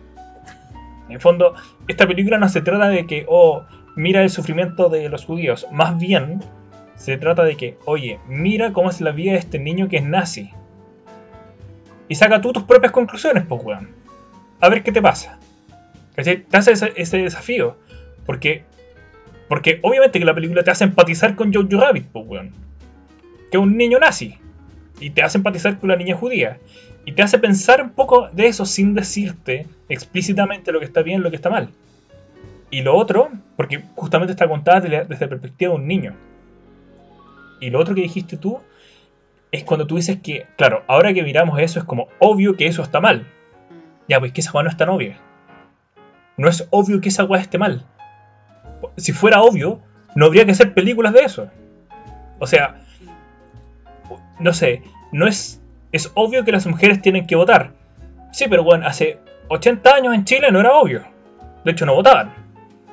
[1.10, 1.54] En fondo,
[1.88, 3.66] esta película no se trata de que, oh,
[3.96, 5.68] mira el sufrimiento de los judíos.
[5.72, 6.40] Más bien,
[7.02, 10.04] se trata de que, oye, mira cómo es la vida de este niño que es
[10.04, 10.52] nazi.
[12.08, 13.90] Y saca tú tus propias conclusiones, pues, weón.
[14.60, 15.40] A ver qué te pasa.
[16.16, 16.44] ¿Cachai?
[16.44, 17.76] Te hace ese, ese desafío.
[18.24, 18.66] Porque,
[19.50, 22.52] porque obviamente que la película te hace empatizar con Jojo Rabbit, pues, weón.
[23.50, 24.38] Que es un niño nazi.
[25.00, 26.60] Y te hace empatizar con la niña judía.
[27.06, 31.24] Y te hace pensar un poco de eso sin decirte explícitamente lo que está bien
[31.24, 31.70] lo que está mal.
[32.70, 36.16] Y lo otro, porque justamente está contada desde la perspectiva de un niño.
[37.62, 38.60] Y lo otro que dijiste tú
[39.52, 42.82] es cuando tú dices que, claro, ahora que miramos eso es como obvio que eso
[42.82, 43.28] está mal.
[44.10, 45.18] Ya, pues que esa weá no es tan obvia.
[46.38, 47.86] No es obvio que esa weá esté mal.
[48.98, 49.80] Si fuera obvio,
[50.16, 51.50] no habría que hacer películas de eso.
[52.40, 52.82] O sea,
[54.40, 54.82] no sé,
[55.12, 55.62] no es.
[55.92, 57.74] Es obvio que las mujeres tienen que votar.
[58.32, 59.20] Sí, pero bueno, hace
[59.50, 61.04] 80 años en Chile no era obvio.
[61.66, 62.34] De hecho, no votaban.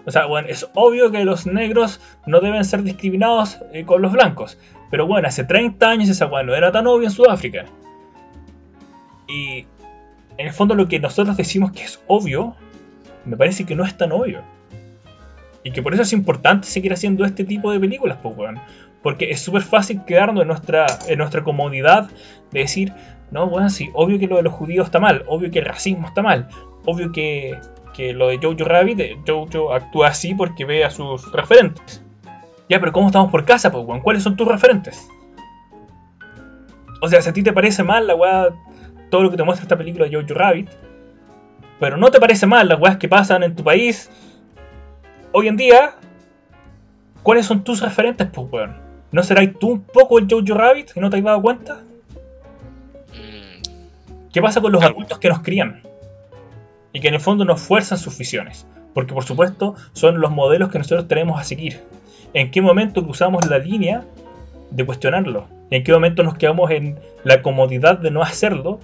[0.09, 4.10] O sea, bueno, es obvio que los negros no deben ser discriminados eh, con los
[4.10, 4.56] blancos.
[4.90, 7.66] Pero bueno, hace 30 años esa weá no era tan obvio en Sudáfrica.
[9.28, 9.66] Y
[10.39, 12.56] en el fondo lo que nosotros decimos que es obvio,
[13.26, 14.40] me parece que no es tan obvio.
[15.62, 18.35] Y que por eso es importante seguir haciendo este tipo de películas, pues.
[19.02, 22.09] Porque es súper fácil quedarnos en nuestra, en nuestra comodidad
[22.51, 22.94] de decir,
[23.30, 26.09] no, bueno, sí, obvio que lo de los judíos está mal, obvio que el racismo
[26.09, 26.48] está mal,
[26.86, 27.59] obvio que,
[27.99, 32.01] que lo de Jojo Rabbit, eh, Jojo actúa así porque ve a sus referentes.
[32.69, 34.01] Ya, pero ¿cómo estamos por casa, pues, weón?
[34.03, 35.09] ¿Cuáles son tus referentes?
[37.03, 38.51] O sea, si a ti te parece mal la weá,
[39.11, 40.70] todo lo que te muestra esta película de Jojo Rabbit,
[41.81, 44.09] pero no te parece mal las weas que pasan en tu país
[45.33, 45.97] hoy en día,
[47.25, 48.77] ¿cuáles son tus referentes, pues, weón?
[49.11, 51.83] ¿No serás tú un poco el Jojo Rabbit y no te has dado cuenta?
[53.12, 55.83] Mm, ¿Qué pasa con los adultos que nos crían?
[56.99, 58.66] Y que en el fondo nos fuerzan sus visiones.
[58.93, 61.81] Porque por supuesto son los modelos que nosotros tenemos a seguir.
[62.35, 64.05] ¿En qué momento cruzamos la línea
[64.73, 65.47] de cuestionarlo?
[65.70, 68.81] ¿Y en qué momento nos quedamos en la comodidad de no hacerlo?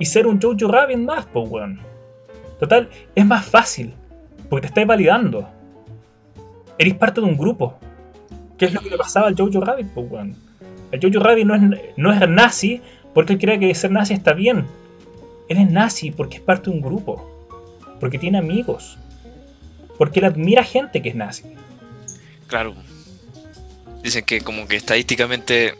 [0.00, 1.78] Y ser un Jojo Rabbit más, pues weón.
[2.58, 3.94] Total, es más fácil.
[4.50, 5.48] Porque te estáis validando.
[6.78, 7.76] Eres parte de un grupo.
[8.58, 10.34] ¿Qué es lo que le pasaba al Jojo Rabbit, pues weón?
[10.90, 11.62] El Jojo Rabbit no es,
[11.96, 12.82] no es nazi
[13.14, 14.66] porque él cree que ser nazi está bien.
[15.48, 17.31] Él es nazi porque es parte de un grupo.
[18.02, 18.98] Porque tiene amigos.
[19.96, 21.44] Porque él admira gente que es nazi.
[22.48, 22.74] claro.
[24.02, 25.76] Dicen que como que estadísticamente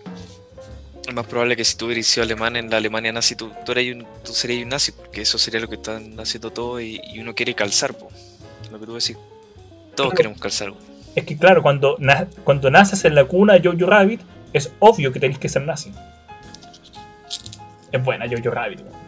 [1.08, 3.72] es más probable que si tú hubieras sido alemán en la Alemania nazi, tú, tú,
[3.72, 7.18] un, tú serías un nazi, porque eso sería lo que están haciendo todos y, y
[7.18, 8.08] uno quiere calzar, po.
[8.70, 9.16] lo que tú decís.
[9.96, 10.70] Todos queremos calzar.
[10.70, 10.76] po.
[11.16, 14.20] Es que claro, cuando, na- cuando naces en la cuna de Jojo Rabbit,
[14.52, 15.90] es obvio que tenés que ser nazi.
[17.90, 18.82] Es buena Jojo Rabbit.
[18.82, 19.01] weón.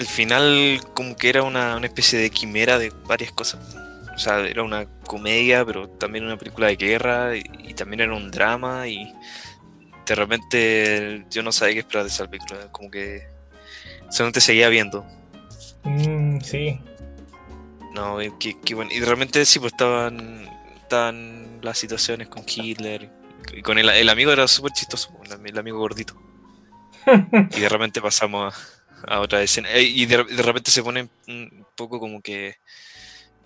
[0.00, 3.76] El final como que era una, una especie de quimera de varias cosas.
[4.14, 8.14] O sea, era una comedia, pero también una película de guerra y, y también era
[8.14, 9.12] un drama y
[10.06, 12.72] de repente yo no sabía qué esperar de esa película.
[12.72, 13.28] Como que
[14.08, 15.04] solamente seguía viendo.
[15.84, 16.80] Mm, sí.
[17.92, 18.90] No, qué, qué bueno.
[18.94, 23.10] Y realmente sí, pues estaban, estaban las situaciones con Hitler.
[23.52, 26.14] Y con el, el amigo era súper chistoso, el, el amigo gordito.
[27.56, 29.70] Y de repente pasamos a, a otra escena.
[29.72, 32.56] Eh, Y de, de repente se pone un poco como que.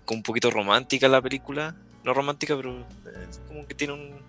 [0.04, 1.74] como un poquito romántica la película.
[2.04, 4.20] No romántica, pero eh, como que tiene un.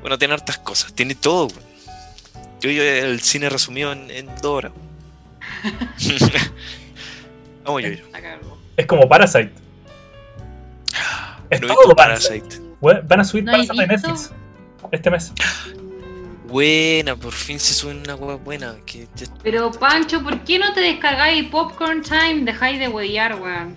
[0.00, 0.92] Bueno, tiene hartas cosas.
[0.94, 1.48] Tiene todo.
[2.60, 4.72] Yo yo el cine resumido en, en dos horas.
[7.64, 8.04] Vamos, yo, yo.
[8.76, 9.52] Es como Parasite.
[11.50, 12.60] Es No todo Parasite.
[12.80, 14.08] Van a subir ¿No Parasite visto?
[14.08, 14.32] Netflix.
[14.92, 15.32] Este mes.
[16.54, 18.76] Buena, por fin se sube una hueá buena.
[18.86, 22.44] Que ya- Pero Pancho, ¿por qué no te descargáis Popcorn Time?
[22.44, 23.74] Dejáis de huevear, weón.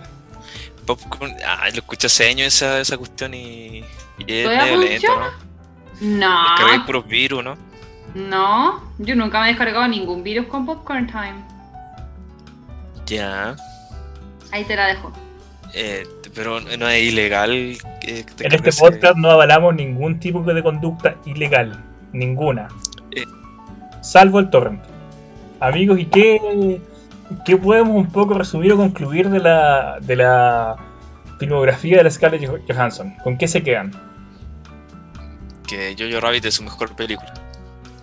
[0.86, 1.34] Popcorn.
[1.44, 3.84] Ah, lo escuché hace años esa, esa cuestión y.
[4.20, 5.38] y es ¿Todavía medio lento, funciona?
[6.02, 6.49] ¿no?
[6.52, 7.58] Descargáis No, puros virus, ¿no?
[8.14, 11.44] no, yo nunca me he descargado ningún virus con Popcorn Time.
[13.08, 13.56] Ya.
[14.52, 15.12] Ahí te la dejo.
[15.74, 16.06] Eh,
[16.36, 17.52] pero no es ilegal.
[17.54, 21.84] eh, En este podcast no avalamos ningún tipo de conducta ilegal.
[22.18, 22.68] Ninguna.
[23.11, 23.26] Eh.
[24.02, 24.81] Salvo el torrent.
[25.60, 26.80] Amigos, ¿y qué,
[27.45, 30.76] qué podemos un poco resumir o concluir de la, de la
[31.39, 33.14] filmografía de la Scarlett Jo- Johansson?
[33.23, 33.91] ¿Con qué se quedan?
[35.68, 37.34] Que Jojo Rabbit es su mejor película.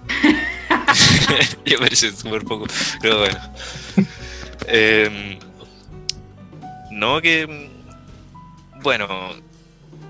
[1.64, 2.66] y aparece súper poco.
[3.00, 3.38] Pero bueno.
[4.66, 5.38] Em,
[6.90, 7.70] no, que.
[8.82, 9.06] Bueno.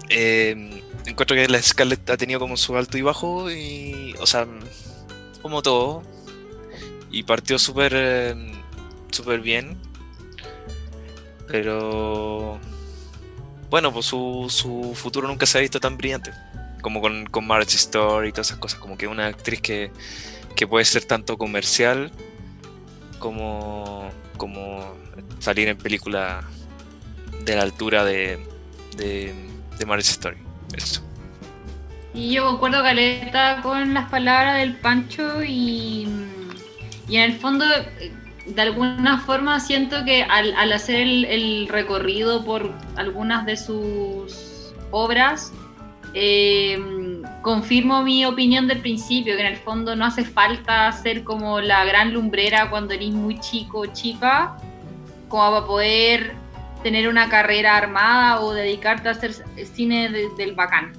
[0.08, 3.50] em, encuentro que la Scarlett ha tenido como su alto y bajo.
[3.50, 4.14] Y.
[4.20, 4.46] O sea.
[5.42, 6.02] Como todo.
[7.10, 7.94] Y partió súper.
[7.94, 8.52] em,
[9.10, 9.76] súper bien.
[11.48, 12.58] Pero.
[13.70, 16.32] Bueno, pues su, su futuro nunca se ha visto tan brillante
[16.84, 19.90] como con, con Marriage Story y todas esas cosas, como que una actriz que,
[20.54, 22.12] que puede ser tanto comercial
[23.18, 24.94] como, como
[25.38, 26.44] salir en película
[27.42, 28.38] de la altura de,
[28.98, 29.32] de,
[29.78, 30.43] de Story.
[30.76, 31.02] Eso.
[32.14, 36.08] Y yo concuerdo, Caleta, con las palabras del Pancho y,
[37.08, 37.64] y en el fondo,
[38.46, 44.72] de alguna forma siento que al, al hacer el, el recorrido por algunas de sus
[44.92, 45.52] obras,
[46.14, 46.78] eh,
[47.42, 51.84] confirmo mi opinión del principio, que en el fondo no hace falta ser como la
[51.84, 54.56] gran lumbrera cuando eres muy chico o chica,
[55.28, 56.43] como para poder
[56.84, 59.32] tener una carrera armada o dedicarte a hacer
[59.72, 60.92] cine de- del bacán.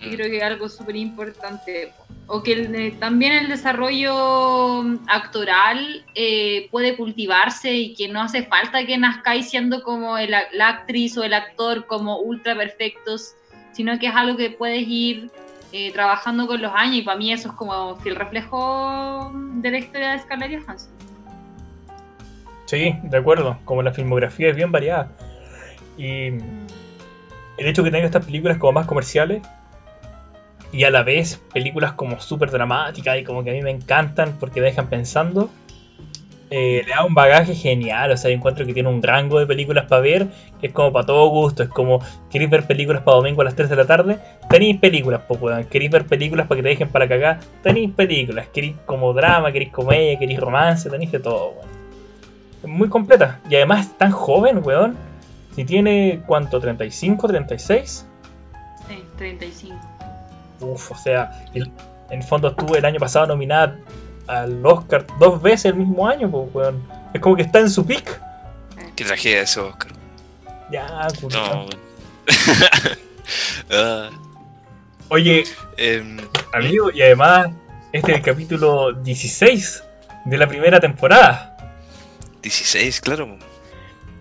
[0.00, 1.92] Yo creo que es algo súper importante.
[2.28, 8.44] O que el- eh, también el desarrollo actoral eh, puede cultivarse y que no hace
[8.44, 13.34] falta que nazcáis siendo como el la actriz o el actor como ultra perfectos,
[13.72, 15.30] sino que es algo que puedes ir
[15.72, 19.78] eh, trabajando con los años y para mí eso es como fiel reflejo de la
[19.78, 20.90] historia de Scarlett Johansson.
[22.68, 23.56] Sí, de acuerdo.
[23.64, 25.08] Como la filmografía es bien variada.
[25.96, 29.40] Y el hecho que tenga estas películas como más comerciales
[30.70, 34.36] y a la vez películas como súper dramáticas y como que a mí me encantan
[34.38, 35.48] porque dejan pensando,
[36.50, 38.12] eh, le da un bagaje genial.
[38.12, 40.26] O sea, yo encuentro que tiene un rango de películas para ver
[40.60, 41.62] que es como para todo gusto.
[41.62, 42.00] Es como,
[42.30, 44.18] ¿queréis ver películas para domingo a las 3 de la tarde?
[44.50, 45.64] Tenéis películas, weón.
[45.64, 47.40] ¿Queréis ver películas para que te dejen para cagar?
[47.62, 48.46] Tenéis películas.
[48.48, 49.50] ¿Queréis como drama?
[49.52, 50.18] ¿Queréis comedia?
[50.18, 50.90] ¿Queréis romance?
[50.90, 51.77] Tenéis de todo.
[52.64, 53.40] Muy completa.
[53.48, 54.96] Y además es tan joven, weón.
[55.54, 56.60] Si tiene, ¿cuánto?
[56.60, 57.16] ¿35?
[57.18, 57.84] ¿36?
[58.88, 59.76] Sí, 35.
[60.60, 61.70] Uf, o sea, el-
[62.10, 63.76] en fondo estuve el año pasado nominada
[64.26, 66.82] al Oscar dos veces el mismo año, pues, weón.
[67.12, 68.20] Es como que está en su pick.
[68.96, 69.92] Qué tragedia ese Oscar.
[70.70, 70.86] Ya.
[71.22, 71.66] No, bueno.
[73.70, 74.08] Ah,
[75.10, 75.44] Oye,
[75.76, 76.16] em,
[76.54, 77.48] amigo, y además,
[77.92, 79.84] este es el capítulo 16
[80.24, 81.56] de la primera temporada.
[82.42, 83.36] 16, claro.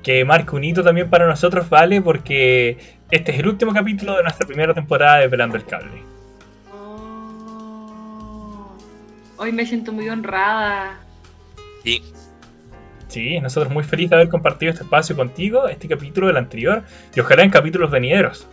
[0.04, 2.02] Que marca un hito también para nosotros, ¿vale?
[2.02, 2.78] Porque
[3.12, 6.02] este es el último capítulo de nuestra primera temporada de Pelando el Cable.
[6.74, 8.76] Oh.
[9.38, 11.00] Hoy me siento muy honrada.
[11.84, 12.02] Y
[13.08, 16.84] Sí, nosotros muy felices de haber compartido este espacio contigo, este capítulo del anterior,
[17.16, 18.48] y ojalá en capítulos venideros.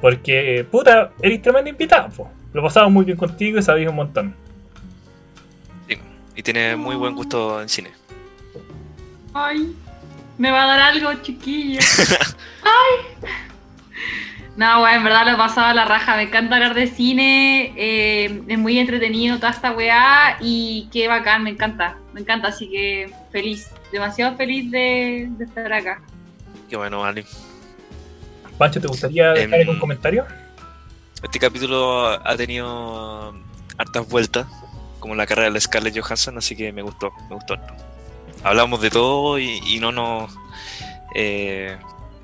[0.00, 2.30] Porque, puta, eres tremendo invitado, po.
[2.52, 4.34] Lo pasamos muy bien contigo y sabéis un montón.
[5.88, 5.98] Sí,
[6.36, 7.90] y tiene muy buen gusto en cine.
[9.38, 9.76] Ay,
[10.38, 11.80] me va a dar algo, chiquillo.
[12.62, 13.30] Ay.
[14.56, 16.16] No, weá, en verdad lo he pasado a la raja.
[16.16, 17.74] Me encanta hablar de cine.
[17.76, 20.38] eh, es muy entretenido toda esta weá.
[20.40, 21.98] Y qué bacán, me encanta.
[22.14, 23.68] Me encanta, así que feliz.
[23.92, 26.00] Demasiado feliz de, de estar acá.
[26.70, 27.24] Qué bueno, vale.
[28.56, 30.24] Pancho, ¿te gustaría dejar Em, algún comentario?
[31.22, 33.34] Este capítulo ha tenido
[33.76, 34.46] hartas vueltas,
[35.00, 37.56] como la carrera de la Scarlett Johansson, así que me gustó, me gustó.
[38.46, 40.32] Hablamos de todo y, y no nos...
[41.14, 41.76] eh,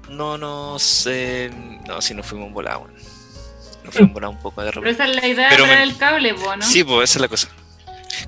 [0.08, 1.06] no nos...
[1.10, 1.50] eh,
[1.86, 2.88] no, si nos fuimos volados.
[3.84, 5.02] Nos fuimos volados un poco de Pero repente.
[5.02, 6.62] esa es la idea Pero de me- traer el cable, ¿no?
[6.62, 7.48] Sí, pues esa es la cosa.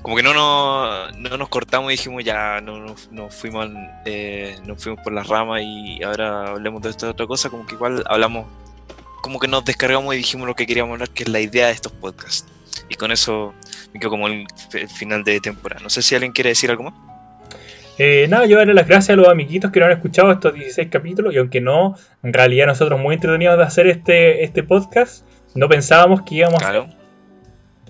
[0.01, 3.67] Como que no nos, no nos cortamos y dijimos ya, no, nos- nos fuimos
[4.05, 7.75] eh, nos fuimos por las ramas y ahora hablemos de esta otra cosa, como que
[7.75, 8.45] igual hablamos,
[9.21, 11.73] como que nos descargamos y dijimos lo que queríamos hablar, que es la idea de
[11.73, 12.45] estos podcasts.
[12.89, 13.53] Y con eso
[13.93, 15.81] me quedo como el, el final de temporada.
[15.81, 16.93] No sé si alguien quiere decir algo más.
[17.97, 20.89] Eh, nada, yo darle las gracias a los amiguitos que no han escuchado estos 16
[20.89, 21.33] capítulos.
[21.33, 25.25] Y aunque no, en realidad nosotros muy entretenidos de hacer este, este podcast.
[25.53, 26.87] No pensábamos que íbamos Claro.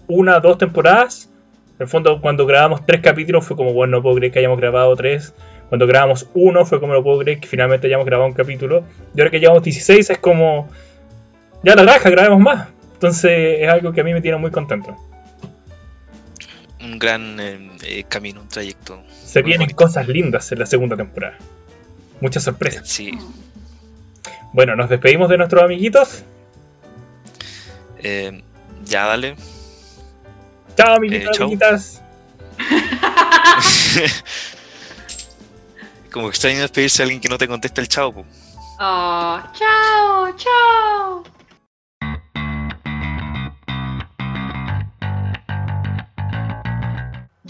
[0.08, 1.30] una o dos temporadas.
[1.78, 4.60] En el fondo, cuando grabamos tres capítulos fue como, bueno, no puedo creer que hayamos
[4.60, 5.34] grabado tres.
[5.70, 8.84] Cuando grabamos uno fue como, no puedo creer que finalmente hayamos grabado un capítulo.
[9.16, 10.70] Y ahora que llevamos 16 es como,
[11.64, 12.70] ya la raja, grabemos más.
[12.94, 14.96] Entonces es algo que a mí me tiene muy contento.
[16.80, 19.02] Un gran eh, eh, camino, un trayecto.
[19.36, 19.84] Se Muy vienen bonito.
[19.84, 21.38] cosas lindas en la segunda temporada.
[22.22, 22.88] Muchas sorpresas.
[22.88, 23.12] sí.
[24.54, 26.24] Bueno, nos despedimos de nuestros amiguitos.
[27.98, 28.42] Eh,
[28.86, 29.36] ya, dale.
[30.78, 31.44] Chao, amiguitos, Eh, chao.
[31.48, 32.02] amiguitas.
[36.14, 38.14] como que extraño despedirse de alguien que no te contesta el chavo.
[38.14, 38.26] po.
[38.80, 41.24] Oh, chao, chao.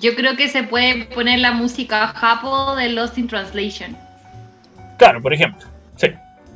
[0.05, 3.97] Yo creo que se puede poner la música Japo de Lost in Translation.
[4.99, 5.65] Claro, por ejemplo.
[5.95, 6.09] Sí.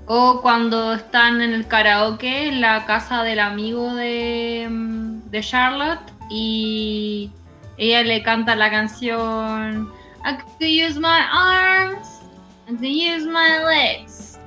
[0.06, 6.12] O cuando están en el karaoke en la casa del amigo de, mm, de Charlotte
[6.30, 7.32] y
[7.78, 9.92] ella le canta la canción
[10.24, 12.20] I could use my arms,
[12.68, 14.38] I could use my legs.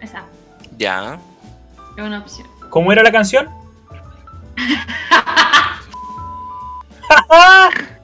[0.00, 0.24] Esa
[0.78, 1.20] Ya.
[1.96, 2.48] es una opción.
[2.70, 3.48] ¿Cómo era la canción?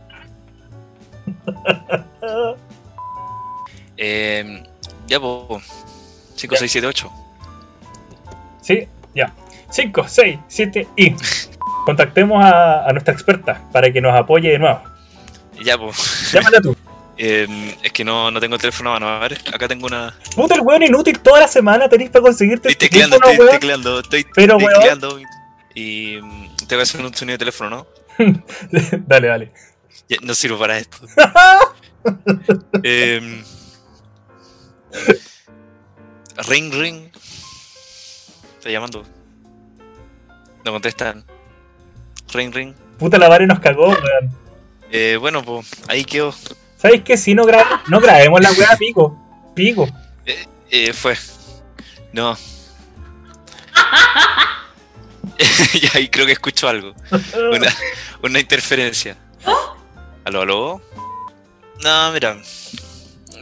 [3.97, 4.63] Eh,
[5.07, 5.65] ya, pues.
[6.37, 6.59] 5, Ya.
[6.59, 7.11] 6, 7, 8.
[8.61, 9.33] Sí, ya.
[9.71, 11.15] 5, 6, 7 y.
[11.87, 14.81] Contactemos a, a nuestra experta para que nos apoye de nuevo.
[15.63, 16.33] Ya, pues.
[16.33, 16.77] Llámala tú.
[17.17, 19.09] Eh, es que no, no tengo el teléfono a mano.
[19.09, 20.13] A ver, acá tengo una.
[20.35, 23.61] Puta, el weón inútil toda la semana tenés para conseguirte Estoy tecleando, teléfono, estoy weón.
[23.61, 24.73] tecleando, estoy Pero, weón.
[24.75, 25.21] tecleando.
[25.77, 27.87] Y mm, te voy a hacer un sonido de teléfono, ¿no?
[29.07, 29.53] dale, dale.
[30.09, 30.99] Ya, no sirvo para esto.
[32.83, 33.43] Em,
[36.49, 37.11] ring, ring.
[38.59, 39.03] Está llamando.
[40.65, 41.25] No contestan.
[42.33, 42.75] Ring, ring.
[42.99, 44.37] Puta, la Vare nos cagó, weón.
[44.91, 46.35] Eh, bueno, pues ahí quedó.
[46.77, 47.17] ¿Sabes qué?
[47.17, 49.19] Si no, gra no grabemos la weá, pico.
[49.55, 49.89] Pico.
[50.71, 51.17] Eh, fue.
[52.13, 52.37] No.
[55.81, 56.95] ya ahí creo que escucho algo.
[57.53, 57.69] Una,
[58.23, 59.17] una interferencia.
[60.25, 60.83] ¿Aló, aló?
[61.83, 62.37] No, mira.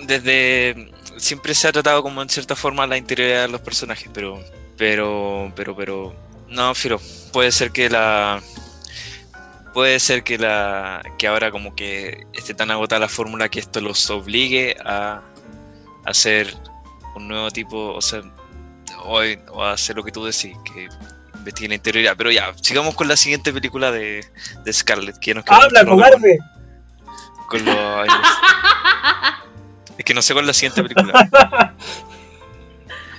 [0.03, 0.91] Desde.
[1.17, 4.43] Siempre se ha tratado como en cierta forma la interioridad de los personajes, pero.
[4.77, 5.53] Pero.
[5.55, 6.15] Pero, pero.
[6.49, 7.01] No, Firo.
[7.33, 8.43] Puede ser que la.
[9.73, 11.03] Puede ser que la.
[11.19, 15.23] que ahora como que esté tan agotada la fórmula que esto los obligue a
[16.05, 16.53] hacer
[17.15, 18.23] un nuevo tipo, o sea,
[19.05, 19.21] o,
[19.53, 20.89] o a hacer lo que tú decís, que
[21.43, 22.15] investigue la interioridad.
[22.17, 24.25] Pero ya, sigamos con la siguiente película de,
[24.65, 26.39] de Scarlett, que nos quedamos ¡Habla, con- cobarde!
[27.49, 27.77] con los
[29.99, 31.75] Es que no sé cuál es la siguiente película.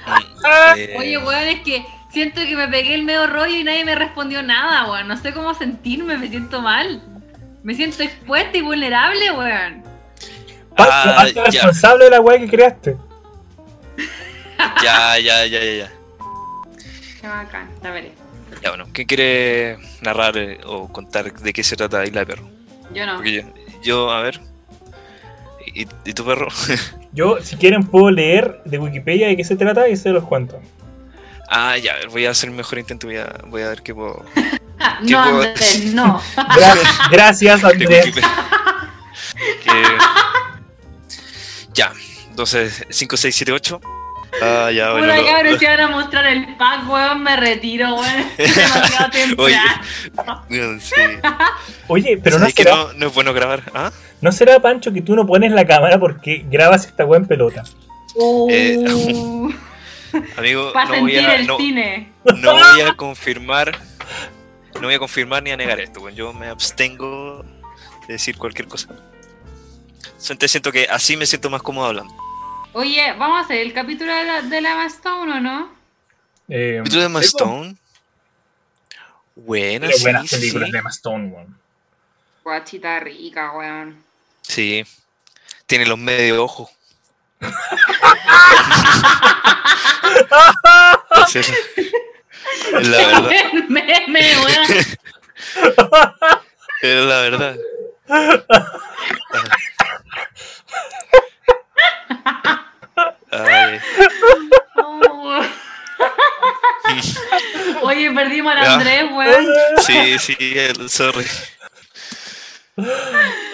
[0.06, 3.86] Mm, eh, Oye, weón, es que siento que me pegué el medio rollo y nadie
[3.86, 5.08] me respondió nada, weón.
[5.08, 7.02] No sé cómo sentirme, me siento mal.
[7.64, 9.82] Me siento expuesta y vulnerable, weón.
[10.76, 12.98] Ah, responsable de la weá que creaste.
[14.84, 15.91] ya, ya, ya, ya, ya.
[17.24, 18.12] Qué bacán, la veré.
[18.62, 22.50] Ya, bueno, ¿quién quiere narrar eh, o contar de qué se trata Isla de Perro?
[22.94, 23.16] Yo no.
[23.16, 23.44] Porque yo,
[23.82, 24.41] yo, a ver.
[25.74, 26.50] ¿Y, y tu perro?
[27.14, 30.60] Yo, si quieren, puedo leer de Wikipedia de qué se trata y se los cuento.
[31.50, 33.82] ah, ya, a ver, voy a hacer mi mejor intento, voy a, voy a ver
[33.84, 34.26] qué puedo.
[34.36, 36.20] ¿Qué no, puedo Andrés, no.
[36.36, 38.14] Gra- gracias, de Andrés.
[39.64, 39.98] Que-
[41.74, 41.94] Ya,
[42.36, 43.82] 12, 5, 6, 7, 8.
[44.42, 45.08] Ah, ya, bueno.
[45.08, 48.26] Cabra lo- si van a mostrar el pack, weón, me retiro, weón.
[48.38, 49.58] Es demasiado Oye.
[50.16, 50.80] temprano.
[50.82, 50.96] Sí.
[51.88, 53.64] Oye, pero no ¿Sabes que será, no, no es bueno grabar?
[53.74, 53.92] ¿Ah?
[54.22, 57.64] ¿no será, Pancho, que tú no pones la cámara porque grabas esta weá en pelota?
[58.50, 59.52] Eh, Uh,
[60.38, 62.12] Amigo, Para no voy, a, el no, cine.
[62.36, 63.72] no voy a confirmar.
[64.76, 66.16] No voy a confirmar ni a negar esto, weón.
[66.16, 67.44] Yo me abstengo
[68.08, 68.90] de decir cualquier cosa.
[70.18, 72.14] Siento- Siento que así me siento más cómodo hablando.
[72.76, 75.72] Oye, ¿vamos a hacer el capítulo de la, de la Emma Stone o no?
[76.50, 77.76] Eh, ¿Capítulo de Emma sí, Stone?
[79.36, 80.72] Buena, Pero sí, buenas películas sí.
[80.72, 81.56] de Emma Stone, weón.
[82.44, 84.04] Guachita rica, weón.
[84.41, 84.84] Sí.
[85.68, 86.70] Tiene los medio ojos.
[91.28, 91.40] Sí,
[92.72, 93.30] la verdad.
[93.70, 94.68] Meme, weón.
[96.82, 97.56] Es la verdad.
[103.32, 103.80] Ay,
[104.76, 105.42] Oh.
[107.84, 108.66] Oye, perdimos al.
[108.68, 109.46] Andrés, weón.
[109.86, 111.26] sí, sí, el- sorry.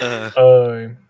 [0.02, 0.96] Ah, Ay,